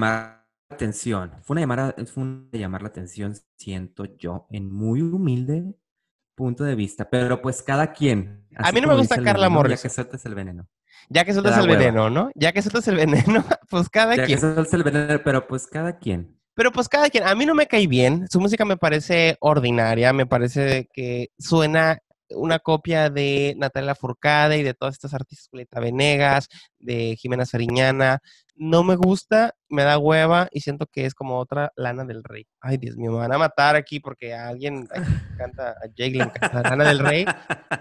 atención. 0.72 1.32
Fue 1.42 1.54
una 1.54 1.60
llamada, 1.62 1.94
fue 2.12 2.22
una 2.22 2.48
llamar 2.52 2.82
la 2.82 2.88
atención, 2.88 3.34
siento 3.56 4.04
yo, 4.04 4.46
en 4.50 4.72
muy 4.72 5.00
humilde 5.02 5.74
punto 6.34 6.64
de 6.64 6.74
vista. 6.74 7.08
Pero 7.08 7.40
pues 7.40 7.62
cada 7.62 7.92
quien. 7.92 8.46
A 8.56 8.72
mí 8.72 8.80
no 8.80 8.88
me 8.88 8.96
gusta 8.96 9.22
Carla 9.22 9.48
Morris. 9.48 9.82
Ya 9.82 9.88
que 9.88 9.94
sueltes 9.94 10.26
el 10.26 10.34
veneno. 10.34 10.68
Ya 11.08 11.24
que 11.24 11.32
sueltas 11.32 11.58
el 11.58 11.68
veneno, 11.68 12.10
¿no? 12.10 12.30
Ya 12.34 12.52
que 12.52 12.62
sueltas 12.62 12.86
el 12.88 12.96
veneno, 12.96 13.44
pues 13.70 13.88
cada 13.88 14.14
quien. 14.14 14.28
Ya 14.28 14.34
que 14.34 14.40
sueltas 14.40 14.72
el 14.72 14.82
veneno, 14.82 15.20
pero 15.24 15.46
pues 15.46 15.66
cada 15.66 15.98
quien. 15.98 16.38
Pero 16.54 16.70
pues 16.70 16.88
cada 16.88 17.08
quien, 17.08 17.24
a 17.24 17.34
mí 17.34 17.46
no 17.46 17.54
me 17.54 17.66
cae 17.66 17.86
bien, 17.86 18.26
su 18.30 18.38
música 18.38 18.66
me 18.66 18.76
parece 18.76 19.36
ordinaria, 19.40 20.12
me 20.12 20.26
parece 20.26 20.86
que 20.92 21.28
suena 21.38 21.98
una 22.34 22.58
copia 22.58 23.08
de 23.08 23.54
Natalia 23.56 23.94
Furcade 23.94 24.58
y 24.58 24.62
de 24.62 24.74
todas 24.74 24.94
estas 24.94 25.14
artistas, 25.14 25.48
Julieta 25.50 25.80
Venegas, 25.80 26.48
de 26.78 27.16
Jimena 27.16 27.46
Sariñana. 27.46 28.18
No 28.54 28.84
me 28.84 28.96
gusta, 28.96 29.54
me 29.68 29.82
da 29.82 29.98
hueva 29.98 30.48
y 30.50 30.60
siento 30.60 30.86
que 30.86 31.06
es 31.06 31.14
como 31.14 31.38
otra 31.38 31.72
Lana 31.76 32.04
del 32.04 32.22
Rey. 32.22 32.46
Ay, 32.60 32.76
Dios 32.76 32.96
mío, 32.96 33.12
me 33.12 33.18
van 33.18 33.32
a 33.32 33.38
matar 33.38 33.76
aquí 33.76 33.98
porque 33.98 34.34
a 34.34 34.48
alguien 34.48 34.86
canta, 35.38 35.70
a 35.70 35.86
Jake 35.94 36.18
le 36.18 36.24
encanta 36.24 36.62
Lana 36.62 36.84
del 36.84 36.98
Rey, 36.98 37.24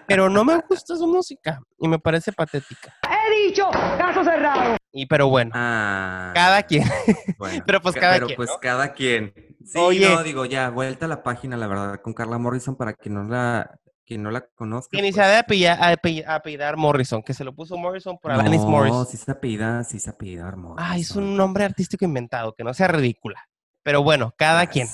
pero 0.08 0.30
no 0.30 0.44
me 0.46 0.60
gusta 0.68 0.96
su 0.96 1.08
música 1.08 1.62
y 1.78 1.88
me 1.88 2.00
parece 2.00 2.32
patética. 2.32 2.96
He 3.10 3.48
dicho, 3.48 3.70
caso 3.72 4.24
cerrado. 4.24 4.78
Y 4.94 5.06
pero 5.06 5.30
bueno, 5.30 5.52
ah. 5.54 6.32
cada 6.34 6.64
quien. 6.64 6.84
pero 7.66 7.82
pues 7.82 7.96
cada 7.96 8.14
pero 8.16 8.28
pues 8.36 8.50
cada 8.62 8.94
quien. 8.94 9.34
Sí, 9.66 10.00
no, 10.00 10.24
digo, 10.24 10.46
ya, 10.46 10.70
vuelta 10.70 11.06
a 11.06 11.10
la 11.10 11.24
página, 11.24 11.56
la 11.56 11.68
verdad, 11.68 12.02
con 12.02 12.14
Carla 12.14 12.38
Morrison 12.38 12.76
para 12.76 12.94
que 12.94 13.10
no 13.10 13.24
la 13.24 13.80
quien 14.12 14.24
no 14.24 14.30
la 14.32 14.42
conozca. 14.42 14.98
Que 14.98 15.02
ni 15.02 15.14
se 15.14 15.22
ha 15.22 15.28
de 15.30 16.26
apellidar, 16.28 16.76
Morrison, 16.76 17.24
que 17.24 17.34
se 17.34 17.46
lo 17.46 17.56
puso 17.56 17.78
Morrison 17.78 18.18
por 18.18 18.34
Alanis 18.34 18.60
Morrison. 18.60 19.00
No, 19.00 19.06
sí 19.06 19.16
se 19.16 19.32
apellida, 19.32 19.86
sí 19.86 20.02
se 20.02 20.10
apellida 20.10 20.54
Morrison. 20.54 20.76
Ah, 20.78 20.98
es 20.98 21.12
un 21.12 21.38
nombre 21.38 21.64
artístico 21.64 22.04
inventado, 22.04 22.54
que 22.54 22.66
no 22.66 22.74
sea 22.74 22.90
ridícula. 22.90 23.48
Pero 23.84 24.04
bueno, 24.04 24.34
cada 24.38 24.68
quien. 24.68 24.90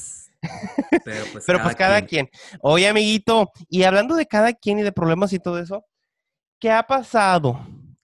Pero 1.04 1.26
pues, 1.34 1.46
Pero 1.48 1.58
cada, 1.58 1.64
pues 1.64 1.76
cada 1.76 2.02
quien. 2.04 2.30
Oye, 2.62 2.88
amiguito, 2.88 3.50
y 3.70 3.84
hablando 3.84 4.16
de 4.16 4.28
cada 4.28 4.54
quien 4.54 4.78
y 4.78 4.84
de 4.84 4.92
problemas 4.92 5.34
y 5.34 5.40
todo 5.40 5.58
eso, 5.58 5.84
¿qué 6.60 6.70
ha 6.70 6.84
pasado? 6.84 7.60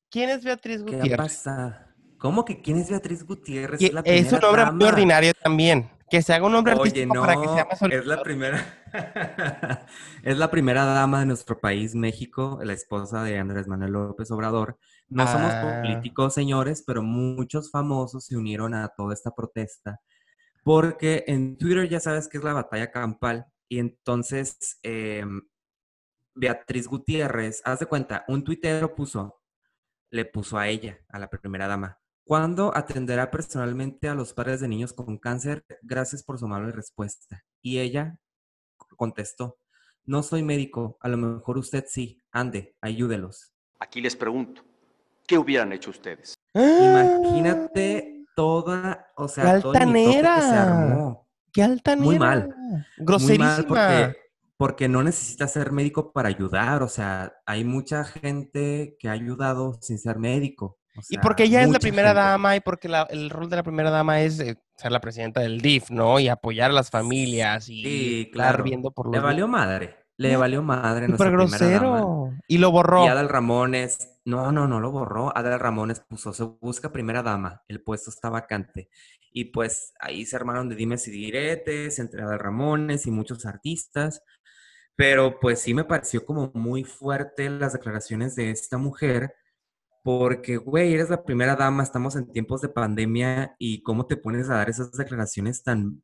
¿Quién 0.10 0.32
es 0.32 0.44
Beatriz 0.44 0.82
Gutiérrez? 0.82 1.12
¿Qué 1.12 1.16
pasa? 1.16 1.94
¿Cómo 2.18 2.44
que 2.44 2.60
quién 2.60 2.78
es 2.78 2.90
Beatriz 2.90 3.24
Gutiérrez? 3.24 3.80
Es, 4.04 4.34
un 4.34 4.40
nombre 4.40 4.72
muy 4.72 4.86
ordinario 4.86 5.32
también. 5.36 5.92
Que 6.14 6.22
se 6.22 6.32
haga 6.32 6.46
un 6.46 6.52
nombre 6.52 6.76
Oye, 6.76 7.08
no, 7.08 7.22
para 7.22 7.42
que 7.42 7.48
sea 7.48 7.66
más 7.66 7.82
Es 7.82 8.06
la 8.06 8.22
primera. 8.22 8.86
es 10.24 10.38
la 10.38 10.52
primera 10.52 10.86
dama 10.86 11.22
de 11.22 11.26
nuestro 11.26 11.60
país, 11.60 11.96
México, 11.96 12.60
la 12.62 12.74
esposa 12.74 13.24
de 13.24 13.40
Andrés 13.40 13.68
Manuel 13.68 13.94
López 13.94 14.30
Obrador. 14.30 14.78
No 15.10 15.26
somos 15.26 15.52
ah. 15.52 15.82
políticos, 15.82 16.36
señores, 16.36 16.84
pero 16.86 17.02
muchos 17.02 17.72
famosos 17.72 18.26
se 18.26 18.38
unieron 18.38 18.76
a 18.76 18.90
toda 18.90 19.16
esta 19.16 19.32
protesta. 19.32 20.02
Porque 20.64 21.24
en 21.26 21.58
Twitter 21.58 21.90
ya 21.90 22.00
sabes 22.00 22.28
que 22.28 22.38
es 22.38 22.44
la 22.44 22.54
batalla 22.54 22.92
campal. 22.92 23.48
Y 23.68 23.80
entonces, 23.80 24.78
em, 24.84 25.42
Beatriz 26.36 26.88
Gutiérrez, 26.88 27.64
haz 27.66 27.80
de 27.80 27.88
cuenta, 27.88 28.24
un 28.28 28.44
tuitero 28.44 28.94
puso, 28.94 29.42
le 30.12 30.26
puso 30.26 30.60
a 30.60 30.68
ella, 30.68 31.00
a 31.10 31.18
la 31.18 31.28
primera 31.28 31.66
dama 31.66 32.03
¿Cuándo 32.26 32.76
atenderá 32.76 33.30
personalmente 33.30 34.08
a 34.08 34.16
los 34.16 34.34
padres 34.34 34.62
de 34.62 34.70
niños 34.70 34.94
con 34.94 35.18
cáncer? 35.18 35.66
Gracias 35.82 36.24
por 36.24 36.40
su 36.40 36.46
amable 36.46 36.72
respuesta. 36.72 37.44
Y 37.62 37.80
ella 37.80 38.18
contestó, 38.96 39.58
no 40.06 40.24
soy 40.24 40.42
médico, 40.42 40.98
a 41.02 41.10
lo 41.10 41.18
mejor 41.18 41.58
usted 41.58 41.84
sí, 41.86 42.22
ande, 42.32 42.78
ayúdelos. 42.80 43.54
Aquí 43.78 44.00
les 44.00 44.16
pregunto, 44.16 44.64
¿qué 45.28 45.38
hubieran 45.38 45.74
hecho 45.74 45.90
ustedes? 45.90 46.36
Imagínate 46.54 48.26
toda, 48.38 49.12
o 49.18 49.28
sea, 49.28 49.44
¡Qué 49.44 49.50
altanera! 49.68 50.36
que 50.36 50.42
se 50.42 50.56
armó. 50.56 51.28
¡Qué 51.52 51.64
altanera! 51.64 52.06
Muy 52.06 52.20
mal. 52.20 52.56
Groserísima. 53.00 54.14
porque 54.56 54.88
no 54.88 55.04
necesitas 55.04 55.52
ser 55.52 55.74
médico 55.74 56.14
para 56.14 56.30
ayudar, 56.30 56.84
o 56.84 56.88
sea, 56.88 57.34
hay 57.46 57.66
mucha 57.66 58.06
gente 58.06 58.96
que 58.98 59.10
ha 59.10 59.12
ayudado 59.12 59.74
sin 59.82 60.00
ser 60.00 60.20
médico 60.20 60.80
y 61.10 61.18
porque 61.18 61.44
ella 61.44 61.64
es 61.64 61.70
la 61.70 61.80
primera 61.80 62.14
dama 62.14 62.56
y 62.56 62.60
porque 62.60 62.90
el 63.10 63.30
rol 63.30 63.50
de 63.50 63.56
la 63.56 63.64
primera 63.64 63.90
dama 63.90 64.22
es 64.22 64.40
eh, 64.40 64.58
ser 64.76 64.92
la 64.92 65.02
presidenta 65.02 65.42
del 65.42 65.62
DIF, 65.62 65.90
¿no? 65.90 66.20
Y 66.20 66.28
apoyar 66.28 66.72
a 66.72 66.74
las 66.74 66.90
familias 66.90 67.68
y 67.70 68.24
estar 68.24 68.62
viendo 68.64 68.92
por 68.92 69.12
Le 69.12 69.20
valió 69.20 69.48
madre. 69.48 69.98
Le 70.18 70.38
valió 70.38 70.62
madre 70.62 71.08
nuestra 71.08 71.32
grosero. 71.32 72.32
Y 72.48 72.60
lo 72.60 72.72
borró. 72.72 73.04
Y 73.06 73.08
Adal 73.08 73.30
Ramones, 73.30 74.20
no, 74.26 74.52
no, 74.52 74.68
no 74.68 74.80
lo 74.80 74.92
borró. 74.92 75.36
Adal 75.36 75.60
Ramones 75.60 76.00
puso, 76.02 76.34
se 76.34 76.44
busca 76.44 76.92
primera 76.92 77.24
dama, 77.24 77.64
el 77.68 77.82
puesto 77.82 78.12
está 78.12 78.30
vacante. 78.30 78.90
Y 79.32 79.46
pues 79.46 79.94
ahí 80.00 80.26
se 80.26 80.36
armaron 80.36 80.70
de 80.70 80.76
dimes 80.76 81.08
y 81.08 81.12
diretes 81.12 81.98
entre 81.98 82.22
Adal 82.22 82.40
Ramones 82.40 83.08
y 83.08 83.12
muchos 83.12 83.46
artistas. 83.48 84.24
Pero 84.96 85.40
pues 85.40 85.60
sí 85.60 85.74
me 85.74 85.86
pareció 85.86 86.24
como 86.24 86.52
muy 86.54 86.84
fuerte 86.84 87.50
las 87.50 87.74
declaraciones 87.74 88.36
de 88.36 88.52
esta 88.52 88.78
mujer 88.78 89.34
porque, 90.04 90.58
güey, 90.58 90.94
eres 90.94 91.10
la 91.10 91.24
primera 91.24 91.56
dama, 91.56 91.82
estamos 91.84 92.16
en 92.16 92.32
tiempos 92.32 92.62
de 92.62 92.70
pandemia 92.70 93.56
y 93.58 93.82
cómo 93.84 94.06
te 94.06 94.18
pones 94.18 94.50
a 94.50 94.56
dar 94.56 94.70
esas 94.70 94.92
declaraciones 94.92 95.64
tan, 95.64 96.04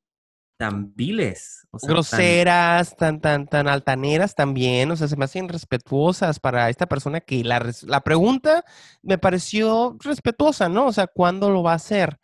tan 0.58 0.94
viles. 0.96 1.68
o 1.72 1.80
sea, 1.80 1.88
tan- 1.88 1.94
groseras, 1.96 2.96
tan, 2.98 3.20
tan, 3.22 3.48
tan 3.48 3.68
altaneras 3.68 4.36
también, 4.36 4.90
o 4.92 4.96
sea, 4.96 5.08
se 5.08 5.18
me 5.18 5.26
hacen 5.26 5.50
respetuosas 5.50 6.40
para 6.40 6.70
esta 6.70 6.86
persona 6.88 7.20
que 7.22 7.44
la, 7.44 7.66
la 7.86 8.02
pregunta 8.02 8.64
me 9.02 9.18
pareció 9.18 9.98
respetuosa, 10.00 10.70
¿no? 10.70 10.88
O 10.88 10.94
sea, 10.94 11.08
¿cuándo 11.08 11.50
lo 11.50 11.62
va 11.64 11.74
a 11.74 11.76
hacer? 11.76 12.18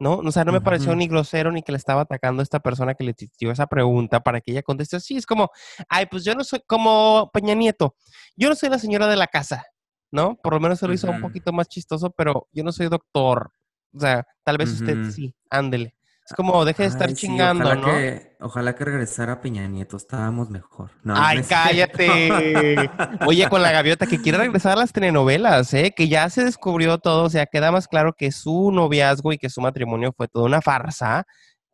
¿No? 0.00 0.16
O 0.16 0.32
sea, 0.32 0.44
no 0.44 0.50
me 0.50 0.60
pareció 0.60 0.96
ni 0.96 1.06
grosero 1.06 1.52
ni 1.52 1.62
que 1.62 1.70
le 1.70 1.78
estaba 1.78 2.00
atacando 2.00 2.40
a 2.40 2.42
esta 2.42 2.58
persona 2.58 2.94
que 2.94 3.04
le 3.04 3.14
dio 3.38 3.52
esa 3.52 3.68
pregunta 3.68 4.18
para 4.20 4.40
que 4.40 4.50
ella 4.50 4.62
conteste 4.62 4.96
así. 4.96 5.16
Es 5.16 5.26
como, 5.26 5.50
ay, 5.88 6.06
pues 6.06 6.24
yo 6.24 6.34
no 6.34 6.42
soy 6.42 6.60
como 6.66 7.30
Peña 7.32 7.54
Nieto, 7.54 7.94
yo 8.36 8.48
no 8.48 8.56
soy 8.56 8.68
la 8.68 8.80
señora 8.80 9.06
de 9.06 9.14
la 9.14 9.28
casa, 9.28 9.64
¿no? 10.12 10.36
Por 10.36 10.54
lo 10.54 10.60
menos 10.60 10.78
se 10.78 10.86
lo 10.86 10.92
hizo 10.92 11.10
un 11.10 11.20
poquito 11.20 11.52
más 11.52 11.66
chistoso, 11.68 12.10
pero 12.10 12.46
yo 12.52 12.62
no 12.62 12.70
soy 12.70 12.88
doctor. 12.88 13.50
O 13.94 13.98
sea, 13.98 14.24
tal 14.44 14.58
vez 14.58 14.70
usted 14.70 15.10
sí, 15.10 15.34
ándele. 15.50 15.94
Es 16.24 16.36
como, 16.36 16.64
deje 16.64 16.84
de 16.84 16.88
estar 16.88 17.08
Ay, 17.08 17.16
sí, 17.16 17.26
chingando, 17.26 17.64
ojalá 17.64 17.80
¿no? 17.80 17.86
Que, 17.86 18.36
ojalá 18.40 18.74
que 18.76 18.84
regresara 18.84 19.40
Peña 19.40 19.66
Nieto, 19.66 19.96
estábamos 19.96 20.50
mejor. 20.50 20.90
No, 21.02 21.14
Ay, 21.16 21.42
cállate. 21.42 22.88
Oye, 23.26 23.48
con 23.48 23.60
la 23.60 23.72
gaviota 23.72 24.06
que 24.06 24.20
quiere 24.20 24.38
regresar 24.38 24.72
a 24.72 24.80
las 24.82 24.92
telenovelas, 24.92 25.74
¿eh? 25.74 25.92
Que 25.96 26.06
ya 26.06 26.30
se 26.30 26.44
descubrió 26.44 26.98
todo, 26.98 27.24
o 27.24 27.30
sea, 27.30 27.46
queda 27.46 27.72
más 27.72 27.88
claro 27.88 28.12
que 28.12 28.30
su 28.30 28.70
noviazgo 28.70 29.32
y 29.32 29.38
que 29.38 29.50
su 29.50 29.60
matrimonio 29.60 30.12
fue 30.16 30.28
toda 30.28 30.46
una 30.46 30.62
farsa, 30.62 31.26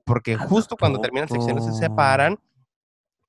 porque 0.04 0.34
¿A 0.34 0.38
justo 0.38 0.76
cuando 0.78 0.98
terminan 1.00 1.28
secciones 1.28 1.66
se 1.66 1.74
separan, 1.74 2.38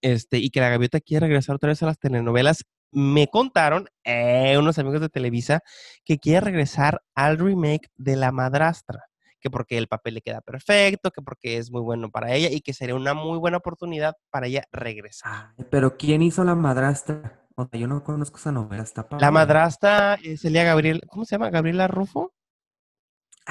este, 0.02 0.38
y 0.38 0.50
que 0.52 0.62
la 0.62 0.70
gaviota 0.70 1.02
quiere 1.02 1.28
regresar 1.28 1.56
otra 1.58 1.70
vez 1.70 1.84
a 1.84 1.88
las 1.88 2.00
telenovelas. 2.00 2.64
Me 2.92 3.28
contaron 3.28 3.88
eh, 4.04 4.58
unos 4.58 4.78
amigos 4.80 5.02
de 5.02 5.10
Televisa 5.10 5.62
que 6.04 6.18
quiere 6.18 6.42
regresar 6.42 7.02
al 7.16 7.38
remake 7.38 7.90
de 7.98 8.16
La 8.16 8.32
Madrastra, 8.32 9.06
que 9.40 9.50
porque 9.50 9.78
el 9.78 9.88
papel 9.88 10.16
le 10.16 10.22
queda 10.22 10.42
perfecto, 10.42 11.12
que 11.12 11.22
porque 11.22 11.58
es 11.58 11.72
muy 11.72 11.82
bueno 11.82 12.10
para 12.10 12.34
ella 12.34 12.50
y 12.52 12.62
que 12.62 12.74
sería 12.74 12.96
una 12.96 13.14
muy 13.14 13.38
buena 13.38 13.58
oportunidad 13.58 14.16
para 14.30 14.48
ella 14.48 14.64
regresar. 14.72 15.54
Pero 15.70 15.98
¿quién 15.98 16.22
hizo 16.22 16.44
la 16.44 16.56
madrastra? 16.56 17.48
O 17.56 17.68
sea, 17.70 17.80
yo 17.80 17.88
no 17.88 18.04
conozco 18.04 18.38
esa 18.38 18.52
novela, 18.52 18.84
está 18.84 19.06
La 19.20 19.32
madrastra 19.32 20.18
es 20.24 20.46
Elia 20.46 20.64
Gabriel, 20.64 21.02
¿cómo 21.08 21.26
se 21.26 21.36
llama? 21.36 21.50
Gabriela 21.50 21.88
Rufo. 21.88 22.34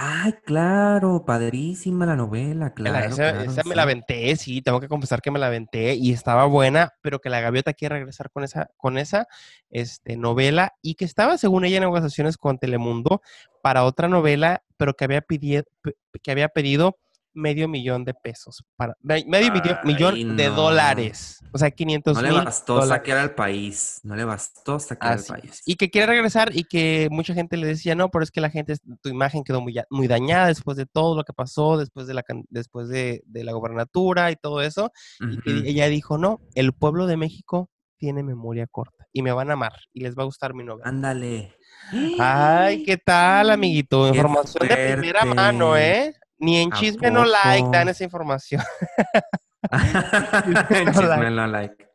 Ay, 0.01 0.33
claro, 0.45 1.25
padrísima 1.27 2.07
la 2.07 2.15
novela, 2.15 2.67
La- 2.67 2.73
claro, 2.75 2.99
esa 3.09 3.33
claro, 3.33 3.51
esa 3.51 3.63
me 3.65 3.75
la 3.75 3.83
aventé, 3.83 4.37
sí, 4.37 4.63
tengo 4.63 4.79
que 4.79 4.87
confesar 4.87 5.21
que 5.21 5.33
me 5.33 5.41
la 5.41 5.49
aventé 5.49 5.95
y 5.97 6.13
estaba 6.13 6.45
buena, 6.47 6.95
pero 7.03 7.19
que 7.21 7.29
la 7.31 7.41
gaviota 7.41 7.73
quiere 7.75 7.97
regresar 7.97 8.31
con 8.31 8.45
esa, 8.45 8.71
con 8.77 8.97
esa 8.97 9.27
este, 9.71 10.17
novela 10.17 10.75
y 10.83 10.95
que 10.95 11.05
estaba, 11.05 11.37
según 11.37 11.65
ella, 11.65 11.79
en 11.79 11.83
negociaciones 11.83 12.37
con 12.37 12.59
Telemundo 12.59 13.23
para 13.61 13.83
otra 13.83 14.07
novela, 14.07 14.63
pero 14.77 14.95
que 14.95 15.05
había, 15.05 15.21
pidi- 15.27 15.65
pe- 15.83 15.97
que 16.23 16.31
había 16.31 16.49
pedido 16.49 16.97
medio 17.39 17.69
millón 17.69 18.05
de 18.05 18.15
pesos, 18.15 18.65
para, 18.77 18.95
me- 19.01 19.25
medio 19.27 19.53
millón- 19.85 20.37
de 20.37 20.49
no. 20.49 20.55
dólares, 20.55 21.39
o 21.53 21.59
sea, 21.59 21.71
500 21.71 22.17
No 22.17 22.23
le 22.23 22.31
mil 22.31 22.45
bastó 22.45 22.75
dólares. 22.75 22.89
saquear 22.91 23.19
al 23.19 23.35
país, 23.35 24.01
no 24.03 24.17
le 24.17 24.25
bastó 24.25 24.79
saquear 24.81 25.13
al 25.13 25.19
Así 25.21 25.33
es. 25.35 25.41
país. 25.41 25.63
Y 25.65 25.77
que 25.77 25.89
quiere 25.91 26.07
regresar 26.09 26.51
y 26.55 26.65
que 26.65 27.09
mucha 27.11 27.35
gente 27.35 27.57
le 27.57 27.67
decía, 27.67 27.95
no, 27.95 28.11
pero 28.11 28.23
es 28.25 28.31
que 28.31 28.41
la 28.41 28.51
gente, 28.51 28.75
tu 29.03 29.09
imagen 29.09 29.45
quedó 29.45 29.61
muy, 29.61 30.09
dañada 30.09 30.49
después 30.49 30.77
de 30.77 30.87
todo 30.87 31.17
lo 31.17 31.25
que 31.25 31.33
pasó, 31.33 31.79
después 31.79 32.07
de 32.07 32.15
la, 32.15 32.25
después 32.51 32.89
de, 32.89 33.23
de 33.27 33.45
la 33.45 33.53
gobernatura 33.53 34.31
y 34.31 34.37
todo 34.37 34.61
eso. 34.61 34.91
Y 35.21 35.39
que 35.41 35.69
ella 35.71 35.87
dijo, 35.89 36.19
no, 36.19 36.41
el 36.55 36.73
pueblo 36.73 37.07
de 37.07 37.17
México 37.17 37.71
tiene 37.99 38.23
memoria 38.23 38.67
corta 38.67 39.07
y 39.13 39.23
me 39.23 39.33
van 39.33 39.51
a 39.51 39.55
amar 39.55 39.73
y 39.93 40.01
les 40.03 40.17
va 40.17 40.23
a 40.23 40.27
gustar 40.27 40.55
mi 40.55 40.65
novela. 40.65 40.89
Ándale. 40.89 41.57
Ay, 42.19 42.85
¿qué 42.85 42.97
tal, 42.97 43.51
amiguito? 43.51 44.03
Qué 44.13 44.17
Información 44.19 44.69
de 44.69 44.77
primera 44.97 45.25
mano. 45.25 45.77
¿eh? 45.77 46.15
Ni 46.39 46.63
en 46.63 46.73
¿A 46.73 46.77
chisme 46.77 47.11
no 47.11 47.25
like 47.25 47.69
dan 47.71 47.89
esa 47.89 48.05
información. 48.05 48.63
Chisme 49.69 51.31
no 51.31 51.47
like. 51.47 51.89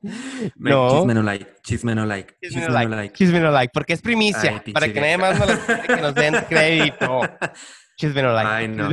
No. 0.58 0.90
Chisme 0.90 1.14
no 1.14 1.24
like. 1.24 1.48
Chisme 1.64 1.96
no 1.96 2.06
like. 2.06 2.36
Chisme 2.42 2.62
Chisme 2.62 2.62
no 2.62 2.68
no 2.68 2.74
like. 2.74 2.96
like. 2.96 3.14
Chisme 3.14 3.40
no 3.40 3.52
like, 3.52 3.72
porque 3.74 3.94
es 3.94 4.02
primicia, 4.02 4.62
Ay, 4.66 4.74
para 4.74 4.92
que 4.92 5.00
nadie 5.00 5.18
más 5.18 5.40
nos, 5.40 5.60
que 5.60 5.96
nos 5.96 6.14
den 6.14 6.36
crédito. 6.50 7.22
Chisme 7.98 8.22
no 8.22 8.34
like. 8.34 8.50
Ay, 8.50 8.68
no. 8.68 8.90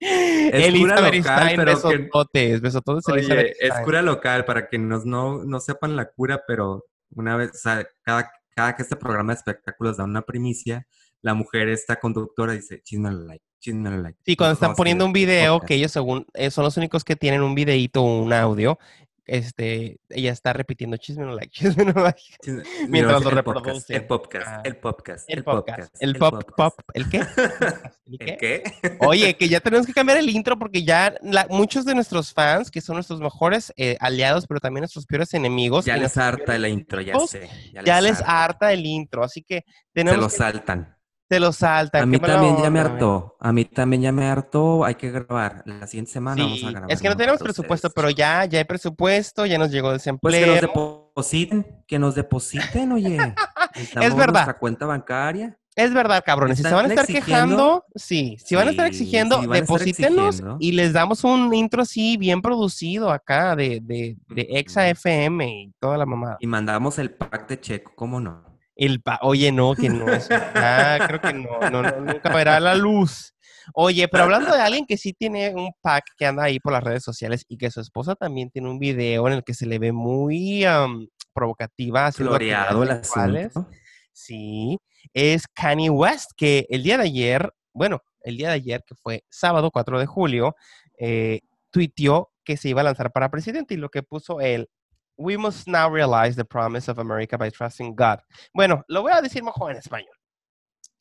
Es, 0.00 0.78
cura 0.78 1.00
Beristain, 1.00 1.38
local, 1.38 1.52
pero 1.56 1.74
besototes, 1.74 2.60
besototes 2.60 3.08
Oye, 3.08 3.54
es 3.58 3.72
cura 3.84 4.02
local 4.02 4.44
para 4.44 4.68
que 4.68 4.78
nos 4.78 5.06
no, 5.06 5.44
no 5.44 5.60
sepan 5.60 5.96
la 5.96 6.06
cura, 6.06 6.42
pero 6.46 6.86
una 7.10 7.36
vez, 7.36 7.50
o 7.54 7.58
sea, 7.58 7.86
cada, 8.02 8.30
cada 8.54 8.76
que 8.76 8.82
este 8.82 8.96
programa 8.96 9.32
de 9.32 9.38
espectáculos 9.38 9.96
da 9.96 10.04
una 10.04 10.22
primicia, 10.22 10.86
la 11.22 11.34
mujer, 11.34 11.68
esta 11.68 11.96
conductora, 11.96 12.52
dice, 12.54 12.80
chisme 12.82 13.10
like, 13.12 13.44
chisme 13.58 13.90
like. 13.98 14.18
Sí, 14.24 14.36
cuando 14.36 14.54
están 14.54 14.74
poniendo 14.74 15.04
un 15.04 15.12
video, 15.12 15.54
podcast. 15.54 15.68
que 15.68 15.74
ellos 15.74 15.92
según 15.92 16.26
eh, 16.34 16.50
son 16.50 16.64
los 16.64 16.76
únicos 16.76 17.04
que 17.04 17.16
tienen 17.16 17.42
un 17.42 17.54
videíto 17.54 18.02
o 18.02 18.22
un 18.22 18.32
audio, 18.32 18.78
este, 19.26 20.00
ella 20.08 20.32
está 20.32 20.52
repitiendo 20.52 20.96
chisme 20.96 21.24
no 21.24 21.34
like, 21.36 21.50
chisme 21.56 21.84
no 21.84 22.02
like. 22.02 22.20
Chisme- 22.44 22.64
mientras 22.88 23.22
lo 23.22 23.30
el 23.30 23.44
podcast, 23.44 23.56
reproducen. 23.64 23.96
El 23.96 24.06
podcast, 24.06 24.46
Ah. 24.48 24.62
el 24.64 24.76
podcast, 24.76 25.24
El 25.30 25.44
podcast, 25.44 25.94
el 26.02 26.16
pop, 26.16 26.42
pop. 26.56 26.74
¿el 26.94 27.08
qué? 27.08 27.18
¿El 28.06 28.16
¿El 28.18 28.18
qué? 28.18 28.36
qué? 28.40 28.96
Oye, 29.00 29.36
que 29.36 29.48
ya 29.48 29.60
tenemos 29.60 29.86
que 29.86 29.92
cambiar 29.92 30.18
el 30.18 30.28
intro 30.30 30.58
porque 30.58 30.82
ya 30.82 31.14
la- 31.22 31.46
muchos 31.48 31.84
de 31.84 31.94
nuestros 31.94 32.32
fans, 32.32 32.70
que 32.72 32.80
son 32.80 32.96
nuestros 32.96 33.20
mejores 33.20 33.72
eh, 33.76 33.96
aliados, 34.00 34.46
pero 34.48 34.58
también 34.58 34.80
nuestros 34.82 35.06
peores 35.06 35.32
enemigos, 35.34 35.84
Ya 35.84 35.96
les 35.96 36.16
harta 36.16 36.58
la 36.58 36.68
intro, 36.68 37.00
ya 37.00 37.16
sé. 37.20 37.48
ya 37.84 38.00
les 38.00 38.20
harta 38.22 38.72
el 38.72 38.84
intro, 38.84 39.22
así 39.22 39.42
que 39.42 39.60
Se 39.66 39.74
tenemos 39.92 40.18
lo 40.20 40.28
que- 40.28 40.36
saltan. 40.36 40.96
Te 41.30 41.38
lo 41.38 41.52
saltan. 41.52 42.02
A 42.02 42.06
mí 42.06 42.18
también 42.18 42.56
ya 42.60 42.70
me 42.70 42.80
hartó. 42.80 43.36
A 43.38 43.52
mí 43.52 43.64
también 43.64 44.02
ya 44.02 44.10
me 44.10 44.26
hartó. 44.26 44.84
Hay 44.84 44.96
que 44.96 45.12
grabar. 45.12 45.62
La 45.64 45.86
siguiente 45.86 46.10
semana 46.10 46.42
vamos 46.42 46.64
a 46.64 46.70
grabar. 46.72 46.90
es 46.90 47.00
que 47.00 47.08
no 47.08 47.16
tenemos 47.16 47.40
presupuesto, 47.40 47.88
pero 47.90 48.10
ya, 48.10 48.44
ya 48.46 48.58
hay 48.58 48.64
presupuesto, 48.64 49.46
ya 49.46 49.56
nos 49.56 49.70
llegó 49.70 49.92
el 49.92 50.00
Pues 50.20 50.34
que 50.34 50.40
desempleo. 50.40 50.46
nos 50.54 50.60
depositen, 50.60 51.84
que 51.86 51.98
nos 52.00 52.14
depositen, 52.16 52.90
oye. 52.90 53.16
Necesitamos 53.76 54.16
verdad. 54.16 54.32
Nuestra 54.32 54.54
cuenta 54.58 54.86
bancaria. 54.86 55.56
Es 55.76 55.94
verdad, 55.94 56.24
cabrones. 56.26 56.56
Si 56.58 56.64
se 56.64 56.74
van 56.74 56.86
a 56.86 56.88
¿Están 56.88 57.04
estar 57.04 57.16
exigiendo? 57.16 57.46
quejando, 57.56 57.84
sí. 57.94 58.36
Si 58.44 58.56
van 58.56 58.66
a 58.66 58.70
estar 58.72 58.86
exigiendo, 58.88 59.40
estar 59.40 59.54
deposítenos 59.60 60.26
exigiendo. 60.34 60.56
y 60.58 60.72
les 60.72 60.92
damos 60.92 61.22
un 61.22 61.54
intro 61.54 61.82
así 61.82 62.16
bien 62.16 62.42
producido 62.42 63.12
acá 63.12 63.54
de, 63.54 63.78
de, 63.80 64.16
de 64.30 64.48
Exa. 64.50 64.88
FM 64.88 65.48
y 65.48 65.72
toda 65.78 65.96
la 65.96 66.06
mamada. 66.06 66.38
Y 66.40 66.48
mandamos 66.48 66.98
el 66.98 67.12
pack 67.12 67.48
de 67.48 67.60
checo, 67.60 67.92
¿cómo 67.94 68.18
no? 68.18 68.49
El 68.80 69.02
pa- 69.02 69.18
Oye, 69.22 69.52
no, 69.52 69.74
que 69.74 69.90
no 69.90 70.10
es. 70.10 70.28
Ah, 70.30 70.98
creo 71.06 71.20
que 71.20 71.34
no, 71.34 71.60
no, 71.70 71.82
no, 71.82 72.00
nunca 72.00 72.34
verá 72.34 72.58
la 72.60 72.74
luz. 72.74 73.34
Oye, 73.74 74.08
pero 74.08 74.24
hablando 74.24 74.54
de 74.54 74.60
alguien 74.62 74.86
que 74.86 74.96
sí 74.96 75.12
tiene 75.12 75.54
un 75.54 75.70
pack 75.82 76.04
que 76.16 76.24
anda 76.24 76.44
ahí 76.44 76.58
por 76.60 76.72
las 76.72 76.82
redes 76.82 77.02
sociales 77.04 77.44
y 77.46 77.58
que 77.58 77.70
su 77.70 77.80
esposa 77.80 78.14
también 78.14 78.50
tiene 78.50 78.70
un 78.70 78.78
video 78.78 79.26
en 79.28 79.34
el 79.34 79.44
que 79.44 79.52
se 79.52 79.66
le 79.66 79.78
ve 79.78 79.92
muy 79.92 80.64
provocativa, 81.34 82.06
haciendo 82.06 82.30
Floreado 82.32 82.82
el 82.82 82.90
asunto. 82.90 83.66
Sí, 84.12 84.78
es 85.12 85.46
Kanye 85.46 85.90
West, 85.90 86.30
que 86.36 86.66
el 86.70 86.82
día 86.82 86.96
de 86.96 87.04
ayer, 87.04 87.52
bueno, 87.72 88.00
el 88.22 88.36
día 88.38 88.48
de 88.48 88.54
ayer, 88.54 88.82
que 88.86 88.94
fue 88.94 89.24
sábado 89.28 89.70
4 89.70 89.98
de 90.00 90.06
julio, 90.06 90.56
eh, 90.98 91.40
tuiteó 91.70 92.30
que 92.44 92.56
se 92.56 92.70
iba 92.70 92.80
a 92.80 92.84
lanzar 92.84 93.12
para 93.12 93.30
presidente 93.30 93.74
y 93.74 93.76
lo 93.76 93.90
que 93.90 94.02
puso 94.02 94.40
él, 94.40 94.68
We 95.22 95.36
must 95.36 95.68
now 95.68 95.90
realize 95.92 96.34
the 96.34 96.46
promise 96.46 96.90
of 96.90 96.98
America 96.98 97.36
by 97.36 97.50
trusting 97.50 97.94
God. 97.94 98.20
Bueno, 98.54 98.84
lo 98.88 99.02
voy 99.02 99.12
a 99.12 99.20
decir 99.20 99.42
mejor 99.42 99.70
en 99.72 99.76
español. 99.76 100.14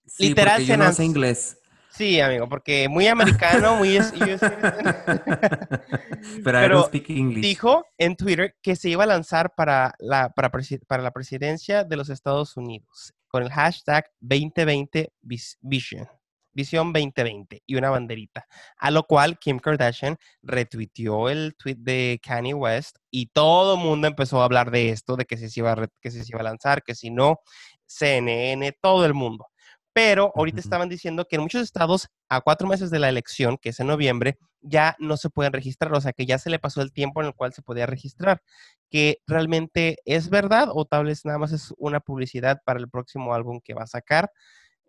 Sí, 0.06 0.28
Literal, 0.30 0.62
yo 0.66 0.76
no 0.76 0.92
sé 0.92 1.06
inglés. 1.06 1.58
Sí, 1.90 2.20
amigo, 2.20 2.50
porque 2.50 2.90
muy 2.90 3.08
americano, 3.08 3.78
muy... 3.78 3.98
US- 3.98 4.12
US 4.14 4.42
Pero, 6.44 6.66
I 6.66 6.70
don't 6.70 6.86
speak 6.88 7.10
English. 7.10 7.42
dijo 7.42 7.86
en 7.98 8.16
Twitter 8.16 8.56
que 8.62 8.76
se 8.76 8.90
iba 8.90 9.04
a 9.06 9.08
lanzar 9.08 9.54
para 9.56 9.94
la, 10.00 10.30
para, 10.30 10.52
para 10.88 11.02
la 11.04 11.12
presidencia 11.12 11.84
de 11.86 11.96
los 11.96 12.10
Estados 12.10 12.58
Unidos 12.58 13.14
con 13.28 13.44
el 13.44 13.52
hashtag 13.52 14.10
2020 14.20 15.14
vis- 15.22 15.58
Vision. 15.62 16.08
Visión 16.54 16.94
2020 16.94 17.64
y 17.66 17.76
una 17.76 17.90
banderita. 17.90 18.46
A 18.78 18.92
lo 18.92 19.04
cual 19.04 19.38
Kim 19.40 19.60
Kardashian 19.60 20.18
retuiteó 20.42 21.30
el 21.30 21.56
tweet 21.58 21.78
de 21.80 22.20
Kanye 22.24 22.54
West 22.54 22.98
y 23.12 23.28
todo 23.28 23.76
el 23.76 23.80
mundo 23.80 24.08
empezó 24.08 24.42
a 24.42 24.46
hablar 24.46 24.72
de 24.72 24.90
esto, 24.90 25.16
de 25.16 25.26
que 25.26 25.38
se, 25.38 25.50
se 25.50 25.60
iba 25.60 25.72
a 25.72 25.88
que 26.02 26.12
se, 26.12 26.24
se 26.24 26.32
iba 26.32 26.40
a 26.42 26.44
lanzar, 26.44 26.84
que 26.84 26.96
si 26.96 27.12
no, 27.12 27.40
CNN, 27.88 28.72
todo 28.82 29.06
el 29.06 29.14
mundo. 29.14 29.48
Pero 29.94 30.32
ahorita 30.36 30.60
estaban 30.60 30.88
diciendo 30.88 31.26
que 31.26 31.36
en 31.36 31.42
muchos 31.42 31.62
estados, 31.62 32.08
a 32.30 32.42
cuatro 32.42 32.68
meses 32.68 32.92
de 32.92 33.00
la 33.00 33.10
elección, 33.10 33.58
que 33.58 33.70
es 33.70 33.80
en 33.80 33.88
noviembre, 33.88 34.38
ya 34.62 34.96
no 35.00 35.18
se 35.18 35.30
pueden 35.30 35.54
registrar, 35.54 35.94
o 35.94 36.02
sea 36.02 36.14
que 36.14 36.26
ya 36.26 36.38
se 36.38 36.50
le 36.50 36.60
pasó 36.60 36.82
el 36.82 36.92
tiempo 36.94 37.22
en 37.22 37.28
el 37.28 37.34
cual 37.34 37.54
se 37.54 37.62
podía 37.64 37.86
registrar. 37.86 38.42
Que 38.90 39.18
realmente 39.28 39.98
es 40.06 40.30
verdad 40.30 40.70
o 40.72 40.86
tal 40.86 41.06
vez 41.06 41.26
nada 41.26 41.40
más 41.40 41.52
es 41.52 41.74
una 41.78 42.00
publicidad 42.00 42.62
para 42.66 42.80
el 42.80 42.90
próximo 42.90 43.34
álbum 43.34 43.60
que 43.64 43.74
va 43.74 43.84
a 43.84 43.88
sacar, 43.88 44.32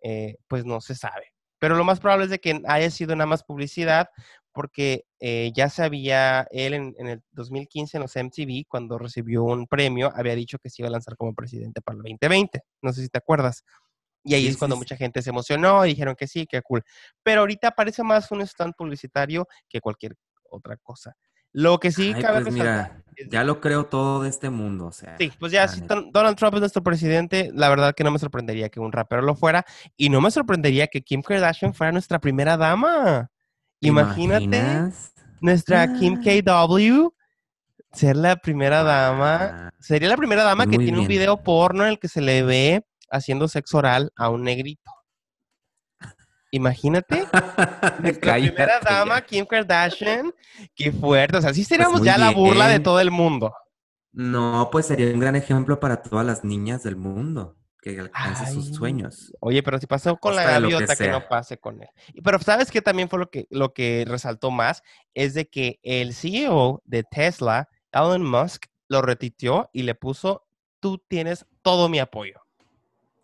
eh, 0.03 0.37
pues 0.47 0.65
no 0.65 0.81
se 0.81 0.95
sabe. 0.95 1.33
Pero 1.61 1.75
lo 1.75 1.83
más 1.83 1.99
probable 1.99 2.25
es 2.25 2.31
de 2.31 2.39
que 2.39 2.59
haya 2.67 2.89
sido 2.89 3.15
nada 3.15 3.27
más 3.27 3.43
publicidad 3.43 4.09
porque 4.51 5.05
eh, 5.19 5.51
ya 5.55 5.69
sabía 5.69 6.47
él 6.49 6.73
en, 6.73 6.95
en 6.97 7.07
el 7.07 7.21
2015 7.33 7.97
en 7.97 8.01
los 8.01 8.15
MTV, 8.15 8.65
cuando 8.67 8.97
recibió 8.97 9.43
un 9.43 9.67
premio, 9.67 10.11
había 10.15 10.33
dicho 10.35 10.57
que 10.57 10.71
se 10.71 10.81
iba 10.81 10.89
a 10.89 10.91
lanzar 10.91 11.15
como 11.15 11.35
presidente 11.35 11.79
para 11.79 11.97
el 11.97 12.01
2020. 12.01 12.61
No 12.81 12.91
sé 12.91 13.03
si 13.03 13.09
te 13.09 13.19
acuerdas. 13.19 13.63
Y 14.23 14.33
ahí 14.33 14.41
Sí, 14.41 14.47
es 14.47 14.57
cuando 14.57 14.75
sí, 14.75 14.79
mucha 14.79 14.97
gente 14.97 15.21
se 15.21 15.29
emocionó 15.29 15.85
y 15.85 15.89
dijeron 15.89 16.15
que 16.15 16.27
sí, 16.27 16.47
que 16.47 16.63
cool. 16.63 16.83
Pero 17.21 17.41
ahorita 17.41 17.69
parece 17.71 18.01
más 18.01 18.31
un 18.31 18.41
stand 18.41 18.73
publicitario 18.75 19.47
que 19.69 19.81
cualquier 19.81 20.15
otra 20.49 20.77
cosa. 20.77 21.15
Lo 21.53 21.79
que 21.79 21.91
sí 21.91 22.13
Ay, 22.15 22.21
cabe 22.21 22.41
pues 22.41 22.53
resaltar 22.53 22.91
mira, 22.93 23.29
ya 23.29 23.43
lo 23.43 23.59
creo 23.59 23.85
todo 23.85 24.23
de 24.23 24.29
este 24.29 24.49
mundo, 24.49 24.87
o 24.87 24.91
sea. 24.91 25.17
Sí, 25.17 25.31
pues 25.39 25.51
ya 25.51 25.67
si 25.67 25.81
Donald 25.81 26.37
Trump 26.37 26.55
es 26.55 26.59
nuestro 26.61 26.83
presidente, 26.83 27.51
la 27.53 27.69
verdad 27.69 27.93
que 27.93 28.03
no 28.03 28.11
me 28.11 28.19
sorprendería 28.19 28.69
que 28.69 28.79
un 28.79 28.91
rapero 28.91 29.21
lo 29.21 29.35
fuera 29.35 29.65
y 29.97 30.09
no 30.09 30.21
me 30.21 30.31
sorprendería 30.31 30.87
que 30.87 31.01
Kim 31.01 31.21
Kardashian 31.21 31.73
fuera 31.73 31.91
nuestra 31.91 32.19
primera 32.19 32.57
dama. 32.57 33.29
¿Te 33.79 33.87
Imagínate 33.87 34.43
imaginas? 34.43 35.13
nuestra 35.41 35.93
Kim 35.93 36.19
Ah. 36.19 36.21
KW 36.23 37.09
ser 37.91 38.15
la 38.15 38.35
primera 38.37 38.83
dama. 38.83 39.71
Sería 39.79 40.09
la 40.09 40.17
primera 40.17 40.43
dama 40.43 40.65
que 40.65 40.77
Muy 40.77 40.85
tiene 40.85 40.99
un 40.99 41.07
video 41.07 41.43
porno 41.43 41.83
en 41.83 41.89
el 41.89 41.99
que 41.99 42.07
se 42.07 42.21
le 42.21 42.43
ve 42.43 42.85
haciendo 43.09 43.47
sexo 43.47 43.79
oral 43.79 44.11
a 44.15 44.29
un 44.29 44.43
negrito. 44.43 44.91
Imagínate. 46.51 47.23
Nuestra 47.99 48.35
primera 48.35 48.79
dama. 48.81 49.21
Kim 49.21 49.45
Kardashian. 49.45 50.33
Qué 50.75 50.91
fuerte. 50.91 51.37
O 51.37 51.41
sea, 51.41 51.53
sí 51.53 51.63
seríamos 51.63 51.99
muy 51.99 52.05
ya 52.05 52.17
la 52.17 52.31
burla 52.31 52.67
de 52.67 52.79
todo 52.79 52.99
el 52.99 53.09
mundo. 53.09 53.53
No, 54.11 54.69
pues 54.71 54.87
sería 54.87 55.13
un 55.13 55.19
gran 55.19 55.35
ejemplo 55.35 55.79
para 55.79 56.03
todas 56.03 56.25
las 56.25 56.43
niñas 56.43 56.83
del 56.83 56.97
mundo 56.97 57.55
que 57.81 57.99
alcancen 57.99 58.53
sus 58.53 58.75
sueños. 58.75 59.33
Oye, 59.39 59.63
pero 59.63 59.79
si 59.79 59.87
pasó 59.87 60.17
con 60.17 60.35
la 60.35 60.59
lo 60.59 60.67
que 60.67 60.73
gaviota, 60.75 60.95
que, 60.95 61.09
no 61.09 61.27
pase 61.27 61.57
con 61.57 61.81
él. 61.81 61.89
Pero 62.23 62.39
¿sabes 62.39 62.69
qué 62.69 62.81
también 62.81 63.09
fue 63.09 63.19
lo 63.19 63.29
que, 63.29 63.47
lo 63.49 63.73
que 63.73 64.05
resaltó 64.07 64.51
más? 64.51 64.83
Es 65.13 65.33
de 65.33 65.49
que 65.49 65.79
el 65.81 66.13
CEO 66.13 66.83
de 66.85 67.03
Tesla, 67.03 67.69
Elon 67.91 68.23
Musk, 68.23 68.65
lo 68.87 69.01
retitió 69.01 69.69
y 69.73 69.83
le 69.83 69.95
puso, 69.95 70.45
tú 70.79 71.01
tienes 71.07 71.45
todo 71.61 71.89
mi 71.89 71.99
apoyo. 71.99 72.41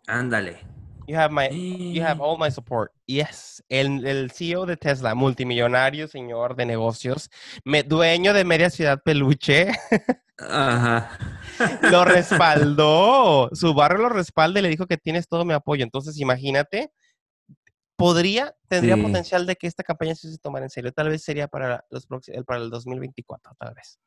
Ándale. 0.06 0.77
You 1.08 1.16
have, 1.16 1.32
my, 1.32 1.48
you 1.48 2.02
have 2.04 2.20
all 2.20 2.36
my 2.36 2.50
support. 2.50 2.92
Yes. 3.06 3.62
El, 3.70 4.06
el 4.06 4.30
CEO 4.30 4.66
de 4.66 4.76
Tesla, 4.76 5.14
multimillonario, 5.14 6.06
señor 6.06 6.54
de 6.54 6.66
negocios, 6.66 7.30
me- 7.64 7.82
dueño 7.82 8.34
de 8.34 8.44
media 8.44 8.68
ciudad 8.68 9.00
peluche, 9.02 9.68
Ajá. 10.38 11.18
lo 11.90 12.04
respaldó. 12.04 13.48
Su 13.54 13.72
barrio 13.72 14.02
lo 14.02 14.08
respalda 14.10 14.60
y 14.60 14.62
le 14.64 14.68
dijo 14.68 14.86
que 14.86 14.98
tienes 14.98 15.28
todo 15.28 15.46
mi 15.46 15.54
apoyo. 15.54 15.82
Entonces, 15.82 16.20
imagínate, 16.20 16.92
podría, 17.96 18.54
tendría 18.68 18.96
Sí. 18.96 19.02
potencial 19.02 19.46
de 19.46 19.56
que 19.56 19.66
esta 19.66 19.82
campaña 19.82 20.14
se 20.14 20.36
tomara 20.36 20.66
en 20.66 20.70
serio. 20.70 20.92
Tal 20.92 21.08
vez 21.08 21.22
sería 21.24 21.48
para, 21.48 21.86
los 21.90 22.06
próximos, 22.06 22.44
para 22.44 22.60
el 22.60 22.68
2024, 22.68 23.52
tal 23.58 23.74
vez. 23.74 23.98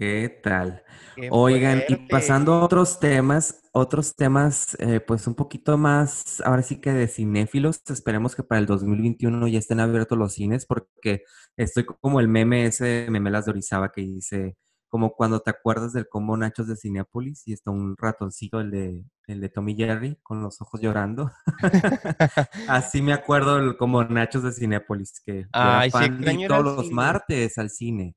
¿Qué 0.00 0.40
tal? 0.42 0.82
Qué 1.14 1.28
Oigan, 1.30 1.82
y 1.86 1.94
pasando 2.08 2.54
a 2.54 2.64
otros 2.64 3.00
temas, 3.00 3.68
otros 3.74 4.16
temas, 4.16 4.74
eh, 4.80 4.98
pues 4.98 5.26
un 5.26 5.34
poquito 5.34 5.76
más, 5.76 6.40
ahora 6.40 6.62
sí 6.62 6.80
que 6.80 6.90
de 6.90 7.06
cinéfilos, 7.06 7.82
esperemos 7.86 8.34
que 8.34 8.42
para 8.42 8.60
el 8.60 8.66
2021 8.66 9.46
ya 9.48 9.58
estén 9.58 9.78
abiertos 9.78 10.16
los 10.16 10.32
cines, 10.32 10.64
porque 10.64 11.24
estoy 11.58 11.84
como 11.84 12.18
el 12.18 12.28
meme 12.28 12.64
ese 12.64 12.86
de 12.86 13.10
Memelas 13.10 13.44
de 13.44 13.50
Orizaba 13.50 13.92
que 13.92 14.00
dice, 14.00 14.56
como 14.88 15.12
cuando 15.12 15.40
te 15.40 15.50
acuerdas 15.50 15.92
del 15.92 16.08
combo 16.08 16.34
Nachos 16.34 16.66
de 16.66 16.76
Cinépolis 16.76 17.46
y 17.46 17.52
está 17.52 17.70
un 17.70 17.94
ratoncito, 17.98 18.58
el 18.60 18.70
de, 18.70 19.04
el 19.26 19.40
de 19.42 19.48
Tommy 19.50 19.76
Jerry, 19.76 20.18
con 20.22 20.42
los 20.42 20.62
ojos 20.62 20.80
llorando. 20.80 21.30
Así 22.68 23.02
me 23.02 23.12
acuerdo 23.12 23.58
el 23.58 23.76
combo 23.76 24.02
Nachos 24.02 24.44
de 24.44 24.52
Cinépolis, 24.52 25.20
que 25.22 25.44
Ay, 25.52 25.90
sí, 25.90 25.98
fan 25.98 26.24
todos 26.48 26.64
los 26.64 26.90
martes 26.90 27.58
al 27.58 27.68
cine. 27.68 28.16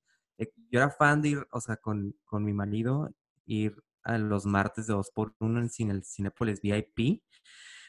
Yo 0.74 0.80
era 0.82 0.92
fan 0.92 1.22
de 1.24 1.30
ir, 1.32 1.48
o 1.54 1.62
sea, 1.62 1.78
con, 1.78 2.16
con 2.26 2.46
mi 2.46 2.54
marido, 2.54 3.12
ir 3.48 3.78
a 4.04 4.20
los 4.20 4.46
martes 4.48 4.88
de 4.88 4.96
dos 4.96 5.12
por 5.16 5.36
uno 5.40 5.60
en 5.60 5.66
el 5.66 5.72
cine, 5.72 5.94
el 5.94 6.04
Cinépolis 6.06 6.62
VIP. 6.62 7.24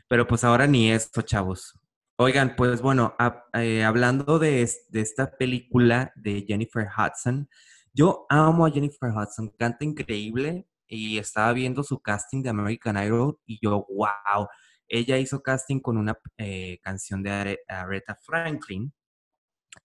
Pero 0.08 0.26
pues 0.28 0.44
ahora 0.44 0.66
ni 0.68 0.90
esto, 0.92 1.22
chavos. 1.22 1.78
Oigan, 2.16 2.56
pues 2.56 2.82
bueno, 2.82 3.16
eh, 3.54 3.84
hablando 3.84 4.38
de, 4.38 4.70
de 4.90 5.00
esta 5.02 5.36
película 5.36 6.12
de 6.16 6.44
Jennifer 6.46 6.86
Hudson, 6.96 7.48
yo 7.94 8.26
amo 8.28 8.66
a 8.66 8.70
Jennifer 8.70 9.10
Hudson, 9.10 9.50
canta 9.58 9.84
increíble 9.84 10.68
y 10.86 11.18
estaba 11.18 11.52
viendo 11.52 11.82
su 11.82 12.00
casting 12.00 12.42
de 12.42 12.50
American 12.50 12.96
Idol 13.02 13.38
y 13.46 13.58
yo, 13.62 13.86
wow, 13.90 14.46
ella 14.88 15.18
hizo 15.18 15.42
casting 15.42 15.80
con 15.80 15.96
una 15.96 16.18
eh, 16.38 16.78
canción 16.82 17.22
de 17.22 17.30
Are- 17.30 17.60
Aretha 17.68 18.16
Franklin 18.24 18.92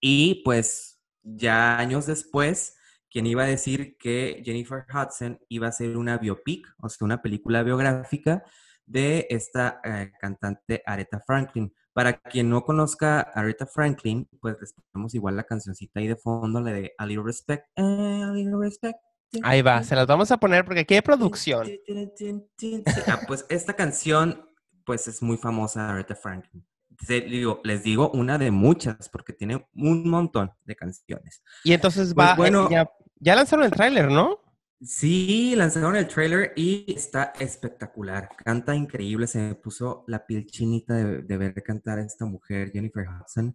y 0.02 0.42
pues 0.44 1.00
ya 1.24 1.78
años 1.80 2.06
después, 2.06 2.76
quien 3.10 3.26
iba 3.26 3.44
a 3.44 3.48
decir 3.48 3.98
que 3.98 4.42
Jennifer 4.46 4.86
Hudson 4.88 5.40
iba 5.50 5.68
a 5.68 5.70
hacer 5.70 5.98
una 5.98 6.18
biopic, 6.18 6.68
o 6.78 6.90
sea, 6.90 7.06
una 7.06 7.22
película 7.22 7.64
biográfica 7.64 8.44
de 8.86 9.28
esta 9.30 9.82
eh, 9.84 10.12
cantante 10.20 10.82
Aretha 10.86 11.22
Franklin. 11.26 11.74
Para 11.94 12.20
quien 12.20 12.50
no 12.50 12.64
conozca 12.64 13.20
a 13.20 13.40
Aretha 13.42 13.66
Franklin, 13.66 14.28
pues 14.40 14.58
les 14.62 14.74
ponemos 14.74 15.14
igual 15.16 15.36
la 15.36 15.44
cancioncita 15.44 16.00
ahí 16.00 16.08
de 16.08 16.16
fondo, 16.16 16.62
la 16.62 16.72
de 16.72 16.94
A 16.98 17.06
Little 17.06 17.24
Respect, 17.26 17.66
A 17.76 18.32
Little 18.34 18.58
Respect. 18.60 19.00
Ahí 19.44 19.62
va, 19.62 19.84
se 19.84 19.96
las 19.96 20.08
vamos 20.08 20.32
a 20.32 20.38
poner 20.38 20.66
porque 20.66 20.82
aquí 20.82 20.96
hay 20.96 21.02
producción. 21.02 21.68
Ah, 23.08 23.22
pues 23.28 23.46
esta 23.50 23.74
canción, 23.74 24.46
pues 24.86 25.08
es 25.08 25.22
muy 25.22 25.38
famosa, 25.38 25.90
Aretha 25.90 26.16
Franklin. 26.16 26.66
Se- 27.06 27.22
digo, 27.22 27.62
les 27.64 27.84
digo 27.84 28.12
una 28.12 28.38
de 28.38 28.52
muchas, 28.52 29.10
porque 29.10 29.34
tiene 29.34 29.68
un 29.74 30.10
montón 30.10 30.52
de 30.66 30.76
canciones. 30.76 31.42
Y 31.64 31.74
entonces 31.74 32.14
Pues 32.14 32.28
va, 32.28 32.34
eh, 32.34 32.38
bueno. 32.38 32.70
ya, 32.70 32.90
ya 33.20 33.36
lanzaron 33.36 33.66
el 33.66 33.72
tráiler, 33.72 34.12
¿no? 34.12 34.38
Sí, 34.82 35.56
lanzaron 35.58 35.98
el 35.98 36.08
trailer 36.08 36.54
y 36.56 36.86
está 36.94 37.34
espectacular. 37.38 38.30
Canta 38.46 38.74
increíble, 38.76 39.28
se 39.28 39.40
me 39.40 39.56
puso 39.56 40.06
la 40.08 40.26
piel 40.26 40.46
chinita 40.46 40.94
de, 40.94 41.22
de 41.22 41.38
ver 41.38 41.62
cantar 41.64 42.00
a 42.00 42.04
esta 42.06 42.26
mujer, 42.26 42.72
Jennifer 42.72 43.06
Hudson. 43.06 43.54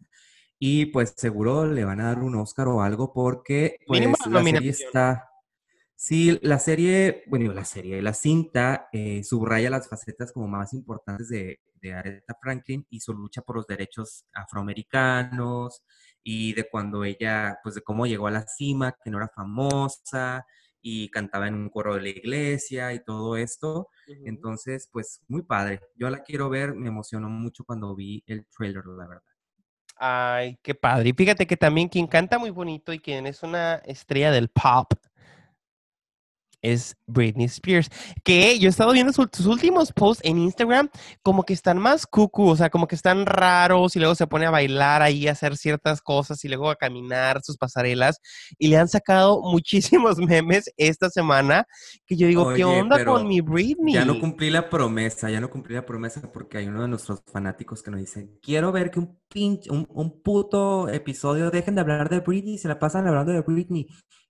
Y 0.58 0.86
pues 0.86 1.14
seguro 1.16 1.66
le 1.66 1.84
van 1.84 2.00
a 2.00 2.04
dar 2.08 2.18
un 2.18 2.34
Oscar 2.36 2.68
o 2.68 2.82
algo 2.82 3.12
porque 3.12 3.78
pues 3.86 4.00
la 4.28 4.42
serie 4.44 4.70
está... 4.70 5.24
Sí, 6.06 6.38
la 6.42 6.58
serie, 6.58 7.24
bueno, 7.28 7.54
la 7.54 7.64
serie, 7.64 8.02
la 8.02 8.12
cinta 8.12 8.90
eh, 8.92 9.24
subraya 9.24 9.70
las 9.70 9.88
facetas 9.88 10.32
como 10.32 10.46
más 10.46 10.74
importantes 10.74 11.30
de, 11.30 11.60
de 11.80 11.94
Aretha 11.94 12.36
Franklin 12.42 12.86
y 12.90 13.00
su 13.00 13.14
lucha 13.14 13.40
por 13.40 13.56
los 13.56 13.66
derechos 13.66 14.26
afroamericanos 14.34 15.82
y 16.22 16.52
de 16.52 16.68
cuando 16.68 17.04
ella, 17.04 17.58
pues 17.62 17.76
de 17.76 17.80
cómo 17.80 18.04
llegó 18.04 18.26
a 18.26 18.32
la 18.32 18.46
cima, 18.46 18.94
que 19.02 19.10
no 19.10 19.16
era 19.16 19.30
famosa 19.34 20.44
y 20.82 21.08
cantaba 21.08 21.48
en 21.48 21.54
un 21.54 21.70
coro 21.70 21.94
de 21.94 22.02
la 22.02 22.10
iglesia 22.10 22.92
y 22.92 23.02
todo 23.02 23.38
esto. 23.38 23.88
Entonces, 24.26 24.90
pues 24.92 25.22
muy 25.26 25.40
padre. 25.40 25.80
Yo 25.94 26.10
la 26.10 26.22
quiero 26.22 26.50
ver, 26.50 26.74
me 26.74 26.88
emocionó 26.88 27.30
mucho 27.30 27.64
cuando 27.64 27.96
vi 27.96 28.22
el 28.26 28.44
trailer, 28.54 28.84
la 28.84 29.06
verdad. 29.06 29.22
Ay, 29.96 30.58
qué 30.60 30.74
padre. 30.74 31.08
Y 31.08 31.12
fíjate 31.14 31.46
que 31.46 31.56
también 31.56 31.88
quien 31.88 32.06
canta 32.06 32.38
muy 32.38 32.50
bonito 32.50 32.92
y 32.92 32.98
quien 32.98 33.26
es 33.26 33.42
una 33.42 33.76
estrella 33.76 34.30
del 34.30 34.50
pop 34.50 34.92
es 36.64 36.96
Britney 37.06 37.44
Spears. 37.46 37.88
Que 38.24 38.58
yo 38.58 38.68
he 38.68 38.70
estado 38.70 38.92
viendo 38.92 39.12
su- 39.12 39.28
sus 39.32 39.46
últimos 39.46 39.92
posts 39.92 40.24
en 40.24 40.38
Instagram, 40.38 40.88
como 41.22 41.44
que 41.44 41.52
están 41.52 41.78
más 41.78 42.06
cucu, 42.06 42.48
o 42.48 42.56
sea, 42.56 42.70
como 42.70 42.88
que 42.88 42.94
están 42.96 43.26
raros 43.26 43.94
y 43.94 43.98
luego 43.98 44.14
se 44.14 44.26
pone 44.26 44.46
a 44.46 44.50
bailar 44.50 45.02
ahí, 45.02 45.28
a 45.28 45.32
hacer 45.32 45.56
ciertas 45.56 46.00
cosas 46.00 46.44
y 46.44 46.48
luego 46.48 46.70
a 46.70 46.76
caminar 46.76 47.40
sus 47.42 47.56
pasarelas. 47.58 48.18
Y 48.58 48.68
le 48.68 48.78
han 48.78 48.88
sacado 48.88 49.42
muchísimos 49.52 50.18
memes 50.18 50.72
esta 50.76 51.10
semana 51.10 51.66
que 52.06 52.16
yo 52.16 52.26
digo, 52.26 52.48
¿qué 52.54 52.64
Oye, 52.64 52.80
onda 52.80 52.96
pero 52.96 53.12
con 53.14 53.28
mi 53.28 53.40
Britney? 53.40 53.94
Ya 53.94 54.04
no 54.04 54.18
cumplí 54.18 54.50
la 54.50 54.70
promesa, 54.70 55.30
ya 55.30 55.40
no 55.40 55.50
cumplí 55.50 55.74
la 55.74 55.84
promesa 55.86 56.32
porque 56.32 56.58
hay 56.58 56.66
uno 56.68 56.82
de 56.82 56.88
nuestros 56.88 57.22
fanáticos 57.30 57.82
que 57.82 57.90
nos 57.90 58.00
dice, 58.00 58.30
quiero 58.40 58.72
ver 58.72 58.90
que 58.90 59.00
un 59.00 59.18
pinche, 59.28 59.70
un, 59.70 59.86
un 59.90 60.22
puto 60.22 60.88
episodio 60.88 61.50
dejen 61.50 61.74
de 61.74 61.82
hablar 61.82 62.08
de 62.08 62.20
Britney, 62.20 62.56
se 62.56 62.68
la 62.68 62.78
pasan 62.78 63.06
hablando 63.06 63.32
de 63.32 63.40
Britney. 63.42 63.86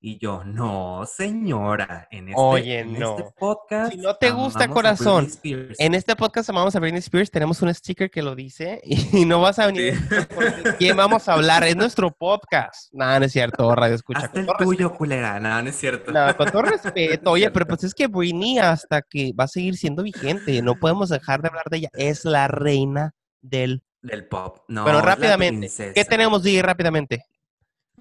Y 0.07 0.19
yo, 0.19 0.45
no, 0.45 1.07
señora, 1.07 2.09
en 2.11 2.29
este, 2.29 2.39
Oye, 2.39 2.81
en 2.81 2.99
no. 2.99 3.17
este 3.17 3.33
podcast. 3.39 3.91
Si 3.91 3.97
no 3.97 4.15
te 4.15 4.33
gusta, 4.33 4.69
corazón, 4.69 5.25
Britney 5.25 5.33
Spears". 5.33 5.81
En 5.81 5.95
este 5.95 6.15
podcast 6.15 6.51
amamos 6.51 6.77
a 6.77 6.81
Britney 6.81 6.99
Spears, 6.99 7.31
tenemos 7.31 7.63
un 7.63 7.73
sticker 7.73 8.11
que 8.11 8.21
lo 8.21 8.35
dice 8.35 8.83
y 8.85 9.25
no 9.25 9.41
vas 9.41 9.59
a 9.59 9.69
venir. 9.69 9.97
Sí. 9.97 10.17
porque 10.35 10.51
¿de 10.51 10.77
¿Quién 10.77 10.99
vamos 10.99 11.27
a 11.27 11.33
hablar? 11.33 11.65
Es 11.65 11.75
nuestro 11.75 12.11
podcast. 12.11 12.93
Nada, 12.93 13.19
no 13.19 13.25
es 13.25 13.33
cierto, 13.33 13.75
Radio 13.75 13.95
Escucha. 13.95 14.27
Hazte 14.27 14.41
el 14.41 14.49
tuyo, 14.59 14.93
culera. 14.93 15.41
No, 15.41 15.63
no 15.63 15.71
es 15.71 15.77
cierto. 15.77 16.13
No, 16.13 16.37
con 16.37 16.51
todo 16.51 16.61
respeto. 16.61 17.31
Oye, 17.31 17.51
pero 17.51 17.67
pues 17.67 17.85
es 17.85 17.95
que 17.95 18.07
Britney 18.07 18.59
hasta 18.59 19.01
que 19.01 19.33
va 19.33 19.45
a 19.45 19.49
seguir 19.49 19.79
siendo 19.79 20.03
vigente. 20.03 20.61
No 20.61 20.75
podemos 20.79 21.09
dejar 21.09 21.41
de 21.41 21.49
hablar 21.49 21.65
de 21.71 21.79
ella. 21.79 21.89
Es 21.95 22.27
la 22.27 22.47
reina 22.47 23.15
del... 23.41 23.83
Del 24.03 24.29
pop. 24.29 24.59
No, 24.69 24.85
la 24.85 25.01
rápidamente. 25.01 25.71
¿Qué 25.95 26.05
tenemos, 26.05 26.43
DJ? 26.43 26.61
Rápidamente. 26.61 27.25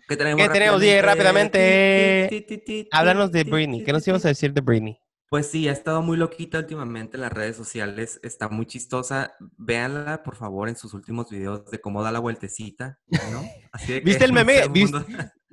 ¿Qué 0.07 0.17
tenemos 0.17 0.41
¿Qué 0.41 0.49
tenemos, 0.49 0.81
DJ? 0.81 1.01
Rápidamente. 1.01 2.27
Ti, 2.29 2.57
ti, 2.57 2.87
Háblanos 2.91 3.31
de 3.31 3.43
Britney. 3.43 3.83
¿Qué 3.83 3.93
nos 3.93 4.07
ibas 4.07 4.25
a 4.25 4.29
decir 4.29 4.53
de 4.53 4.61
Britney? 4.61 4.99
Pues 5.29 5.49
sí, 5.49 5.67
ha 5.67 5.71
estado 5.71 6.03
muy 6.03 6.15
loquita 6.15 6.59
últimamente 6.59 7.17
en 7.17 7.21
las 7.21 7.33
redes 7.33 7.55
sociales, 7.55 8.19
está 8.21 8.49
muy 8.49 8.67
chistosa. 8.67 9.33
Véanla, 9.57 10.21
por 10.21 10.35
favor, 10.35 10.69
en 10.69 10.75
sus 10.75 10.93
últimos 10.93 11.31
videos 11.31 11.65
de 11.71 11.81
cómo 11.81 12.03
da 12.03 12.11
la 12.11 12.19
vueltecita, 12.19 12.99
¿no? 13.31 13.43
Así 13.71 13.93
de 13.93 13.99
que 13.99 14.05
¿Viste 14.05 14.25
el 14.25 14.33
meme? 14.33 14.67
¿Viste? 14.67 14.99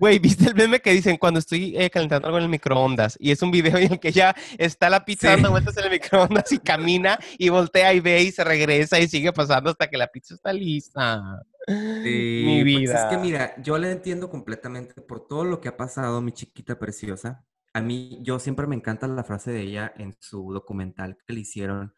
Güey, 0.00 0.18
¿viste 0.18 0.46
el 0.46 0.54
meme 0.54 0.80
que 0.80 0.92
dicen 0.92 1.18
cuando 1.18 1.38
estoy 1.40 1.76
eh, 1.76 1.90
calentando 1.90 2.26
algo 2.26 2.38
en 2.38 2.44
el 2.44 2.48
microondas? 2.50 3.18
Y 3.20 3.32
es 3.32 3.42
un 3.42 3.50
video 3.50 3.76
en 3.76 3.92
el 3.92 4.00
que 4.00 4.12
ya 4.12 4.34
está 4.56 4.88
la 4.88 5.04
pizza 5.04 5.26
Sí. 5.28 5.34
dando 5.34 5.50
vueltas 5.50 5.76
en 5.76 5.84
el 5.84 5.90
microondas 5.90 6.50
y 6.52 6.58
camina 6.58 7.18
y 7.36 7.50
voltea 7.50 7.92
y 7.92 8.00
ve 8.00 8.22
y 8.22 8.32
se 8.32 8.42
regresa 8.42 8.98
y 8.98 9.06
sigue 9.08 9.30
pasando 9.34 9.68
hasta 9.68 9.90
que 9.90 9.98
la 9.98 10.06
pizza 10.06 10.32
está 10.34 10.54
lista. 10.54 11.20
Sí, 11.68 12.42
Mi 12.46 12.62
pues 12.62 12.64
vida. 12.64 12.94
es 12.94 13.04
que 13.10 13.18
mira, 13.18 13.54
yo 13.62 13.76
la 13.76 13.90
entiendo 13.90 14.30
completamente 14.30 15.02
por 15.02 15.26
todo 15.28 15.44
lo 15.44 15.60
que 15.60 15.68
ha 15.68 15.76
pasado, 15.76 16.22
mi 16.22 16.32
chiquita 16.32 16.78
preciosa. 16.78 17.44
A 17.74 17.82
mí, 17.82 18.20
yo 18.22 18.38
siempre 18.38 18.66
me 18.66 18.76
encanta 18.76 19.06
la 19.06 19.22
frase 19.22 19.50
de 19.52 19.60
ella 19.60 19.92
en 19.98 20.16
su 20.18 20.50
documental 20.50 21.18
que 21.26 21.34
le 21.34 21.40
hicieron, 21.40 21.92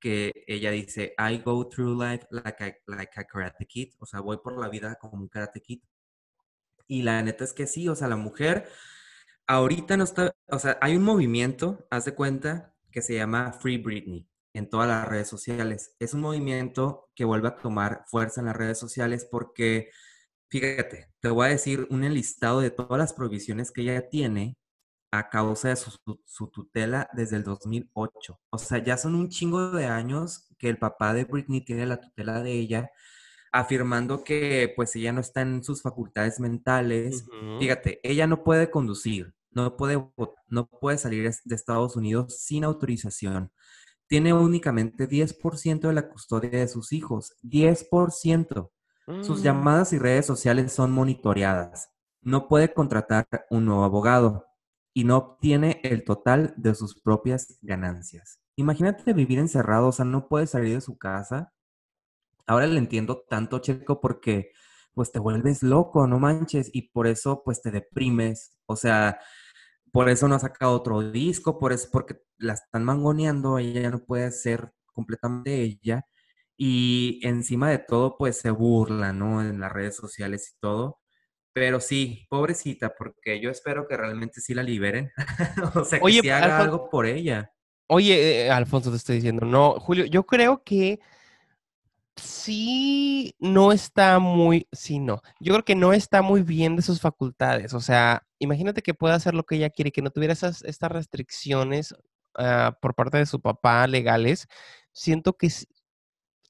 que 0.00 0.32
ella 0.46 0.70
dice, 0.70 1.14
I 1.18 1.36
go 1.44 1.68
through 1.68 2.02
life 2.02 2.26
like 2.30 2.64
a, 2.64 2.74
like 2.86 3.12
a 3.20 3.24
karate 3.24 3.66
kid, 3.66 3.90
o 3.98 4.06
sea, 4.06 4.20
voy 4.20 4.38
por 4.42 4.58
la 4.58 4.70
vida 4.70 4.96
como 4.98 5.18
un 5.20 5.28
karate 5.28 5.60
kid. 5.60 5.80
Y 6.92 7.02
la 7.02 7.22
neta 7.22 7.44
es 7.44 7.52
que 7.54 7.66
sí, 7.66 7.88
o 7.88 7.94
sea, 7.96 8.08
la 8.08 8.16
mujer 8.16 8.68
ahorita 9.46 9.96
no 9.96 10.04
está, 10.04 10.34
o 10.48 10.58
sea, 10.58 10.78
hay 10.80 10.96
un 10.96 11.02
movimiento, 11.04 11.86
haz 11.90 12.04
de 12.04 12.14
cuenta, 12.14 12.74
que 12.90 13.02
se 13.02 13.14
llama 13.14 13.52
Free 13.54 13.78
Britney 13.78 14.28
en 14.54 14.68
todas 14.70 14.88
las 14.88 15.08
redes 15.08 15.28
sociales. 15.28 15.96
Es 15.98 16.14
un 16.14 16.20
movimiento 16.20 17.10
que 17.14 17.24
vuelve 17.24 17.48
a 17.48 17.56
tomar 17.56 18.04
fuerza 18.08 18.40
en 18.40 18.46
las 18.46 18.56
redes 18.56 18.78
sociales 18.78 19.26
porque, 19.30 19.90
fíjate, 20.50 21.10
te 21.20 21.28
voy 21.30 21.46
a 21.46 21.50
decir 21.50 21.86
un 21.90 22.04
enlistado 22.04 22.60
de 22.60 22.70
todas 22.70 22.98
las 22.98 23.12
prohibiciones 23.14 23.72
que 23.72 23.82
ella 23.82 24.08
tiene 24.08 24.56
a 25.12 25.28
causa 25.30 25.68
de 25.70 25.76
su, 25.76 25.92
su- 26.26 26.48
tutela 26.50 27.08
desde 27.14 27.36
el 27.36 27.44
2008. 27.44 28.40
O 28.50 28.58
sea, 28.58 28.78
ya 28.82 28.96
son 28.96 29.14
un 29.14 29.28
chingo 29.30 29.70
de 29.72 29.86
años 29.86 30.48
que 30.58 30.68
el 30.68 30.78
papá 30.78 31.14
de 31.14 31.24
Britney 31.24 31.62
tiene 31.64 31.86
la 31.86 32.00
tutela 32.00 32.42
de 32.42 32.52
ella, 32.52 32.90
afirmando 33.52 34.24
que 34.24 34.72
pues 34.74 34.96
ella 34.96 35.12
no 35.12 35.20
está 35.20 35.42
en 35.42 35.62
sus 35.62 35.82
facultades 35.82 36.40
mentales. 36.40 37.26
Fíjate, 37.60 38.00
ella 38.02 38.26
no 38.26 38.42
puede 38.42 38.70
conducir, 38.70 39.34
no 39.50 39.76
puede, 39.76 40.02
no 40.48 40.66
puede 40.68 40.98
salir 40.98 41.30
de 41.44 41.54
Estados 41.54 41.96
Unidos 41.96 42.38
sin 42.40 42.64
autorización. 42.64 43.52
Tiene 44.08 44.32
únicamente 44.34 45.08
10% 45.08 45.88
de 45.88 45.94
la 45.94 46.08
custodia 46.08 46.50
de 46.50 46.68
sus 46.68 46.92
hijos. 46.92 47.34
10%. 47.42 48.72
Sus 49.22 49.40
Mm. 49.40 49.42
llamadas 49.42 49.92
y 49.92 49.98
redes 49.98 50.26
sociales 50.26 50.72
son 50.72 50.92
monitoreadas. 50.92 51.90
No 52.22 52.46
puede 52.48 52.72
contratar 52.72 53.26
un 53.50 53.64
nuevo 53.64 53.84
abogado 53.84 54.46
y 54.94 55.04
no 55.04 55.16
obtiene 55.16 55.80
el 55.82 56.04
total 56.04 56.54
de 56.56 56.74
sus 56.74 57.00
propias 57.00 57.58
ganancias. 57.62 58.38
Imagínate 58.56 59.12
vivir 59.12 59.38
encerrado, 59.38 59.88
o 59.88 59.92
sea, 59.92 60.04
no 60.04 60.28
puede 60.28 60.46
salir 60.46 60.74
de 60.74 60.80
su 60.82 60.96
casa. 60.98 61.52
Ahora 62.46 62.66
le 62.66 62.78
entiendo 62.78 63.24
tanto, 63.28 63.58
Checo, 63.60 64.00
porque 64.00 64.52
pues 64.94 65.10
te 65.12 65.18
vuelves 65.18 65.62
loco, 65.62 66.06
no 66.06 66.18
manches, 66.18 66.70
y 66.72 66.90
por 66.90 67.06
eso 67.06 67.42
pues 67.44 67.62
te 67.62 67.70
deprimes. 67.70 68.56
O 68.66 68.76
sea, 68.76 69.18
por 69.92 70.08
eso 70.08 70.28
no 70.28 70.34
ha 70.34 70.38
sacado 70.38 70.72
otro 70.74 71.02
disco, 71.10 71.58
por 71.58 71.72
eso, 71.72 71.88
porque 71.92 72.16
la 72.38 72.54
están 72.54 72.84
mangoneando, 72.84 73.58
ella 73.58 73.82
ya 73.82 73.90
no 73.90 74.04
puede 74.04 74.30
ser 74.32 74.72
completamente 74.92 75.62
ella. 75.62 76.06
Y 76.56 77.20
encima 77.24 77.70
de 77.70 77.78
todo, 77.78 78.16
pues 78.18 78.38
se 78.38 78.50
burla, 78.50 79.12
¿no? 79.12 79.42
En 79.42 79.60
las 79.60 79.72
redes 79.72 79.96
sociales 79.96 80.52
y 80.54 80.60
todo. 80.60 81.00
Pero 81.54 81.80
sí, 81.80 82.26
pobrecita, 82.30 82.94
porque 82.96 83.40
yo 83.40 83.50
espero 83.50 83.86
que 83.88 83.96
realmente 83.96 84.40
sí 84.40 84.54
la 84.54 84.62
liberen. 84.62 85.10
o 85.74 85.84
sea, 85.84 85.98
que 85.98 86.04
Oye, 86.04 86.20
sí 86.22 86.30
haga 86.30 86.58
Alfon- 86.58 86.62
algo 86.64 86.90
por 86.90 87.06
ella. 87.06 87.52
Oye, 87.88 88.46
eh, 88.46 88.50
Alfonso, 88.50 88.90
te 88.90 88.96
estoy 88.96 89.16
diciendo, 89.16 89.44
no, 89.44 89.78
Julio, 89.78 90.06
yo 90.06 90.24
creo 90.24 90.62
que 90.64 91.00
sí 92.16 93.34
no 93.38 93.72
está 93.72 94.18
muy, 94.18 94.68
sí, 94.72 94.98
no, 94.98 95.22
yo 95.40 95.52
creo 95.54 95.64
que 95.64 95.74
no 95.74 95.92
está 95.92 96.22
muy 96.22 96.42
bien 96.42 96.76
de 96.76 96.82
sus 96.82 97.00
facultades, 97.00 97.74
o 97.74 97.80
sea, 97.80 98.26
imagínate 98.38 98.82
que 98.82 98.94
pueda 98.94 99.14
hacer 99.14 99.34
lo 99.34 99.44
que 99.44 99.56
ella 99.56 99.70
quiere, 99.70 99.92
que 99.92 100.02
no 100.02 100.10
tuviera 100.10 100.32
esas, 100.34 100.62
estas 100.64 100.92
restricciones 100.92 101.94
ah, 102.36 102.76
por 102.80 102.94
parte 102.94 103.18
de 103.18 103.26
su 103.26 103.40
papá 103.40 103.86
legales, 103.86 104.48
siento 104.92 105.36
que 105.36 105.50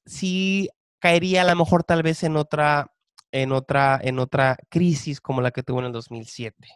sí 0.05 0.69
caería 0.99 1.41
a 1.43 1.45
lo 1.45 1.55
mejor 1.55 1.83
tal 1.83 2.03
vez 2.03 2.23
en 2.23 2.37
otra, 2.37 2.93
en 3.31 3.51
otra, 3.51 3.99
en 4.01 4.19
otra 4.19 4.57
crisis 4.69 5.21
como 5.21 5.41
la 5.41 5.51
que 5.51 5.63
tuvo 5.63 5.79
en 5.79 5.85
el 5.87 5.91
2007, 5.93 6.67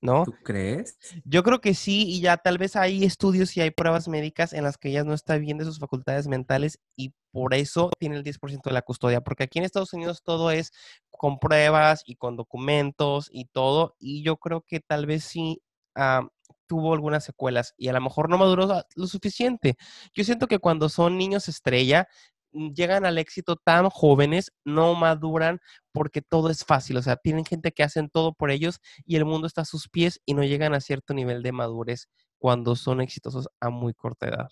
¿no? 0.00 0.24
¿Tú 0.24 0.34
crees? 0.42 0.98
Yo 1.24 1.42
creo 1.42 1.60
que 1.60 1.74
sí, 1.74 2.04
y 2.08 2.20
ya 2.20 2.36
tal 2.36 2.58
vez 2.58 2.76
hay 2.76 3.04
estudios 3.04 3.56
y 3.56 3.60
hay 3.60 3.70
pruebas 3.70 4.08
médicas 4.08 4.52
en 4.52 4.64
las 4.64 4.78
que 4.78 4.90
ella 4.90 5.04
no 5.04 5.14
está 5.14 5.38
bien 5.38 5.58
de 5.58 5.64
sus 5.64 5.78
facultades 5.78 6.28
mentales 6.28 6.78
y 6.96 7.12
por 7.32 7.54
eso 7.54 7.90
tiene 7.98 8.16
el 8.16 8.24
10% 8.24 8.70
de 8.70 8.72
la 8.72 8.82
custodia, 8.82 9.20
porque 9.20 9.44
aquí 9.44 9.58
en 9.58 9.64
Estados 9.64 9.92
Unidos 9.92 10.22
todo 10.22 10.50
es 10.50 10.72
con 11.10 11.38
pruebas 11.38 12.02
y 12.06 12.16
con 12.16 12.36
documentos 12.36 13.28
y 13.32 13.46
todo, 13.46 13.96
y 13.98 14.22
yo 14.22 14.36
creo 14.36 14.62
que 14.62 14.80
tal 14.80 15.06
vez 15.06 15.24
sí 15.24 15.60
ah, 15.94 16.26
tuvo 16.66 16.94
algunas 16.94 17.24
secuelas 17.24 17.74
y 17.76 17.88
a 17.88 17.92
lo 17.92 18.00
mejor 18.00 18.28
no 18.28 18.38
maduró 18.38 18.84
lo 18.94 19.06
suficiente. 19.06 19.76
Yo 20.14 20.22
siento 20.22 20.46
que 20.46 20.58
cuando 20.58 20.88
son 20.88 21.18
niños 21.18 21.48
estrella, 21.48 22.08
llegan 22.52 23.04
al 23.06 23.18
éxito 23.18 23.56
tan 23.56 23.90
jóvenes, 23.90 24.52
no 24.64 24.94
maduran 24.94 25.60
porque 25.92 26.22
todo 26.22 26.50
es 26.50 26.64
fácil, 26.64 26.96
o 26.96 27.02
sea, 27.02 27.16
tienen 27.16 27.44
gente 27.44 27.72
que 27.72 27.82
hacen 27.82 28.08
todo 28.10 28.32
por 28.34 28.50
ellos 28.50 28.80
y 29.04 29.16
el 29.16 29.24
mundo 29.24 29.46
está 29.46 29.62
a 29.62 29.64
sus 29.64 29.88
pies 29.88 30.20
y 30.26 30.34
no 30.34 30.44
llegan 30.44 30.74
a 30.74 30.80
cierto 30.80 31.14
nivel 31.14 31.42
de 31.42 31.52
madurez 31.52 32.08
cuando 32.38 32.76
son 32.76 33.00
exitosos 33.00 33.48
a 33.60 33.70
muy 33.70 33.94
corta 33.94 34.28
edad. 34.28 34.48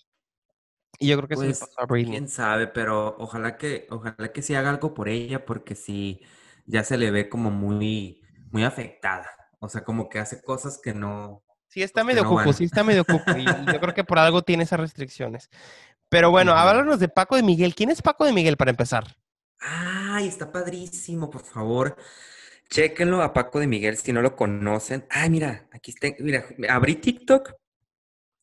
Y 0.99 1.07
yo 1.07 1.17
creo 1.17 1.27
que 1.27 1.35
eso 1.35 1.47
le 1.47 1.53
Pues, 1.53 1.59
pasó 1.59 1.81
a 1.81 1.85
Britney. 1.85 2.17
quién 2.17 2.27
sabe, 2.29 2.67
pero 2.67 3.15
ojalá 3.19 3.57
que, 3.57 3.87
ojalá 3.89 4.31
que 4.33 4.41
sí 4.41 4.55
haga 4.55 4.69
algo 4.71 4.93
por 4.93 5.09
ella, 5.09 5.45
porque 5.45 5.75
sí, 5.75 6.21
ya 6.65 6.83
se 6.83 6.97
le 6.97 7.11
ve 7.11 7.29
como 7.29 7.51
muy, 7.51 8.21
muy 8.51 8.63
afectada. 8.63 9.29
O 9.59 9.69
sea, 9.69 9.83
como 9.83 10.09
que 10.09 10.19
hace 10.19 10.41
cosas 10.41 10.79
que 10.81 10.93
no, 10.93 11.43
Sí, 11.69 11.83
está 11.83 12.03
pues, 12.03 12.15
medio 12.15 12.23
no 12.23 12.53
sí 12.53 12.63
está 12.63 12.83
medio 12.83 13.05
cuco. 13.05 13.37
Y, 13.37 13.41
y 13.43 13.45
yo 13.73 13.79
creo 13.79 13.93
que 13.93 14.03
por 14.03 14.19
algo 14.19 14.41
tiene 14.41 14.63
esas 14.63 14.79
restricciones. 14.79 15.49
Pero 16.09 16.31
bueno, 16.31 16.53
háblanos 16.53 16.99
de 16.99 17.09
Paco 17.09 17.35
de 17.35 17.43
Miguel. 17.43 17.75
¿Quién 17.75 17.89
es 17.89 18.01
Paco 18.01 18.25
de 18.25 18.33
Miguel 18.33 18.57
para 18.57 18.71
empezar? 18.71 19.17
Ay, 19.59 20.27
está 20.27 20.51
padrísimo, 20.51 21.29
por 21.29 21.43
favor. 21.43 21.97
Chéquenlo 22.69 23.21
a 23.21 23.33
Paco 23.33 23.59
de 23.59 23.67
Miguel 23.67 23.97
si 23.97 24.13
no 24.13 24.21
lo 24.21 24.35
conocen. 24.35 25.05
Ay, 25.09 25.29
mira, 25.29 25.67
aquí 25.71 25.91
está, 25.91 26.07
mira, 26.19 26.45
abrí 26.69 26.95
TikTok 26.95 27.53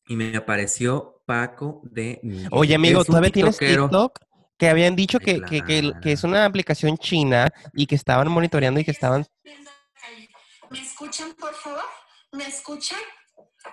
y 0.07 0.16
me 0.16 0.37
apareció 0.37 1.22
Paco 1.27 1.81
de 1.85 2.20
Miguel. 2.22 2.48
Oye, 2.53 2.74
amigo, 2.74 3.00
un 3.00 3.05
¿todavía 3.07 3.31
tienes. 3.31 3.59
TikTok? 3.59 4.18
Que 4.57 4.68
habían 4.68 4.94
dicho 4.94 5.18
que, 5.18 5.42
que, 5.42 5.62
que- 5.64 5.92
que 6.00 6.12
es 6.12 6.22
una 6.22 6.44
aplicación 6.44 6.96
china 6.96 7.50
y 7.72 7.87
que 7.87 7.96
estaban 7.96 8.31
monitoreando 8.31 8.79
y 8.81 8.85
que 8.85 8.92
estaban... 8.92 9.27
¿Me 10.70 10.81
escuchan, 10.81 11.33
por 11.35 11.53
favor? 11.55 11.83
¿Me 12.33 12.46
escuchan? 12.46 12.98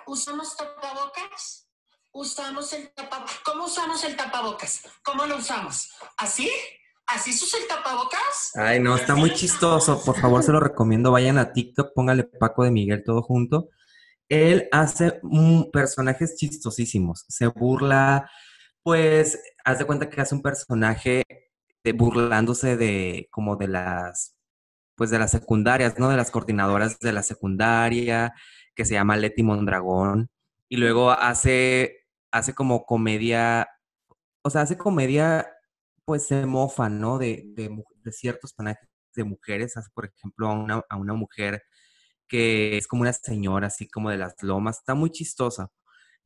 ¿Usamos 0.06 0.56
tapabocas? 0.56 1.61
¿Usamos 2.12 2.72
el 2.74 2.90
tapabocas? 2.90 3.38
¿Cómo 3.44 3.64
usamos 3.64 4.04
el 4.04 4.16
tapabocas? 4.16 4.82
¿Cómo 5.02 5.26
lo 5.26 5.38
usamos? 5.38 5.90
¿Así? 6.18 6.50
¿Así 7.06 7.32
se 7.32 7.44
usa 7.44 7.58
el 7.60 7.66
tapabocas? 7.66 8.52
Ay, 8.54 8.80
no, 8.80 8.96
está 8.96 9.14
muy 9.14 9.32
chistoso. 9.32 10.02
Por 10.04 10.20
favor, 10.20 10.42
se 10.42 10.52
lo 10.52 10.60
recomiendo. 10.60 11.10
Vayan 11.10 11.38
a 11.38 11.52
TikTok, 11.52 11.92
póngale 11.94 12.24
Paco 12.24 12.64
de 12.64 12.70
Miguel 12.70 13.02
todo 13.04 13.22
junto. 13.22 13.70
Él 14.28 14.68
hace 14.72 15.20
personajes 15.72 16.36
chistosísimos. 16.36 17.24
Se 17.28 17.46
burla, 17.46 18.30
pues, 18.82 19.38
haz 19.64 19.78
de 19.78 19.84
cuenta 19.84 20.08
que 20.10 20.20
hace 20.20 20.34
un 20.34 20.42
personaje 20.42 21.22
de- 21.84 21.92
burlándose 21.92 22.76
de 22.76 23.28
como 23.30 23.56
de 23.56 23.68
las, 23.68 24.36
pues, 24.96 25.10
de 25.10 25.18
las 25.18 25.30
secundarias, 25.30 25.98
¿no? 25.98 26.08
De 26.08 26.16
las 26.16 26.30
coordinadoras 26.30 26.98
de 27.00 27.12
la 27.12 27.22
secundaria, 27.22 28.32
que 28.74 28.84
se 28.84 28.94
llama 28.94 29.16
Leti 29.16 29.42
Mondragón. 29.42 30.28
Y 30.68 30.76
luego 30.76 31.10
hace, 31.10 32.01
hace 32.32 32.54
como 32.54 32.84
comedia, 32.86 33.68
o 34.42 34.50
sea, 34.50 34.62
hace 34.62 34.78
comedia 34.78 35.48
pues 36.04 36.26
se 36.26 36.46
mofa, 36.46 36.88
¿no? 36.88 37.18
De, 37.18 37.44
de, 37.54 37.70
de 38.04 38.12
ciertos 38.12 38.52
personajes 38.54 38.88
de 39.14 39.24
mujeres, 39.24 39.76
hace, 39.76 39.90
por 39.94 40.06
ejemplo, 40.06 40.48
a 40.48 40.52
una, 40.54 40.82
a 40.88 40.96
una 40.96 41.14
mujer 41.14 41.62
que 42.28 42.78
es 42.78 42.88
como 42.88 43.02
una 43.02 43.12
señora, 43.12 43.68
así 43.68 43.88
como 43.88 44.10
de 44.10 44.18
las 44.18 44.42
lomas, 44.42 44.78
está 44.78 44.94
muy 44.94 45.10
chistosa. 45.10 45.70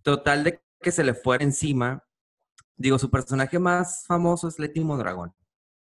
Total 0.03 0.45
de 0.45 0.61
que 0.81 0.93
se 0.93 1.05
le 1.05 1.15
fuera 1.15 1.45
encima, 1.45 2.05
digo, 2.77 2.99
su 2.99 3.11
personaje 3.11 3.59
más 3.59 4.05
famoso 4.07 4.49
es 4.49 4.59
Leti 4.59 4.81
Mondragón 4.81 5.35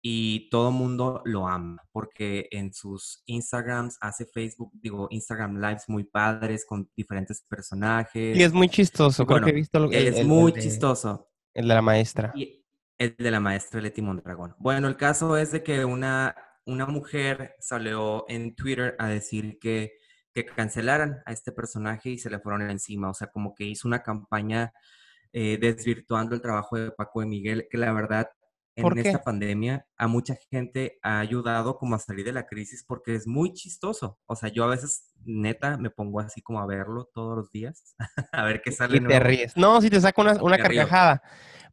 y 0.09 0.49
todo 0.51 0.71
mundo 0.71 1.21
lo 1.25 1.49
ama 1.49 1.83
porque 1.91 2.47
en 2.53 2.73
sus 2.73 3.25
Instagrams 3.27 3.99
hace 4.01 4.25
Facebook, 4.25 4.71
digo, 4.75 5.09
Instagram 5.11 5.57
Lives 5.61 5.89
muy 5.89 6.05
padres 6.05 6.65
con 6.65 6.89
diferentes 6.97 7.43
personajes. 7.49 8.37
Y 8.37 8.43
es 8.45 8.53
muy 8.53 8.69
chistoso, 8.69 9.25
Y 9.25 9.27
creo 9.27 9.41
que 9.43 9.51
he 9.51 9.55
visto 9.55 9.81
lo- 9.81 9.91
el, 9.91 10.07
es 10.07 10.15
el- 10.15 10.21
el 10.21 10.27
muy 10.29 10.53
de, 10.53 10.61
chistoso. 10.61 11.29
el 11.55 11.67
de 11.67 11.75
la 11.75 11.83
maestra. 11.83 12.31
Y 12.37 12.65
el 12.97 13.17
de 13.19 13.31
la 13.33 13.41
maestra 13.41 13.81
Leti 13.81 14.01
Mondragón. 14.01 14.55
Bueno, 14.61 14.87
el 14.87 14.97
caso 14.97 15.37
es 15.37 15.51
de 15.51 15.65
que 15.65 15.85
una, 15.85 16.37
una 16.67 16.87
mujer 16.87 17.57
salió 17.59 18.27
en 18.29 18.55
Twitter 18.55 18.95
a 19.01 19.09
decir 19.09 19.59
que, 19.61 19.91
que 20.33 20.47
cancelaran 20.47 21.19
a 21.27 21.33
este 21.33 21.51
personaje 21.51 22.11
y 22.11 22.19
se 22.19 22.31
le 22.31 22.39
fueron 22.39 22.71
encima. 22.71 23.11
O 23.11 23.15
sea, 23.15 23.27
como 23.27 23.57
que 23.57 23.65
hizo 23.65 23.89
una 23.89 24.05
campaña 24.05 24.73
eh, 25.33 25.59
desvirtuando 25.61 26.37
el 26.37 26.41
trabajo 26.41 26.77
de 26.77 26.93
Paco 26.93 27.21
de 27.23 27.27
Miguel, 27.27 27.67
que 27.69 27.77
la 27.77 27.93
verdad 27.93 28.29
¿Por 28.29 28.46
en 28.77 28.99
esta 28.99 29.23
pandemia 29.23 29.87
a 29.97 30.07
mucha 30.07 30.37
gente 30.51 30.99
ha 31.03 31.19
ayudado 31.21 31.79
como 31.79 31.95
a 31.95 31.99
salir 31.99 32.25
de 32.27 32.33
la 32.33 32.47
crisis 32.47 32.85
porque 32.87 33.15
es 33.15 33.27
muy 33.27 33.53
chistoso. 33.53 34.19
O 34.27 34.37
sea, 34.37 34.51
yo 34.51 34.65
a 34.65 34.69
veces, 34.69 35.13
neta, 35.25 35.79
me 35.79 35.91
pongo 35.91 36.21
así 36.21 36.43
como 36.43 36.61
a 36.61 36.67
verlo 36.67 37.11
todos 37.13 37.37
los 37.37 37.51
días, 37.51 37.95
a 38.33 38.45
ver 38.45 38.61
qué 38.63 38.73
sale 38.73 38.97
Y 38.99 39.01
te 39.01 39.07
nuevo. 39.07 39.25
ríes. 39.25 39.57
No, 39.57 39.81
si 39.81 39.89
te 39.91 40.01
saca 40.01 40.21
una, 40.21 40.43
una 40.43 40.59
carcajada. 40.59 41.23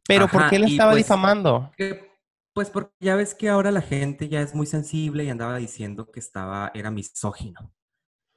Pero 0.06 0.28
¿por 0.28 0.48
qué 0.50 0.58
le 0.58 0.66
estaba 0.66 0.92
pues- 0.92 1.04
difamando? 1.04 1.70
Que, 1.76 2.10
pues 2.54 2.70
porque 2.70 2.94
ya 3.00 3.16
ves 3.16 3.34
que 3.34 3.48
ahora 3.48 3.70
la 3.70 3.82
gente 3.82 4.28
ya 4.28 4.40
es 4.40 4.54
muy 4.54 4.66
sensible 4.66 5.24
y 5.24 5.30
andaba 5.30 5.56
diciendo 5.56 6.10
que 6.10 6.20
estaba, 6.20 6.70
era 6.74 6.90
misógino. 6.90 7.74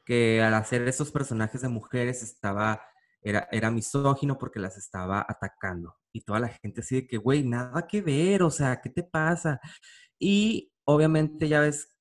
Que 0.06 0.42
al 0.42 0.54
hacer 0.54 0.88
esos 0.88 1.12
personajes 1.12 1.62
de 1.62 1.68
mujeres 1.70 2.24
estaba, 2.24 2.82
era, 3.30 3.48
era 3.52 3.72
misógino 3.72 4.38
porque 4.38 4.60
las 4.60 4.78
estaba 4.78 5.26
atacando. 5.28 5.96
Y 6.14 6.22
toda 6.22 6.40
la 6.40 6.50
gente 6.50 6.82
así 6.82 6.96
de 6.96 7.08
que, 7.08 7.18
güey, 7.18 7.44
nada 7.44 7.88
que 7.88 8.02
ver, 8.02 8.44
o 8.44 8.52
sea, 8.52 8.82
¿qué 8.82 8.90
te 8.90 9.04
pasa? 9.04 9.60
Y 10.20 10.72
obviamente 10.86 11.48
ya 11.48 11.62
ves 11.62 11.96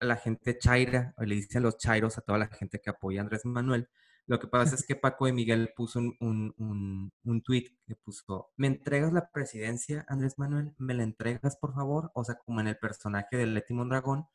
la 0.00 0.16
gente 0.16 0.58
chaira, 0.58 1.14
le 1.18 1.34
dicen 1.36 1.62
los 1.62 1.78
chairos 1.78 2.18
a 2.18 2.20
toda 2.22 2.38
la 2.38 2.48
gente 2.48 2.80
que 2.80 2.90
apoya 2.90 3.20
a 3.20 3.24
Andrés 3.24 3.44
Manuel. 3.44 3.88
Lo 4.26 4.40
que 4.40 4.48
pasa 4.48 4.74
es 4.74 4.84
que 4.84 4.96
Paco 4.96 5.26
de 5.26 5.32
Miguel 5.32 5.70
puso 5.76 6.00
un, 6.00 6.16
un, 6.20 6.54
un, 6.58 7.12
un 7.24 7.42
tweet 7.42 7.66
que 7.86 7.94
puso, 7.94 8.50
¿me 8.56 8.66
entregas 8.66 9.12
la 9.12 9.30
presidencia, 9.30 10.04
Andrés 10.08 10.38
Manuel? 10.38 10.74
¿Me 10.78 10.94
la 10.94 11.04
entregas, 11.04 11.56
por 11.56 11.74
favor? 11.74 12.10
O 12.14 12.24
sea, 12.24 12.34
como 12.44 12.60
en 12.60 12.66
el 12.68 12.76
personaje 12.76 13.36
del 13.36 13.54
Leti 13.54 13.72
Mondragón. 13.72 14.26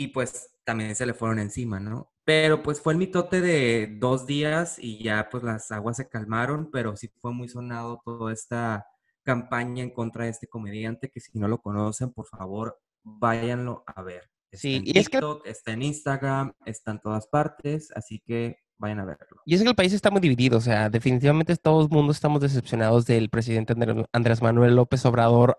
Y 0.00 0.08
pues 0.08 0.50
también 0.64 0.94
se 0.94 1.04
le 1.06 1.12
fueron 1.12 1.38
encima, 1.40 1.80
¿no? 1.80 2.12
Pero 2.24 2.62
pues 2.62 2.80
fue 2.80 2.92
el 2.92 2.98
mitote 2.98 3.40
de 3.40 3.96
dos 3.98 4.26
días 4.26 4.78
y 4.78 5.02
ya 5.02 5.28
pues 5.30 5.42
las 5.42 5.70
aguas 5.72 5.96
se 5.96 6.08
calmaron, 6.08 6.70
pero 6.70 6.96
sí 6.96 7.08
fue 7.20 7.32
muy 7.32 7.48
sonado 7.48 8.00
toda 8.04 8.32
esta 8.32 8.86
campaña 9.24 9.82
en 9.82 9.90
contra 9.90 10.24
de 10.24 10.30
este 10.30 10.46
comediante 10.46 11.10
que 11.10 11.20
si 11.20 11.36
no 11.38 11.48
lo 11.48 11.58
conocen, 11.60 12.12
por 12.12 12.26
favor, 12.26 12.78
váyanlo 13.02 13.82
a 13.86 14.02
ver. 14.02 14.30
Está 14.52 14.62
Sí, 14.62 14.76
en 14.76 14.82
y 14.86 14.90
es 14.98 15.08
que- 15.08 15.18
TikTok, 15.18 15.46
está 15.46 15.72
en 15.72 15.82
Instagram, 15.82 16.52
está 16.64 16.92
en 16.92 17.00
todas 17.00 17.26
partes, 17.26 17.90
así 17.96 18.20
que 18.20 18.58
vayan 18.78 19.00
a 19.00 19.04
verlo. 19.04 19.42
Y 19.44 19.54
es 19.56 19.62
que 19.62 19.68
el 19.68 19.74
país 19.74 19.92
está 19.92 20.10
muy 20.10 20.20
dividido, 20.20 20.58
o 20.58 20.60
sea, 20.60 20.88
definitivamente 20.90 21.56
todo 21.56 21.82
el 21.82 21.88
mundo 21.88 22.12
estamos 22.12 22.40
decepcionados 22.40 23.04
del 23.04 23.28
presidente 23.30 23.74
Andrés 24.12 24.40
Manuel 24.42 24.76
López 24.76 25.04
Obrador 25.04 25.58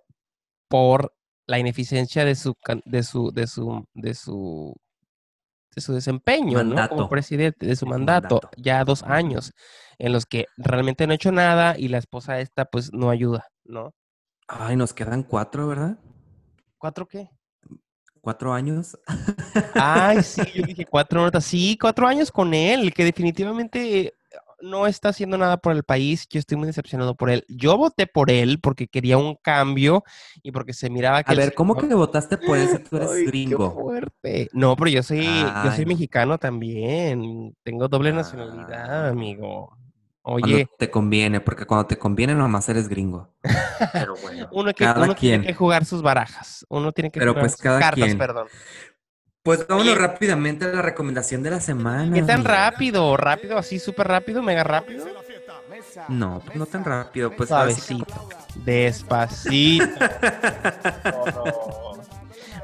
por 0.70 1.14
la 1.50 1.58
ineficiencia 1.58 2.26
de 2.26 2.36
su 2.36 2.54
de 2.86 3.02
su 3.02 3.32
de 3.32 3.48
su 3.48 3.84
de 3.96 4.14
su 4.14 4.76
de 5.76 5.82
su 5.82 5.94
desempeño, 5.94 6.64
¿no? 6.64 6.88
Como 6.90 7.10
presidente, 7.10 7.66
de 7.66 7.76
su 7.76 7.88
mandato, 7.88 8.36
mandato. 8.36 8.50
ya 8.58 8.84
dos 8.84 9.02
años 9.02 9.52
en 9.98 10.14
los 10.14 10.26
que 10.28 10.46
realmente 10.58 11.08
no 11.08 11.12
ha 11.12 11.16
hecho 11.16 11.32
nada 11.32 11.76
y 11.78 11.88
la 11.88 11.98
esposa 11.98 12.40
esta 12.40 12.66
pues 12.66 12.94
no 12.94 13.10
ayuda, 13.10 13.48
¿no? 13.64 13.94
Ay, 14.48 14.76
nos 14.76 14.94
quedan 14.94 15.24
cuatro, 15.24 15.68
¿verdad? 15.68 15.98
¿Cuatro 16.78 17.08
qué? 17.08 17.30
Cuatro 18.22 18.54
años. 18.54 18.98
Ay, 19.74 20.22
sí, 20.22 20.42
yo 20.54 20.64
dije 20.68 20.86
cuatro 20.86 21.22
notas. 21.22 21.46
Sí, 21.46 21.78
cuatro 21.82 22.08
años 22.08 22.32
con 22.32 22.54
él, 22.54 22.94
que 22.94 23.04
definitivamente 23.04 24.14
no 24.62 24.88
está 24.88 25.10
haciendo 25.10 25.38
nada 25.38 25.58
por 25.58 25.74
el 25.74 25.84
país. 25.84 26.28
Yo 26.30 26.40
estoy 26.40 26.58
muy 26.58 26.68
decepcionado 26.68 27.16
por 27.16 27.30
él. 27.30 27.46
Yo 27.48 27.78
voté 27.78 28.08
por 28.08 28.30
él 28.32 28.60
porque 28.62 28.88
quería 28.88 29.18
un 29.18 29.36
cambio 29.36 30.04
y 30.44 30.52
porque 30.52 30.74
se 30.74 30.90
miraba 30.90 31.24
que 31.24 31.32
A 31.32 31.34
el 31.34 31.40
ver, 31.40 31.54
¿cómo 31.54 31.76
que 31.76 31.88
votaste 31.94 32.38
por 32.38 32.58
él 32.58 32.68
si 32.70 32.80
tú 32.80 32.98
eres 32.98 33.10
Ay, 33.12 33.20
qué 33.24 33.28
gringo? 33.32 33.72
fuerte. 33.74 34.50
No, 34.54 34.76
pero 34.76 34.90
yo 34.90 35.04
soy, 35.04 35.26
yo 35.26 35.72
soy 35.72 35.86
mexicano 35.86 36.38
también. 36.38 37.56
Tengo 37.64 37.88
doble 37.88 38.12
nacionalidad, 38.14 39.06
Ah. 39.08 39.10
amigo. 39.10 39.76
Cuando 40.22 40.48
Oye, 40.48 40.68
te 40.78 40.92
conviene, 40.92 41.40
porque 41.42 41.66
cuando 41.66 41.88
te 41.88 41.98
conviene 41.98 42.36
nomás 42.36 42.68
eres 42.70 42.88
gringo. 42.88 43.34
Pero 43.94 44.14
bueno, 44.22 44.48
uno, 44.52 44.74
que, 44.74 44.84
cada 44.84 45.04
uno 45.04 45.16
tiene 45.16 45.44
que 45.48 45.54
jugar 45.56 45.86
sus 45.86 46.02
barajas. 46.04 46.66
Uno 46.70 46.92
tiene 46.92 47.10
que 47.10 47.20
Pero 47.20 47.32
jugar 47.32 47.44
pues 47.44 47.54
sus 47.54 47.62
cada 47.62 47.80
cartas, 47.80 48.04
quien. 48.06 48.18
perdón. 48.18 48.48
Pues 49.44 49.66
vámonos 49.68 49.94
Oye. 49.94 50.02
rápidamente 50.02 50.66
a 50.66 50.70
la 50.70 50.82
recomendación 50.82 51.42
de 51.44 51.52
la 51.52 51.62
semana. 51.62 52.14
¿Qué 52.14 52.24
tan 52.24 52.44
rápido? 52.44 53.16
¿Rápido? 53.16 53.58
¿Así 53.58 53.80
súper 53.80 54.08
rápido? 54.08 54.44
¿Mega 54.44 54.64
rápido? 54.64 55.08
No, 56.10 56.42
pues 56.46 56.58
no 56.58 56.66
tan 56.66 56.84
rápido. 56.84 57.32
Pues 57.36 57.50
Suavecito. 57.50 58.30
Despacito. 58.56 59.86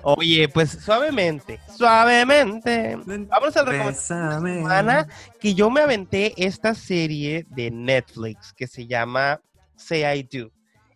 Oye, 0.07 0.47
pues 0.49 0.69
suavemente, 0.69 1.59
suavemente. 1.75 2.95
Vamos 2.95 3.57
al 3.57 3.65
recomendación 3.65 4.29
Bésame. 4.29 4.53
semana 4.57 5.07
que 5.39 5.55
yo 5.55 5.71
me 5.71 5.81
aventé 5.81 6.31
esta 6.37 6.75
serie 6.75 7.47
de 7.49 7.71
Netflix 7.71 8.53
que 8.53 8.67
se 8.67 8.85
llama 8.85 9.41
Say 9.75 10.03
I 10.03 10.21
Do. 10.31 10.51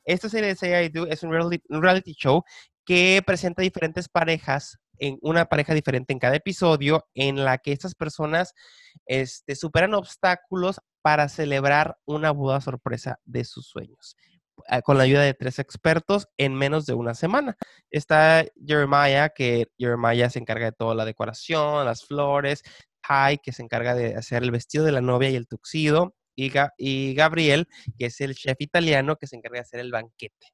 Esta 0.06 0.30
serie 0.30 0.50
de 0.50 0.56
Say 0.56 0.86
I 0.86 0.90
Do 0.90 1.08
es 1.08 1.24
un 1.24 1.32
reality, 1.32 1.60
un 1.70 1.82
reality 1.82 2.14
show 2.14 2.44
que 2.86 3.24
presenta 3.26 3.64
diferentes 3.64 4.08
parejas, 4.08 4.78
en 5.00 5.18
una 5.22 5.45
pareja 5.45 5.74
diferente 5.74 6.14
en 6.14 6.20
cada 6.20 6.36
episodio, 6.36 7.08
en 7.14 7.43
la 7.43 7.58
que 7.58 7.72
estas 7.72 7.95
personas 7.95 8.54
este, 9.06 9.56
superan 9.56 9.93
obstáculos 9.93 10.80
para 11.02 11.30
celebrar 11.30 11.97
una 12.06 12.32
boda 12.32 12.62
sorpresa 12.62 13.20
de 13.26 13.45
sus 13.45 13.68
sueños 13.68 14.16
eh, 14.70 14.82
con 14.82 14.97
la 14.97 15.04
ayuda 15.04 15.22
de 15.22 15.34
tres 15.34 15.60
expertos 15.60 16.28
en 16.38 16.54
menos 16.54 16.86
de 16.86 16.93
una 16.93 17.14
semana. 17.14 17.58
Está 17.89 18.45
Jeremiah, 18.66 19.30
que 19.30 19.68
Jeremiah 19.78 20.30
se 20.30 20.39
encarga 20.39 20.66
de 20.66 20.72
toda 20.74 20.95
la 20.95 21.06
decoración, 21.06 21.86
las 21.86 22.06
flores, 22.06 22.64
Ty, 23.02 23.38
que 23.41 23.54
se 23.54 23.64
encarga 23.64 23.95
de 23.95 24.16
hacer 24.16 24.43
el 24.43 24.52
vestido 24.52 24.84
de 24.86 24.91
la 24.91 25.02
novia 25.02 25.30
y 25.30 25.36
el 25.36 25.47
tuxido, 25.47 26.16
y, 26.36 26.52
y 26.78 27.14
Gabriel, 27.16 27.68
que 27.97 28.08
es 28.08 28.22
el 28.22 28.36
chef 28.36 28.58
italiano 28.60 29.16
que 29.18 29.28
se 29.28 29.36
encarga 29.36 29.58
de 29.58 29.62
hacer 29.62 29.80
el 29.80 29.91
banquete. 29.91 30.47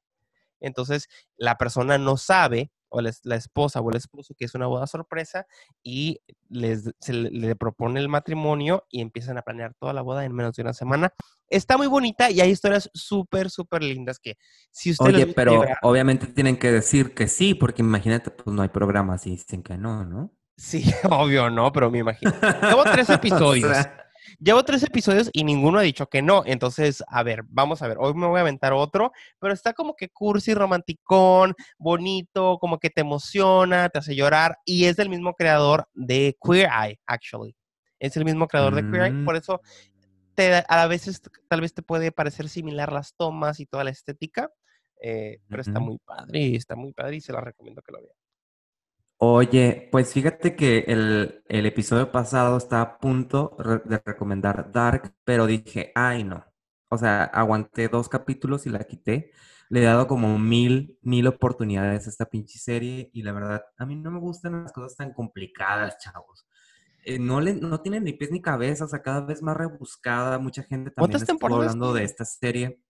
Entonces, 0.60 1.08
la 1.36 1.56
persona 1.56 1.98
no 1.98 2.16
sabe, 2.16 2.70
o 2.88 3.00
la, 3.00 3.12
la 3.24 3.36
esposa 3.36 3.80
o 3.80 3.90
el 3.90 3.96
esposo, 3.96 4.34
que 4.36 4.44
es 4.44 4.54
una 4.54 4.66
boda 4.66 4.86
sorpresa, 4.86 5.46
y 5.82 6.20
les, 6.48 6.90
se 7.00 7.12
le, 7.12 7.30
le 7.30 7.56
propone 7.56 8.00
el 8.00 8.08
matrimonio 8.08 8.84
y 8.90 9.00
empiezan 9.00 9.38
a 9.38 9.42
planear 9.42 9.74
toda 9.74 9.92
la 9.92 10.02
boda 10.02 10.24
en 10.24 10.34
menos 10.34 10.54
de 10.54 10.62
una 10.62 10.72
semana. 10.72 11.12
Está 11.48 11.76
muy 11.76 11.86
bonita 11.86 12.30
y 12.30 12.40
hay 12.40 12.50
historias 12.50 12.90
súper, 12.94 13.50
súper 13.50 13.82
lindas 13.82 14.18
que 14.18 14.36
si 14.70 14.90
ustedes 14.92 15.14
les 15.14 15.24
Oye, 15.24 15.34
pero 15.34 15.62
obviamente 15.82 16.26
tienen 16.26 16.56
que 16.56 16.72
decir 16.72 17.14
que 17.14 17.28
sí, 17.28 17.54
porque 17.54 17.82
imagínate, 17.82 18.30
pues 18.30 18.54
no 18.54 18.62
hay 18.62 18.68
programas 18.68 19.26
y 19.26 19.30
dicen 19.30 19.62
que 19.62 19.76
no, 19.76 20.04
¿no? 20.04 20.32
Sí, 20.56 20.84
obvio, 21.10 21.50
no, 21.50 21.72
pero 21.72 21.90
me 21.90 21.98
imagino. 21.98 22.32
Llevo 22.62 22.84
tres 22.84 23.10
episodios. 23.10 23.70
O 23.70 23.74
sea, 23.74 24.05
Llevo 24.38 24.64
tres 24.64 24.82
episodios 24.82 25.30
y 25.32 25.44
ninguno 25.44 25.78
ha 25.78 25.82
dicho 25.82 26.08
que 26.08 26.22
no. 26.22 26.42
Entonces, 26.46 27.02
a 27.08 27.22
ver, 27.22 27.44
vamos 27.48 27.82
a 27.82 27.88
ver. 27.88 27.96
Hoy 28.00 28.14
me 28.14 28.26
voy 28.26 28.38
a 28.38 28.42
aventar 28.42 28.72
otro, 28.72 29.12
pero 29.38 29.52
está 29.52 29.72
como 29.72 29.94
que 29.94 30.08
cursi, 30.08 30.54
romanticón, 30.54 31.54
bonito, 31.78 32.58
como 32.58 32.78
que 32.78 32.90
te 32.90 33.00
emociona, 33.02 33.88
te 33.88 33.98
hace 33.98 34.14
llorar. 34.14 34.58
Y 34.64 34.84
es 34.84 34.96
del 34.96 35.08
mismo 35.08 35.34
creador 35.34 35.88
de 35.94 36.36
Queer 36.42 36.68
Eye, 36.70 37.00
actually. 37.06 37.56
Es 37.98 38.16
el 38.16 38.24
mismo 38.24 38.46
creador 38.46 38.74
de 38.74 38.82
Queer 38.82 39.04
Eye. 39.04 39.12
Mm. 39.12 39.24
Por 39.24 39.36
eso, 39.36 39.60
te, 40.34 40.64
a 40.68 40.86
veces 40.86 41.20
tal 41.48 41.60
vez 41.60 41.74
te 41.74 41.82
puede 41.82 42.12
parecer 42.12 42.48
similar 42.48 42.92
las 42.92 43.14
tomas 43.14 43.58
y 43.60 43.66
toda 43.66 43.84
la 43.84 43.90
estética. 43.90 44.50
eh, 45.02 45.38
pero 45.48 45.62
está 45.62 45.80
muy 45.80 45.98
padre, 45.98 46.56
está 46.56 46.74
muy 46.76 46.92
padre 46.92 47.16
y 47.16 47.20
se 47.20 47.32
la 47.32 47.40
recomiendo 47.40 47.82
que 47.82 47.92
lo 47.92 47.98
vean. 48.02 48.25
Oye, 49.18 49.88
pues 49.92 50.12
fíjate 50.12 50.54
que 50.56 50.80
el, 50.88 51.42
el 51.48 51.66
episodio 51.66 52.12
pasado 52.12 52.58
estaba 52.58 52.82
a 52.82 52.98
punto 52.98 53.56
re- 53.58 53.80
de 53.84 54.02
recomendar 54.04 54.70
Dark, 54.72 55.14
pero 55.24 55.46
dije, 55.46 55.90
ay 55.94 56.22
no. 56.24 56.44
O 56.90 56.98
sea, 56.98 57.24
aguanté 57.24 57.88
dos 57.88 58.08
capítulos 58.10 58.66
y 58.66 58.70
la 58.70 58.84
quité. 58.84 59.30
Le 59.70 59.80
he 59.80 59.84
dado 59.84 60.06
como 60.06 60.38
mil, 60.38 60.98
mil 61.02 61.26
oportunidades 61.26 62.06
a 62.06 62.10
esta 62.10 62.26
pinche 62.26 62.58
serie 62.58 63.10
y 63.12 63.22
la 63.22 63.32
verdad, 63.32 63.64
a 63.78 63.86
mí 63.86 63.96
no 63.96 64.10
me 64.10 64.20
gustan 64.20 64.62
las 64.64 64.72
cosas 64.72 64.96
tan 64.96 65.12
complicadas, 65.14 65.98
chavos. 65.98 66.46
Eh, 67.04 67.18
no, 67.18 67.40
le, 67.40 67.54
no 67.54 67.80
tiene 67.80 68.00
ni 68.00 68.12
pies 68.12 68.30
ni 68.32 68.42
cabeza, 68.42 68.84
o 68.84 68.88
sea, 68.88 69.02
cada 69.02 69.22
vez 69.22 69.42
más 69.42 69.56
rebuscada. 69.56 70.38
Mucha 70.38 70.62
gente 70.62 70.90
también 70.90 70.94
¿Cuántas 71.12 71.22
estuvo 71.22 71.38
temporadas 71.38 71.72
hablando 71.72 71.94
de 71.94 72.04
esta 72.04 72.24
serie. 72.26 72.80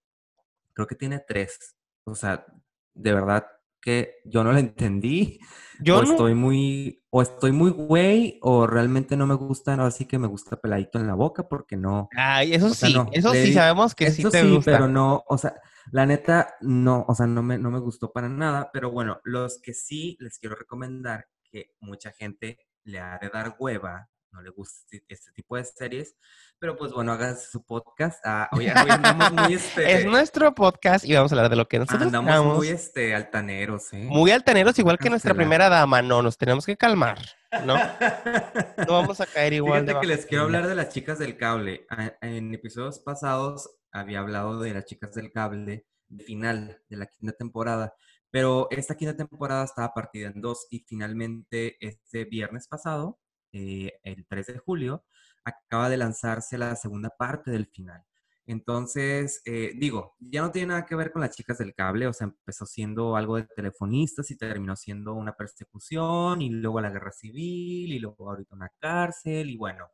Creo 0.74 0.86
que 0.86 0.96
tiene 0.96 1.20
tres. 1.26 1.76
O 2.04 2.14
sea, 2.14 2.46
de 2.94 3.12
verdad 3.14 3.46
que 3.86 4.16
yo 4.24 4.42
no 4.42 4.52
la 4.52 4.58
entendí 4.58 5.38
Yo 5.78 5.98
o 5.98 6.02
no, 6.02 6.10
estoy 6.10 6.34
muy, 6.34 7.04
o 7.10 7.22
estoy 7.22 7.52
muy 7.52 7.70
güey, 7.70 8.38
o 8.42 8.66
realmente 8.66 9.16
no 9.16 9.26
me 9.28 9.34
gusta, 9.34 9.76
no, 9.76 9.84
así 9.84 10.06
que 10.06 10.18
me 10.18 10.26
gusta 10.26 10.60
peladito 10.60 10.98
en 10.98 11.06
la 11.06 11.14
boca 11.14 11.48
porque 11.48 11.76
no. 11.76 12.08
Ay, 12.16 12.52
eso 12.54 12.66
o 12.66 12.74
sea, 12.74 12.88
sí, 12.88 12.94
no, 12.94 13.08
eso 13.12 13.32
le 13.32 13.44
sí 13.44 13.52
sabemos 13.52 13.94
que 13.94 14.10
sí 14.10 14.28
te 14.28 14.42
sí, 14.42 14.48
gusta. 14.48 14.72
pero 14.72 14.88
no, 14.88 15.22
o 15.28 15.38
sea, 15.38 15.54
la 15.92 16.04
neta, 16.04 16.56
no, 16.62 17.04
o 17.06 17.14
sea, 17.14 17.26
no 17.28 17.42
me, 17.44 17.58
no 17.58 17.70
me 17.70 17.78
gustó 17.78 18.12
para 18.12 18.28
nada, 18.28 18.70
pero 18.72 18.90
bueno, 18.90 19.20
los 19.22 19.60
que 19.62 19.72
sí 19.72 20.16
les 20.20 20.38
quiero 20.38 20.56
recomendar 20.56 21.28
que 21.44 21.70
mucha 21.78 22.10
gente 22.10 22.58
le 22.82 22.98
ha 22.98 23.18
de 23.22 23.28
dar 23.28 23.54
hueva, 23.60 24.08
no 24.36 24.42
le 24.42 24.50
gusta 24.50 24.96
este, 25.08 25.32
tipo 25.32 25.56
de 25.56 25.64
series, 25.64 26.14
pero 26.58 26.76
pues 26.76 26.92
bueno, 26.92 27.12
hagan 27.12 27.38
su 27.38 27.64
podcast. 27.64 28.20
Ah, 28.22 28.48
hoy, 28.52 28.66
hoy 28.66 28.90
andamos 28.90 29.32
muy, 29.32 29.54
este, 29.54 29.92
Es 29.92 30.04
nuestro 30.04 30.54
podcast 30.54 31.06
y 31.06 31.14
vamos 31.14 31.32
a 31.32 31.36
hablar 31.36 31.50
de 31.50 31.56
lo 31.56 31.66
que 31.66 31.78
nosotros 31.78 32.02
andamos 32.02 32.30
queramos. 32.30 32.56
muy, 32.58 32.68
este, 32.68 33.14
altaneros, 33.14 33.92
¿eh? 33.94 34.04
Muy 34.04 34.30
altaneros, 34.30 34.78
igual 34.78 34.98
que 34.98 35.08
nuestra 35.08 35.32
primera 35.32 35.70
dama. 35.70 36.02
No, 36.02 36.20
nos 36.20 36.36
tenemos 36.36 36.66
que 36.66 36.76
calmar, 36.76 37.18
¿no? 37.64 37.76
No 38.86 38.92
vamos 38.92 39.20
a 39.20 39.26
caer 39.26 39.54
igual 39.54 39.86
Fíjate 39.86 40.00
que 40.00 40.06
les 40.06 40.26
quiero 40.26 40.44
hablar 40.44 40.66
de 40.68 40.74
las 40.74 40.90
chicas 40.90 41.18
del 41.18 41.38
cable. 41.38 41.86
En 42.20 42.52
episodios 42.52 43.00
pasados 43.00 43.70
había 43.90 44.20
hablado 44.20 44.60
de 44.60 44.74
las 44.74 44.84
chicas 44.84 45.14
del 45.14 45.32
cable, 45.32 45.86
de 46.08 46.24
final 46.24 46.82
de 46.90 46.96
la 46.98 47.06
quinta 47.06 47.32
temporada, 47.32 47.94
Pero 48.30 48.68
esta 48.70 48.96
quinta 48.96 49.16
temporada 49.16 49.64
estaba 49.64 49.94
partida 49.94 50.28
en 50.28 50.42
dos 50.42 50.66
y 50.70 50.80
finalmente 50.80 51.78
este 51.80 52.26
viernes 52.26 52.68
pasado, 52.68 53.18
eh, 53.56 53.98
el 54.02 54.26
3 54.26 54.46
de 54.48 54.58
julio, 54.58 55.04
acaba 55.44 55.88
de 55.88 55.96
lanzarse 55.96 56.58
la 56.58 56.76
segunda 56.76 57.10
parte 57.10 57.50
del 57.50 57.66
final. 57.66 58.02
Entonces, 58.46 59.42
eh, 59.44 59.72
digo, 59.76 60.14
ya 60.20 60.42
no 60.42 60.52
tiene 60.52 60.68
nada 60.68 60.86
que 60.86 60.94
ver 60.94 61.10
con 61.10 61.22
las 61.22 61.34
chicas 61.34 61.58
del 61.58 61.74
cable, 61.74 62.06
o 62.06 62.12
sea, 62.12 62.26
empezó 62.26 62.64
siendo 62.66 63.16
algo 63.16 63.36
de 63.36 63.46
telefonistas 63.56 64.30
y 64.30 64.36
terminó 64.36 64.76
siendo 64.76 65.14
una 65.14 65.34
persecución 65.34 66.42
y 66.42 66.50
luego 66.50 66.80
la 66.80 66.90
guerra 66.90 67.10
civil 67.12 67.92
y 67.92 67.98
luego 67.98 68.30
ahorita 68.30 68.54
una 68.54 68.70
cárcel 68.78 69.50
y 69.50 69.56
bueno. 69.56 69.88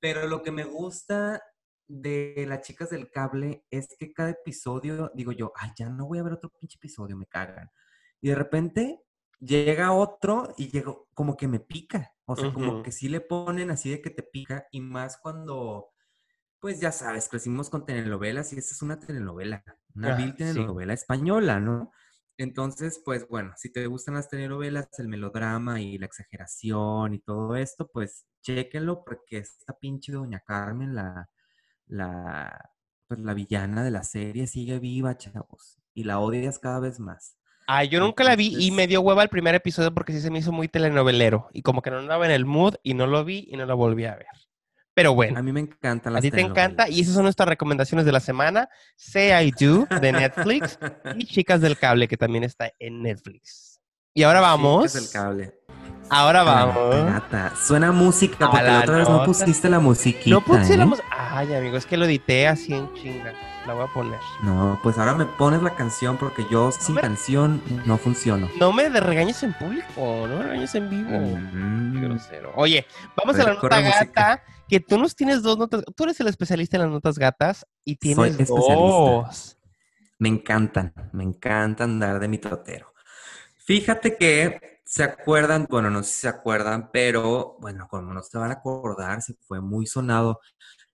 Pero 0.00 0.26
lo 0.26 0.42
que 0.42 0.50
me 0.52 0.64
gusta 0.64 1.42
de 1.88 2.44
las 2.46 2.60
chicas 2.62 2.90
del 2.90 3.10
cable 3.10 3.64
es 3.70 3.88
que 3.98 4.12
cada 4.12 4.30
episodio, 4.30 5.10
digo 5.14 5.32
yo, 5.32 5.52
ay, 5.56 5.70
ya 5.76 5.88
no 5.88 6.06
voy 6.06 6.18
a 6.18 6.22
ver 6.22 6.34
otro 6.34 6.50
pinche 6.60 6.76
episodio, 6.76 7.16
me 7.16 7.26
cagan. 7.26 7.70
Y 8.20 8.28
de 8.28 8.34
repente 8.34 9.02
llega 9.40 9.92
otro 9.92 10.54
y 10.58 10.70
llego, 10.70 11.08
como 11.14 11.36
que 11.36 11.48
me 11.48 11.60
pica. 11.60 12.12
O 12.28 12.36
sea, 12.36 12.52
como 12.52 12.82
que 12.82 12.92
sí 12.92 13.08
le 13.08 13.20
ponen 13.20 13.70
así 13.70 13.90
de 13.90 14.02
que 14.02 14.10
te 14.10 14.22
pica 14.22 14.66
y 14.72 14.80
más 14.82 15.18
cuando 15.18 15.90
pues 16.60 16.80
ya 16.80 16.92
sabes, 16.92 17.28
crecimos 17.28 17.70
con 17.70 17.86
telenovelas 17.86 18.52
y 18.52 18.58
esta 18.58 18.74
es 18.74 18.82
una 18.82 18.98
telenovela, 18.98 19.64
una 19.94 20.12
Ah, 20.12 20.12
vil 20.12 20.36
sí. 20.40 20.66
telenovela 20.66 20.92
española, 20.94 21.60
¿no? 21.60 21.92
Entonces, 22.38 23.00
pues 23.04 23.28
bueno, 23.28 23.52
si 23.56 23.72
te 23.72 23.86
gustan 23.86 24.14
las 24.14 24.28
telenovelas, 24.30 24.88
el 24.98 25.08
melodrama 25.08 25.80
y 25.80 25.98
la 25.98 26.06
exageración 26.06 27.14
y 27.14 27.20
todo 27.20 27.56
esto, 27.56 27.88
pues 27.92 28.26
chéquenlo 28.42 29.04
porque 29.04 29.38
esta 29.38 29.74
pinche 29.78 30.12
Doña 30.12 30.40
Carmen, 30.40 30.94
la, 30.94 31.30
la, 31.86 32.70
pues 33.08 33.20
la 33.20 33.34
villana 33.34 33.84
de 33.84 33.92
la 33.92 34.04
serie, 34.04 34.48
sigue 34.48 34.80
viva, 34.80 35.16
chavos, 35.18 35.80
y 35.94 36.04
la 36.04 36.20
odias 36.20 36.60
cada 36.60 36.80
vez 36.80 37.00
más. 37.00 37.37
Ay, 37.70 37.90
yo 37.90 38.00
nunca 38.00 38.24
la 38.24 38.34
vi 38.34 38.56
y 38.58 38.70
me 38.70 38.86
dio 38.86 39.02
hueva 39.02 39.22
el 39.22 39.28
primer 39.28 39.54
episodio 39.54 39.92
porque 39.92 40.14
sí 40.14 40.22
se 40.22 40.30
me 40.30 40.38
hizo 40.38 40.52
muy 40.52 40.68
telenovelero 40.68 41.50
y 41.52 41.60
como 41.60 41.82
que 41.82 41.90
no 41.90 41.98
andaba 41.98 42.24
en 42.24 42.32
el 42.32 42.46
mood 42.46 42.76
y 42.82 42.94
no 42.94 43.06
lo 43.06 43.26
vi 43.26 43.46
y 43.50 43.58
no 43.58 43.66
lo 43.66 43.76
volví 43.76 44.06
a 44.06 44.16
ver. 44.16 44.26
Pero 44.94 45.14
bueno, 45.14 45.38
A 45.38 45.42
mí 45.42 45.52
me 45.52 45.60
encantan 45.60 46.12
a 46.12 46.14
las 46.14 46.22
ti 46.22 46.30
te 46.30 46.40
encanta 46.40 46.88
y 46.88 47.02
esas 47.02 47.12
son 47.12 47.24
nuestras 47.24 47.46
recomendaciones 47.46 48.06
de 48.06 48.12
la 48.12 48.20
semana. 48.20 48.70
Say 48.96 49.48
I 49.48 49.50
Do 49.50 49.86
de 50.00 50.12
Netflix 50.12 50.78
y 51.18 51.26
Chicas 51.26 51.60
del 51.60 51.76
Cable 51.76 52.08
que 52.08 52.16
también 52.16 52.42
está 52.42 52.72
en 52.78 53.02
Netflix. 53.02 53.82
Y 54.14 54.22
ahora 54.22 54.40
vamos. 54.40 54.90
Chicas 54.90 55.12
del 55.12 55.12
cable. 55.12 55.57
Ahora 56.10 56.42
vamos. 56.42 57.58
Suena 57.66 57.92
música 57.92 58.46
A 58.46 58.50
porque 58.50 58.64
la 58.66 58.72
la 58.72 58.80
otra 58.80 58.96
vez 58.98 59.08
no 59.08 59.24
pusiste 59.24 59.68
la 59.68 59.78
musiquita. 59.80 60.30
No 60.30 60.40
puse 60.42 60.76
la 60.76 60.84
¿eh? 60.84 60.86
mus- 60.86 61.02
Ay, 61.10 61.54
amigo, 61.54 61.76
es 61.76 61.86
que 61.86 61.96
lo 61.96 62.04
edité 62.06 62.48
así 62.48 62.72
en 62.74 62.92
chinga. 62.94 63.32
La 63.66 63.74
voy 63.74 63.84
a 63.84 63.92
poner. 63.92 64.18
No, 64.42 64.80
pues 64.82 64.96
ahora 64.96 65.14
me 65.14 65.26
pones 65.26 65.62
la 65.62 65.74
canción 65.74 66.16
porque 66.16 66.46
yo 66.50 66.72
sin 66.72 66.94
me- 66.94 67.00
canción 67.02 67.62
no 67.84 67.98
funciono. 67.98 68.48
No 68.58 68.72
me 68.72 68.88
de 68.88 69.00
regañes 69.00 69.42
en 69.42 69.52
público, 69.52 70.26
no 70.26 70.36
me 70.38 70.42
regañes 70.44 70.74
en 70.74 70.88
vivo. 70.88 71.10
Mm. 71.52 72.00
grosero. 72.02 72.52
Oye, 72.56 72.86
vamos 73.14 73.38
A 73.38 73.42
a, 73.42 73.44
la 73.44 73.54
nota 73.54 73.80
música. 73.80 74.04
gata, 74.06 74.42
que 74.68 74.80
tú 74.80 74.98
nos 74.98 75.14
tienes 75.14 75.42
dos 75.42 75.58
notas. 75.58 75.82
Tú 75.94 76.04
eres 76.04 76.18
el 76.20 76.28
especialista 76.28 76.76
en 76.78 76.84
las 76.84 76.90
notas 76.92 77.18
gatas 77.18 77.66
y 77.84 77.96
tienes 77.96 78.48
dos. 78.48 79.58
Me 80.18 80.30
encantan, 80.30 80.94
me 81.12 81.24
encanta 81.24 81.84
andar 81.84 82.18
de 82.20 82.28
mi 82.28 82.38
totero. 82.38 82.92
Fíjate 83.58 84.16
que 84.16 84.77
se 84.88 85.02
acuerdan, 85.02 85.66
bueno, 85.68 85.90
no 85.90 86.02
sé 86.02 86.12
si 86.12 86.20
se 86.20 86.28
acuerdan, 86.28 86.88
pero 86.90 87.58
bueno, 87.60 87.86
como 87.90 88.14
no 88.14 88.22
se 88.22 88.38
van 88.38 88.52
a 88.52 88.54
acordar, 88.54 89.20
se 89.20 89.34
fue 89.46 89.60
muy 89.60 89.84
sonado. 89.84 90.40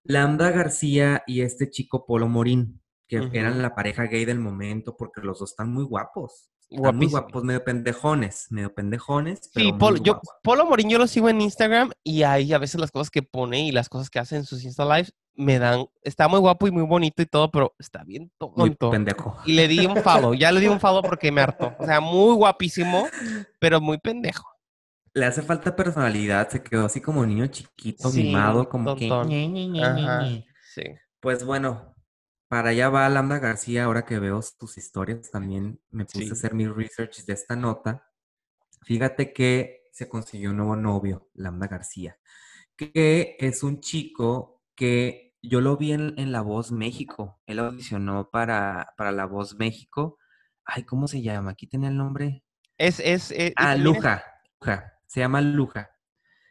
Lambda 0.03 0.51
García 0.51 1.23
y 1.29 1.43
este 1.43 1.71
chico 1.71 2.05
Polo 2.05 2.27
Morín, 2.27 2.83
que 3.07 3.31
eran 3.33 3.63
la 3.63 3.73
pareja 3.77 4.03
gay 4.05 4.25
del 4.25 4.41
momento 4.41 4.97
porque 4.97 5.21
los 5.21 5.39
dos 5.39 5.53
están 5.53 5.73
muy 5.73 5.85
guapos. 5.85 6.51
Están 6.69 6.97
muy 6.97 7.07
guapos, 7.07 7.45
medio 7.45 7.63
pendejones, 7.63 8.49
medio 8.51 8.75
pendejones, 8.75 9.49
pero 9.55 9.67
Sí, 9.67 9.73
Polo, 9.73 10.03
yo. 10.03 10.21
Polo 10.43 10.67
Morín 10.67 10.91
yo 10.91 10.99
lo 10.99 11.07
sigo 11.07 11.29
en 11.29 11.41
Instagram 11.41 11.93
y 12.03 12.25
ahí 12.25 12.53
a 12.53 12.59
veces 12.59 12.81
las 12.81 12.91
cosas 12.91 13.11
que 13.11 13.23
pone 13.23 13.65
y 13.65 13.71
las 13.71 13.89
cosas 13.89 14.11
que 14.11 14.19
hace 14.19 14.35
en 14.35 14.45
sus 14.45 14.65
Insta 14.65 14.85
Lives 14.85 15.15
me 15.37 15.59
dan, 15.59 15.87
está 16.03 16.29
muy 16.29 16.39
guapo 16.41 16.67
y 16.67 16.71
muy 16.71 16.83
bonito 16.85 17.23
y 17.23 17.27
todo, 17.27 17.51
pero 17.51 17.75
está 17.79 18.05
bien 18.05 18.31
Muy 18.57 18.71
tonto. 18.71 18.91
pendejo. 18.91 19.37
Y 19.45 19.53
le 19.55 19.67
di 19.69 19.85
un 19.87 19.97
follow, 19.97 20.35
ya 20.35 20.53
le 20.53 20.61
di 20.61 20.67
un 20.69 20.79
follow 20.81 21.03
porque 21.03 21.33
me 21.33 21.41
hartó. 21.41 21.75
O 21.79 21.85
sea, 21.85 22.01
muy 22.01 22.35
guapísimo, 22.37 23.07
pero 23.61 23.81
muy 23.81 23.99
pendejo. 23.99 24.47
Le 25.13 25.27
hace 25.27 25.43
falta 25.43 25.75
personalidad, 25.77 26.49
se 26.49 26.63
quedó 26.63 26.87
así 26.87 27.01
como 27.01 27.25
niño 27.25 27.47
chiquito, 27.47 28.11
Sí, 28.11 28.25
mimado, 28.25 28.69
como 28.69 28.97
que... 28.97 29.09
tontón. 29.09 29.29
ñe, 29.29 29.83
Ajá, 29.85 30.27
sí. 30.75 30.83
Pues 31.21 31.45
bueno, 31.45 31.95
para 32.49 32.71
allá 32.71 32.89
va 32.89 33.09
Lambda 33.09 33.39
García, 33.39 33.85
ahora 33.85 34.05
que 34.05 34.19
veo 34.19 34.41
sus 34.43 34.77
historias, 34.77 35.31
también 35.31 35.81
me 35.91 36.05
puse 36.05 36.25
Sí. 36.25 36.31
a 36.31 36.33
hacer 36.33 36.55
mi 36.55 36.67
research 36.67 37.25
de 37.25 37.33
esta 37.33 37.55
nota. 37.57 38.09
Fíjate 38.83 39.33
que 39.33 39.85
se 39.93 40.09
consiguió 40.09 40.51
un 40.51 40.57
nuevo 40.59 40.77
novio, 40.77 41.29
Lambda 41.35 41.69
García, 41.69 42.19
que 42.77 43.37
es 43.39 43.63
un 43.63 43.81
chico 43.81 44.63
que 44.75 45.24
yo 45.49 45.61
lo 45.61 45.77
vi 45.77 45.93
en, 45.93 46.15
en 46.19 46.33
La 46.33 46.41
Voz 46.43 46.73
México. 46.73 47.41
Él 47.47 47.59
audicionó 47.59 48.31
para, 48.31 48.93
para 48.97 49.13
La 49.13 49.27
Voz 49.27 49.57
México. 49.57 50.19
Ay, 50.65 50.85
¿cómo 50.85 51.07
se 51.09 51.23
llama? 51.23 51.53
Aquí 51.53 51.67
tenía 51.67 51.89
el 51.89 51.97
nombre. 51.97 52.45
Es, 52.79 53.01
es, 53.01 53.31
eh, 53.33 53.53
Ah, 53.57 53.75
es- 53.75 53.81
Luja, 53.81 54.25
Luja. 54.61 54.93
Se 55.07 55.21
llama 55.21 55.41
Luja, 55.41 55.91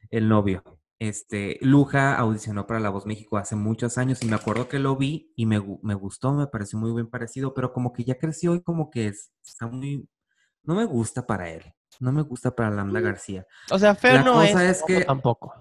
el 0.09 0.29
novio. 0.29 0.63
Este, 0.99 1.57
Luja 1.61 2.15
audicionó 2.15 2.65
para 2.65 2.79
La 2.79 2.89
Voz 2.89 3.05
México 3.05 3.37
hace 3.37 3.55
muchos 3.57 3.97
años 3.97 4.23
y 4.23 4.27
me 4.27 4.35
acuerdo 4.35 4.69
que 4.69 4.79
lo 4.79 4.95
vi 4.95 5.33
y 5.35 5.45
me, 5.45 5.61
me 5.81 5.95
gustó, 5.95 6.31
me 6.33 6.47
pareció 6.47 6.79
muy 6.79 6.93
bien 6.93 7.09
parecido, 7.09 7.53
pero 7.53 7.73
como 7.73 7.91
que 7.91 8.05
ya 8.05 8.17
creció 8.17 8.55
y 8.55 8.61
como 8.61 8.89
que 8.89 9.07
es- 9.07 9.33
está 9.45 9.67
muy... 9.67 10.07
No 10.63 10.75
me 10.75 10.85
gusta 10.85 11.25
para 11.27 11.49
él, 11.49 11.61
no 11.99 12.13
me 12.13 12.21
gusta 12.21 12.55
para 12.55 12.69
Lambda 12.69 13.01
Mm. 13.01 13.03
García. 13.03 13.45
O 13.69 13.77
sea, 13.77 13.95
feo 13.95 14.13
La 14.13 14.21
no 14.23 14.41
es, 14.41 14.51
cosa 14.51 14.69
es 14.69 14.79
guapo 14.79 14.87
que- 14.93 15.03
tampoco. 15.05 15.53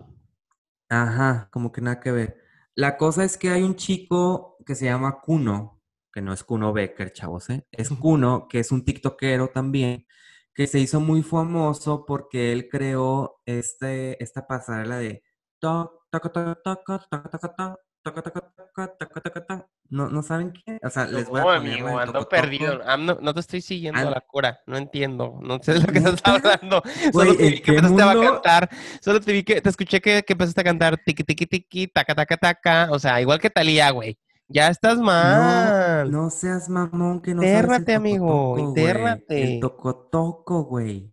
Ajá, 0.88 1.48
como 1.50 1.72
que 1.72 1.80
nada 1.80 1.98
que 1.98 2.12
ver. 2.12 2.41
La 2.74 2.96
cosa 2.96 3.24
es 3.24 3.36
que 3.36 3.50
hay 3.50 3.62
un 3.62 3.76
chico 3.76 4.56
que 4.66 4.74
se 4.74 4.86
llama 4.86 5.20
Kuno, 5.20 5.80
que 6.12 6.22
no 6.22 6.32
es 6.32 6.42
Kuno 6.44 6.72
Becker, 6.72 7.12
chavos, 7.12 7.50
¿eh? 7.50 7.66
Es 7.70 7.90
Kuno, 7.90 8.48
que 8.48 8.60
es 8.60 8.72
un 8.72 8.84
tiktokero 8.84 9.48
también, 9.48 10.06
que 10.54 10.66
se 10.66 10.78
hizo 10.80 11.00
muy 11.00 11.22
famoso 11.22 12.04
porque 12.06 12.52
él 12.52 12.68
creó 12.70 13.40
este, 13.46 14.22
esta 14.22 14.46
pasarela 14.46 14.98
de 14.98 15.22
toc, 15.60 15.92
taca, 16.10 16.32
taca, 16.32 16.54
taca, 16.62 17.06
taca, 17.10 17.30
taca, 17.30 17.54
ta, 17.54 17.76
taca, 18.02 18.22
taca, 18.22 18.40
taca, 18.56 18.96
taca, 18.98 19.20
taca, 19.20 19.46
ta. 19.46 19.68
¿No, 19.90 20.08
¿No 20.08 20.22
saben 20.22 20.52
qué? 20.52 20.78
O 20.82 20.88
sea, 20.90 21.04
les 21.06 21.28
voy 21.28 21.40
a 21.40 21.44
No, 21.44 21.48
poner 21.50 21.72
amigo, 21.72 21.98
ando 21.98 22.12
toco, 22.20 22.28
perdido. 22.30 22.72
toco. 22.78 22.84
Ah, 22.88 22.96
no, 22.96 23.18
no 23.20 23.34
te 23.34 23.40
estoy 23.40 23.60
siguiendo 23.60 24.00
a 24.00 24.04
An- 24.04 24.10
la 24.10 24.20
cura. 24.22 24.60
No 24.66 24.76
entiendo. 24.78 25.38
No 25.42 25.58
sé 25.62 25.74
de 25.74 25.80
lo 25.80 25.86
que 25.92 25.98
estás 25.98 26.22
hablando. 26.24 26.82
Güey, 27.12 27.28
Solo 27.28 27.36
te 27.36 27.46
¿en 27.46 27.50
vi 27.52 27.60
que 27.60 27.70
empezaste 27.76 28.02
a 28.02 28.20
cantar. 28.32 28.70
Solo 29.02 29.20
te 29.20 29.32
vi 29.32 29.42
que 29.42 29.60
te 29.60 29.68
escuché 29.68 30.00
que, 30.00 30.22
que 30.22 30.32
empezaste 30.32 30.60
a 30.62 30.64
cantar 30.64 30.96
tiqui 31.04 31.22
tiqui 31.24 31.46
tiqui, 31.46 31.88
taca 31.88 32.14
taca 32.14 32.36
taca. 32.36 32.88
O 32.90 32.98
sea, 32.98 33.20
igual 33.20 33.38
que 33.40 33.50
Talía, 33.50 33.90
güey. 33.90 34.18
Ya 34.48 34.68
estás 34.68 34.98
No, 34.98 35.04
mal. 35.04 36.10
no 36.10 36.28
seas 36.30 36.68
mamón 36.68 37.20
que 37.22 37.34
no 37.34 37.42
sabes 37.42 37.52
el 37.54 37.60
Intérnate, 37.64 37.94
amigo, 37.94 38.58
intérnate. 38.58 39.54
El 39.54 39.60
tocotoco, 39.60 40.64
güey. 40.64 41.10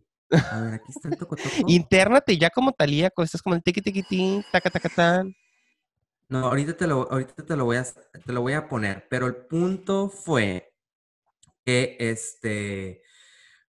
A 0.51 0.59
ver, 0.61 0.73
aquí 0.75 0.91
está 0.95 1.09
el 1.09 1.17
tocotoco. 1.17 1.49
Intérnate 1.67 2.37
ya 2.37 2.49
como 2.49 2.71
Talía, 2.71 3.11
estás 3.17 3.41
como 3.41 3.55
el 3.55 3.63
tiqui 3.63 3.81
tiqui 3.81 4.03
tiqui, 4.03 4.41
taca 4.51 4.69
taca 4.69 4.89
tan. 4.89 5.33
No, 6.29 6.45
ahorita 6.45 6.77
te 6.77 6.85
lo, 6.87 7.11
ahorita 7.11 7.43
te 7.45 7.55
lo 7.55 7.65
voy 7.65 7.77
a, 7.77 7.83
te 7.83 8.33
lo 8.33 8.41
voy 8.41 8.53
a 8.53 8.67
poner, 8.69 9.07
pero 9.09 9.25
el 9.27 9.35
punto 9.35 10.09
fue 10.09 10.73
que 11.65 11.97
este, 11.99 13.03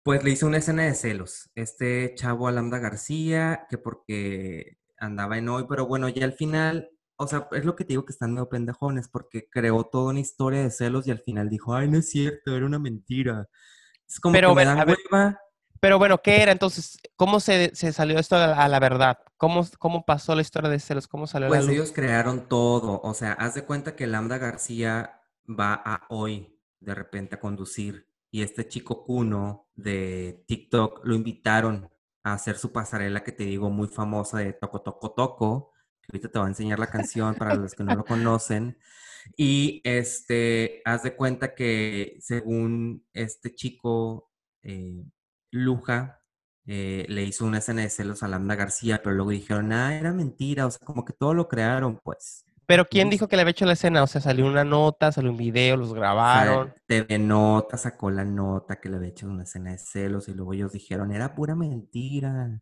pues 0.03 0.23
le 0.23 0.31
hizo 0.31 0.47
una 0.47 0.57
escena 0.57 0.83
de 0.83 0.95
celos. 0.95 1.51
Este 1.55 2.15
chavo 2.15 2.47
a 2.47 2.51
Lambda 2.53 2.79
García, 2.79 3.67
que 3.69 3.77
porque 3.77 4.77
andaba 4.97 5.37
en 5.37 5.49
hoy, 5.49 5.65
pero 5.69 5.87
bueno, 5.87 6.09
ya 6.09 6.25
al 6.25 6.33
final, 6.33 6.89
o 7.17 7.27
sea, 7.27 7.47
es 7.53 7.65
lo 7.65 7.75
que 7.75 7.85
te 7.85 7.89
digo 7.93 8.05
que 8.05 8.13
están 8.13 8.33
medio 8.33 8.49
pendejones, 8.49 9.09
porque 9.09 9.49
creó 9.49 9.85
toda 9.85 10.11
una 10.11 10.21
historia 10.21 10.61
de 10.63 10.71
celos 10.71 11.07
y 11.07 11.11
al 11.11 11.19
final 11.21 11.49
dijo, 11.49 11.75
ay, 11.75 11.89
no 11.89 11.97
es 11.99 12.09
cierto, 12.09 12.55
era 12.55 12.65
una 12.65 12.79
mentira. 12.79 13.47
Es 14.07 14.19
como 14.19 14.33
Pero, 14.33 14.49
que 14.49 14.55
me 14.55 14.65
ven, 14.65 14.67
dan 14.67 14.79
a 14.79 14.85
ver, 14.85 14.97
hueva. 15.11 15.39
Pero 15.85 15.99
bueno, 15.99 16.19
¿qué 16.19 16.41
era 16.41 16.51
entonces? 16.51 16.97
¿Cómo 17.15 17.39
se, 17.39 17.69
se 17.75 17.93
salió 17.93 18.17
esto 18.17 18.35
a 18.35 18.39
la, 18.47 18.53
a 18.63 18.67
la 18.67 18.79
verdad? 18.79 19.19
¿Cómo, 19.37 19.63
¿Cómo 19.77 20.03
pasó 20.03 20.33
la 20.33 20.41
historia 20.41 20.67
de 20.67 20.79
celos? 20.79 21.07
¿Cómo 21.07 21.27
salió 21.27 21.45
a 21.45 21.51
la 21.51 21.59
Pues 21.59 21.67
luz? 21.67 21.75
ellos 21.75 21.91
crearon 21.91 22.49
todo, 22.49 22.99
o 23.03 23.13
sea, 23.13 23.33
haz 23.33 23.53
de 23.53 23.65
cuenta 23.65 23.95
que 23.95 24.07
Lambda 24.07 24.39
García 24.39 25.21
va 25.47 25.75
a 25.75 26.07
hoy 26.09 26.59
de 26.79 26.95
repente 26.95 27.35
a 27.35 27.39
conducir 27.39 28.07
y 28.31 28.41
este 28.41 28.67
chico 28.67 29.05
Kuno 29.05 29.67
de 29.75 30.43
TikTok 30.47 31.01
lo 31.05 31.13
invitaron 31.13 31.91
a 32.23 32.33
hacer 32.33 32.57
su 32.57 32.71
pasarela 32.71 33.23
que 33.23 33.31
te 33.31 33.43
digo 33.43 33.69
muy 33.69 33.87
famosa 33.87 34.39
de 34.39 34.53
Toco 34.53 34.81
Toco 34.81 35.11
Toco, 35.11 35.71
ahorita 36.09 36.29
te 36.31 36.39
va 36.39 36.45
a 36.45 36.49
enseñar 36.49 36.79
la 36.79 36.89
canción 36.89 37.35
para 37.35 37.53
los 37.53 37.75
que 37.75 37.83
no 37.83 37.93
lo 37.93 38.05
conocen. 38.05 38.79
Y 39.37 39.81
este, 39.83 40.81
haz 40.83 41.03
de 41.03 41.15
cuenta 41.15 41.53
que 41.53 42.17
según 42.21 43.05
este 43.13 43.53
chico 43.53 44.31
eh, 44.63 45.05
Luja, 45.51 46.21
eh, 46.65 47.05
le 47.09 47.23
hizo 47.23 47.45
una 47.45 47.59
escena 47.59 47.81
de 47.83 47.89
celos 47.89 48.23
a 48.23 48.27
Lambda 48.27 48.55
García, 48.55 49.01
pero 49.03 49.15
luego 49.15 49.31
dijeron, 49.31 49.71
ah, 49.73 49.95
era 49.97 50.13
mentira, 50.13 50.65
o 50.67 50.71
sea, 50.71 50.85
como 50.85 51.05
que 51.05 51.13
todo 51.13 51.33
lo 51.33 51.47
crearon, 51.47 51.99
pues. 52.03 52.45
Pero 52.67 52.85
¿quién 52.85 53.09
dijo 53.09 53.27
que 53.27 53.35
le 53.35 53.43
había 53.43 53.51
hecho 53.51 53.65
la 53.65 53.73
escena? 53.73 54.03
O 54.03 54.07
sea, 54.07 54.21
salió 54.21 54.45
una 54.47 54.63
nota, 54.63 55.11
salió 55.11 55.31
un 55.31 55.37
video, 55.37 55.77
los 55.77 55.93
O 56.27 56.27
sea, 56.31 56.41
grabaron. 56.41 56.73
TV 56.87 57.19
Nota 57.19 57.77
sacó 57.77 58.09
la 58.11 58.25
nota 58.25 58.79
que 58.79 58.89
le 58.89 58.97
había 58.97 59.09
hecho 59.09 59.27
una 59.27 59.43
escena 59.43 59.71
de 59.71 59.77
celos 59.77 60.27
y 60.29 60.33
luego 60.33 60.53
ellos 60.53 60.71
dijeron, 60.71 61.11
era 61.11 61.35
pura 61.35 61.55
mentira. 61.55 62.61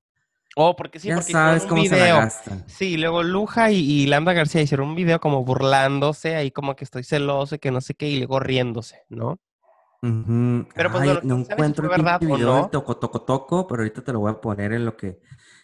Oh, 0.55 0.75
porque 0.75 0.99
sí, 0.99 1.09
ya 1.09 1.15
porque 1.15 1.31
sabes 1.31 1.65
un 1.65 1.67
cómo 1.67 1.85
se 1.85 1.97
la 1.97 2.05
video. 2.05 2.15
gastan. 2.15 2.63
Sí, 2.67 2.97
luego 2.97 3.23
Luja 3.23 3.71
y, 3.71 3.77
y 3.79 4.05
Lambda 4.07 4.33
García 4.33 4.61
hicieron 4.61 4.89
un 4.89 4.95
video 4.95 5.19
como 5.19 5.43
burlándose, 5.45 6.35
ahí 6.35 6.51
como 6.51 6.75
que 6.75 6.83
estoy 6.83 7.03
celoso 7.03 7.55
y 7.55 7.59
que 7.59 7.71
no 7.71 7.81
sé 7.81 7.95
qué, 7.95 8.07
y 8.09 8.17
luego 8.19 8.39
riéndose, 8.39 9.03
¿no? 9.09 9.39
Pero, 10.03 10.91
pues, 10.91 11.03
Ay, 11.03 11.19
no 11.23 11.35
¿quién 11.35 11.45
sabe 11.45 11.45
si 11.45 11.51
encuentro 11.53 11.85
el 11.85 11.89
verdad 11.91 12.21
o 12.23 12.35
video 12.35 12.61
no? 12.61 12.69
toco 12.69 12.97
toco 12.97 13.21
toco, 13.21 13.67
pero 13.67 13.81
ahorita 13.83 14.03
te 14.03 14.11
lo 14.11 14.19
voy 14.19 14.31
a 14.31 14.41
poner 14.41 14.73
en 14.73 14.85
lo 14.85 14.97
que 14.97 15.21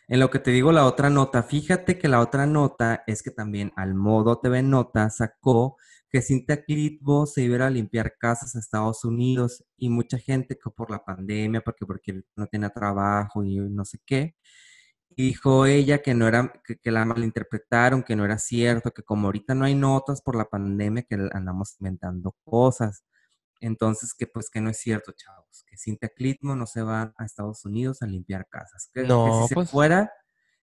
en 0.07 0.19
lo 0.19 0.29
que 0.31 0.39
te 0.39 0.51
digo 0.51 0.71
la 0.71 0.85
otra 0.85 1.09
nota. 1.09 1.43
Fíjate 1.43 1.99
que 1.99 2.07
la 2.07 2.21
otra 2.21 2.45
nota 2.45 3.03
es 3.05 3.21
que 3.21 3.31
también 3.31 3.71
al 3.75 3.93
modo 3.95 4.39
TV 4.39 4.63
Nota 4.63 5.09
sacó 5.09 5.77
que 6.09 6.21
Cintia 6.21 6.63
Clitbo 6.63 7.25
se 7.27 7.43
iba 7.43 7.67
a 7.67 7.69
limpiar 7.69 8.15
casas 8.17 8.55
a 8.55 8.59
Estados 8.59 9.03
Unidos 9.05 9.63
y 9.77 9.89
mucha 9.89 10.17
gente 10.17 10.57
que 10.57 10.69
por 10.71 10.89
la 10.89 11.03
pandemia, 11.03 11.61
porque 11.61 11.85
porque 11.85 12.23
no 12.35 12.47
tenía 12.47 12.69
trabajo 12.69 13.43
y 13.43 13.57
no 13.59 13.85
sé 13.85 13.99
qué, 14.05 14.35
y 15.09 15.27
dijo 15.27 15.65
ella 15.65 16.01
que 16.01 16.13
no 16.15 16.27
era, 16.27 16.53
que, 16.65 16.77
que 16.77 16.91
la 16.91 17.05
malinterpretaron, 17.05 18.03
que 18.03 18.15
no 18.15 18.25
era 18.25 18.37
cierto, 18.39 18.91
que 18.91 19.03
como 19.03 19.27
ahorita 19.27 19.53
no 19.55 19.65
hay 19.65 19.75
notas 19.75 20.21
por 20.21 20.35
la 20.35 20.45
pandemia, 20.45 21.03
que 21.03 21.15
andamos 21.33 21.75
inventando 21.79 22.35
cosas. 22.45 23.03
Entonces, 23.59 24.13
que 24.13 24.25
pues 24.27 24.49
que 24.49 24.61
no 24.61 24.69
es 24.69 24.77
cierto, 24.77 25.11
chavos, 25.11 25.63
que 25.67 25.77
Cintia 25.77 26.09
Clitmo 26.09 26.55
no 26.55 26.65
se 26.65 26.81
va 26.81 27.13
a 27.17 27.25
Estados 27.25 27.65
Unidos 27.65 28.01
a 28.01 28.05
limpiar 28.07 28.47
casas. 28.49 28.89
Que, 28.93 29.01
que 29.01 29.07
No, 29.07 29.43
si 29.43 29.47
se 29.49 29.55
pues- 29.55 29.69
fuera, 29.69 30.11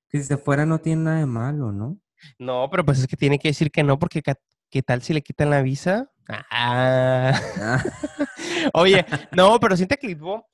que 0.09 0.19
si 0.19 0.25
se 0.25 0.37
fuera 0.37 0.65
no 0.67 0.79
tiene 0.79 1.03
nada 1.03 1.19
de 1.19 1.27
malo, 1.27 1.73
¿no? 1.73 1.99
No, 2.39 2.69
pero 2.71 2.85
pues 2.85 2.99
es 2.99 3.07
que 3.07 3.17
tiene 3.17 3.39
que 3.39 3.49
decir 3.49 3.71
que 3.71 3.83
no, 3.83 3.99
porque 3.99 4.23
¿qué 4.71 4.83
tal 4.83 5.03
si 5.03 5.13
le 5.13 5.23
quitan 5.23 5.51
la 5.51 5.61
visa? 5.63 6.11
Ah. 6.29 7.39
Ah, 7.61 7.85
Oye, 8.75 9.05
no, 9.37 9.61
pero 9.61 9.77
siente 9.77 9.97
que 9.97 10.09
Litbo 10.09 10.47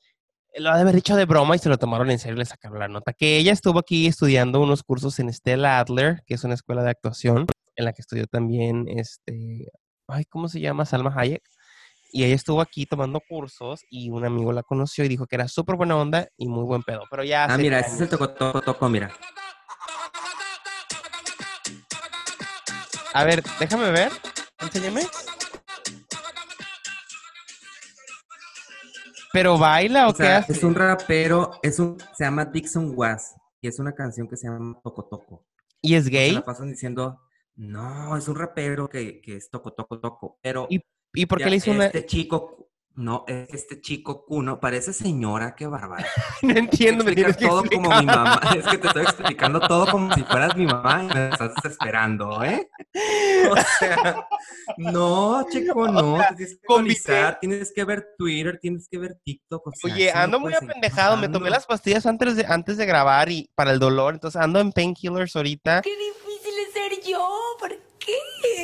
lo 0.55 0.69
ha 0.69 0.75
de 0.75 0.81
haber 0.81 0.93
dicho 0.95 1.15
de 1.15 1.25
broma 1.25 1.55
y 1.55 1.59
se 1.59 1.69
lo 1.69 1.77
tomaron 1.79 2.11
en 2.11 2.19
serio 2.19 2.35
y 2.35 2.39
le 2.39 2.45
sacaron 2.45 2.77
la 2.79 2.87
nota. 2.87 3.13
Que 3.13 3.37
ella 3.37 3.51
estuvo 3.53 3.79
aquí 3.79 4.05
estudiando 4.05 4.61
unos 4.61 4.83
cursos 4.83 5.17
en 5.19 5.33
Stella 5.33 5.79
Adler, 5.79 6.21
que 6.27 6.35
es 6.35 6.43
una 6.43 6.53
escuela 6.53 6.83
de 6.83 6.91
actuación, 6.91 7.47
en 7.75 7.85
la 7.85 7.93
que 7.93 8.01
estudió 8.03 8.27
también, 8.27 8.85
este, 8.87 9.71
ay, 10.07 10.25
¿cómo 10.25 10.47
se 10.47 10.59
llama? 10.59 10.85
Salma 10.85 11.11
Hayek. 11.15 11.41
Y 12.15 12.23
ella 12.23 12.35
estuvo 12.35 12.61
aquí 12.61 12.85
tomando 12.85 13.19
cursos 13.27 13.83
y 13.89 14.11
un 14.11 14.23
amigo 14.23 14.53
la 14.53 14.61
conoció 14.61 15.03
y 15.03 15.07
dijo 15.07 15.25
que 15.25 15.35
era 15.35 15.47
súper 15.47 15.75
buena 15.75 15.97
onda 15.97 16.27
y 16.37 16.47
muy 16.47 16.63
buen 16.63 16.83
pedo. 16.83 17.01
Pero 17.09 17.23
ya 17.23 17.45
ah, 17.45 17.57
mira, 17.57 17.79
ese 17.79 17.95
es 17.95 18.01
el 18.01 18.09
toco 18.09 18.29
toco 18.29 18.61
toco, 18.61 18.87
mira. 18.87 19.11
A 23.15 23.23
ver, 23.23 23.41
déjame 23.59 23.89
ver. 23.89 24.11
Enséñame. 24.59 25.01
¿Pero 29.33 29.57
baila 29.57 30.05
o, 30.05 30.11
O 30.11 30.13
qué 30.13 30.23
sea, 30.23 30.37
hace? 30.37 30.53
es 30.53 30.63
un 30.63 30.75
rapero, 30.75 31.59
es 31.63 31.79
un, 31.79 31.97
se 32.15 32.25
llama 32.25 32.45
Dixon 32.45 32.93
Was 32.95 33.33
y 33.59 33.67
es 33.69 33.79
una 33.79 33.93
canción 33.93 34.27
que 34.27 34.37
se 34.37 34.47
llama 34.47 34.79
Toco 34.83 35.05
Toco. 35.05 35.47
¿Y 35.81 35.95
es 35.95 36.03
Se 36.05 36.11
gay? 36.11 36.31
la 36.33 36.45
pasan 36.45 36.69
diciendo, 36.69 37.19
no, 37.55 38.15
es 38.15 38.27
un 38.27 38.35
rapero 38.35 38.87
que, 38.87 39.19
que 39.19 39.35
es 39.37 39.49
Toco 39.49 39.73
Toco 39.73 39.99
Toco, 39.99 40.37
pero 40.43 40.67
¿Y, 40.69 40.79
y 41.13 41.25
por 41.25 41.37
qué 41.37 41.45
ya 41.45 41.49
le 41.49 41.55
hizo 41.57 41.71
una...? 41.71 41.85
este 41.85 42.05
chico, 42.05 42.63
no, 42.95 43.25
es 43.27 43.47
que 43.47 43.57
este 43.57 43.81
chico 43.81 44.23
Cuno, 44.23 44.59
parece 44.59 44.93
señora, 44.93 45.55
qué 45.55 45.65
bárbaro. 45.65 46.05
No 46.43 46.55
entiendo, 46.55 47.03
me 47.03 47.13
tienes 47.13 47.37
que 47.37 47.47
todo 47.47 47.63
como 47.63 47.89
mi 47.89 48.05
mamá. 48.05 48.39
Es 48.55 48.67
que 48.67 48.77
te 48.77 48.87
estoy 48.87 49.03
explicando 49.03 49.59
todo 49.59 49.87
como 49.87 50.13
si 50.13 50.21
fueras 50.23 50.55
mi 50.55 50.67
mamá 50.67 51.03
y 51.03 51.07
me 51.07 51.29
estás 51.29 51.53
desesperando, 51.55 52.43
¿eh? 52.43 52.69
O 53.49 53.55
sea, 53.79 54.25
no, 54.77 55.45
chico, 55.49 55.87
no. 55.87 56.17
te 56.17 56.35
tienes 56.35 57.03
que 57.03 57.35
tienes 57.41 57.73
que 57.73 57.83
ver 57.83 58.07
Twitter, 58.17 58.59
tienes 58.61 58.87
que 58.87 58.97
ver 58.97 59.17
TikTok. 59.23 59.67
o 59.67 59.71
sea, 59.73 59.93
Oye, 59.93 60.11
ando 60.11 60.39
muy 60.39 60.53
apendejado. 60.53 61.17
Me 61.17 61.27
tomé 61.27 61.49
las 61.49 61.65
pastillas 61.65 62.05
antes 62.05 62.35
de, 62.35 62.45
antes 62.47 62.77
de 62.77 62.85
grabar 62.85 63.29
y 63.29 63.49
para 63.55 63.71
el 63.71 63.79
dolor. 63.79 64.13
Entonces 64.13 64.39
ando 64.39 64.59
en 64.59 64.71
painkillers 64.71 65.35
ahorita. 65.35 65.81
Qué 65.81 65.89
difícil 65.89 66.53
es 66.67 66.73
ser 66.73 67.11
yo, 67.11 67.27
¿por 67.59 67.71
qué? 67.99 68.15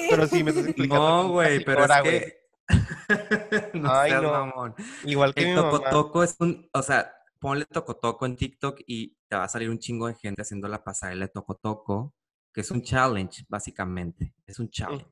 Pero 0.10 0.28
sí, 0.28 0.44
me 0.44 0.52
estás 0.52 0.68
explicando. 0.68 1.24
No, 1.24 1.30
güey, 1.30 1.64
pero 1.66 1.86
es. 2.06 2.39
no 3.74 3.92
Ay, 3.92 4.12
seas 4.12 4.24
no. 4.24 4.32
mamón. 4.32 4.76
Igual 5.04 5.34
que 5.34 5.44
mi 5.44 5.50
El 5.52 5.56
mamá. 5.58 5.72
tocotoco 5.72 6.24
es 6.24 6.36
un, 6.40 6.70
o 6.74 6.82
sea, 6.84 7.12
ponle 7.40 7.66
tocotoco 7.66 8.26
en 8.26 8.36
TikTok 8.36 8.82
y 8.86 9.16
te 9.28 9.36
va 9.36 9.44
a 9.46 9.50
salir 9.50 9.70
un 9.70 9.80
chingo 9.80 10.08
de 10.08 10.16
gente 10.16 10.42
haciendo 10.42 10.68
la 10.68 10.84
pasarela 10.84 11.26
de 11.26 11.32
tocotoco, 11.32 12.14
que 12.54 12.62
es 12.62 12.72
un 12.72 12.82
challenge, 12.82 13.46
básicamente. 13.50 14.34
Es 14.46 14.60
un 14.60 14.70
challenge. 14.70 15.12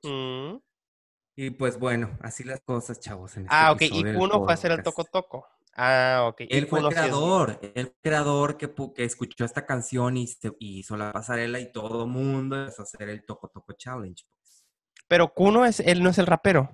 Y 1.35 1.51
pues 1.51 1.77
bueno, 1.77 2.17
así 2.21 2.43
las 2.43 2.61
cosas, 2.61 2.99
chavos. 2.99 3.35
en 3.37 3.43
este 3.43 3.55
Ah, 3.55 3.71
ok. 3.71 3.81
Y 3.83 4.03
Kuno 4.13 4.43
fue 4.43 4.51
a 4.51 4.55
hacer 4.55 4.71
el 4.71 4.81
toco 4.83 5.03
toco. 5.05 5.45
Ah, 5.75 6.23
ok. 6.27 6.41
Él 6.49 6.65
fue 6.65 6.79
el 6.79 6.85
sí 6.85 6.89
es 6.93 6.95
creador, 6.95 7.59
el 7.75 7.95
creador 8.01 8.57
que, 8.57 8.73
que 8.95 9.03
escuchó 9.03 9.45
esta 9.45 9.63
canción 9.63 10.17
y, 10.17 10.25
se- 10.25 10.51
y 10.59 10.79
hizo 10.79 10.97
la 10.97 11.11
pasarela 11.11 11.59
y 11.59 11.71
todo 11.71 12.07
mundo 12.07 12.57
empezó 12.59 12.81
a 12.81 12.85
hacer 12.85 13.09
el 13.09 13.23
Toco 13.23 13.47
Toco 13.49 13.73
Challenge. 13.73 14.23
pues. 14.27 14.65
Pero 15.07 15.31
Kuno 15.35 15.65
es, 15.65 15.79
él 15.81 16.01
no 16.01 16.09
es 16.09 16.17
el 16.17 16.25
rapero. 16.25 16.71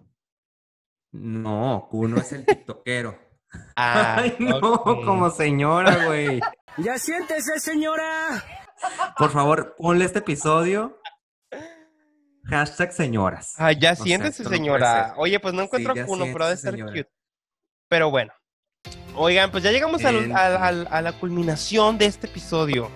No, 1.13 1.87
Kuno 1.89 2.17
es 2.17 2.31
el 2.33 2.45
tiktokero. 2.45 3.17
Ah, 3.75 4.15
Ay, 4.17 4.35
no, 4.39 4.59
como 4.83 5.29
señora, 5.29 6.05
güey. 6.07 6.39
Ya 6.77 6.97
siéntese, 6.97 7.59
señora. 7.59 8.43
Por 9.15 9.29
favor, 9.29 9.75
ponle 9.77 10.05
este 10.05 10.19
episodio. 10.19 10.99
Hashtag 12.45 12.91
señoras. 12.93 13.53
Ah, 13.59 13.71
ya 13.71 13.91
O 13.93 13.95
siéntese, 13.95 14.41
no 14.43 14.49
señora. 14.49 15.13
Oye, 15.17 15.39
pues 15.39 15.53
no 15.53 15.61
encuentro 15.61 15.93
a 15.93 16.05
Kuno, 16.05 16.25
pero 16.33 16.45
ha 16.45 16.49
de 16.49 16.57
siéntese, 16.57 16.67
estar 16.67 16.73
señora. 16.73 16.91
cute. 16.93 17.09
Pero 17.89 18.09
bueno. 18.09 18.33
Oigan, 19.15 19.51
pues 19.51 19.63
ya 19.63 19.71
llegamos 19.71 20.03
al- 20.03 20.87
a 20.89 21.01
la 21.03 21.11
culminación 21.19 21.99
de 21.99 22.07
este 22.07 22.25
episodio. 22.25 22.89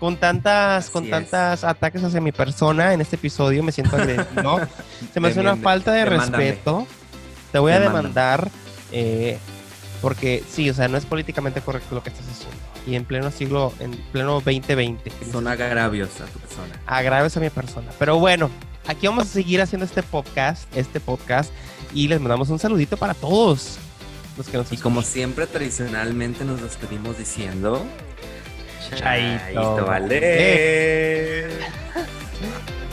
Con 0.00 0.16
tantas, 0.16 0.90
con 0.90 1.04
es. 1.04 1.10
tantas 1.10 1.62
ataques 1.62 2.02
hacia 2.02 2.20
mi 2.20 2.32
persona 2.32 2.92
en 2.92 3.00
este 3.00 3.14
episodio, 3.14 3.62
me 3.62 3.70
siento 3.70 3.94
agredido. 3.96 4.60
Se 5.14 5.20
me 5.20 5.28
hace 5.28 5.38
una 5.40 5.54
falta 5.56 5.92
de 5.92 6.04
demándame. 6.04 6.50
respeto. 6.50 6.86
Te 7.56 7.60
voy 7.60 7.72
a 7.72 7.80
demandar. 7.80 8.50
eh, 8.92 9.38
porque 10.02 10.44
sí, 10.46 10.68
o 10.68 10.74
sea, 10.74 10.88
no 10.88 10.98
es 10.98 11.06
políticamente 11.06 11.62
correcto 11.62 11.94
lo 11.94 12.02
que 12.02 12.10
estás 12.10 12.26
haciendo. 12.28 12.54
Y 12.86 12.96
en 12.96 13.06
pleno 13.06 13.30
siglo, 13.30 13.72
en 13.80 13.92
pleno 14.12 14.34
2020. 14.42 15.08
que 15.10 15.24
Son 15.24 15.48
agravios 15.48 16.10
a 16.20 16.26
tu 16.26 16.38
persona. 16.38 16.78
agraves 16.86 17.34
a 17.38 17.40
mi 17.40 17.48
persona. 17.48 17.90
Pero 17.98 18.18
bueno, 18.18 18.50
aquí 18.86 19.06
vamos 19.06 19.24
a 19.24 19.28
seguir 19.28 19.62
haciendo 19.62 19.86
este 19.86 20.02
podcast, 20.02 20.64
este 20.76 21.00
podcast, 21.00 21.50
y 21.94 22.08
les 22.08 22.20
mandamos 22.20 22.50
un 22.50 22.58
saludito 22.58 22.98
para 22.98 23.14
todos 23.14 23.78
los 24.36 24.46
que 24.48 24.58
nos 24.58 24.70
Y 24.70 24.76
como 24.76 25.00
escuchan. 25.00 25.12
siempre, 25.14 25.46
tradicionalmente 25.46 26.44
nos 26.44 26.60
despedimos 26.60 27.16
diciendo... 27.16 27.82
Chaito. 28.94 29.86
vale. 29.86 31.48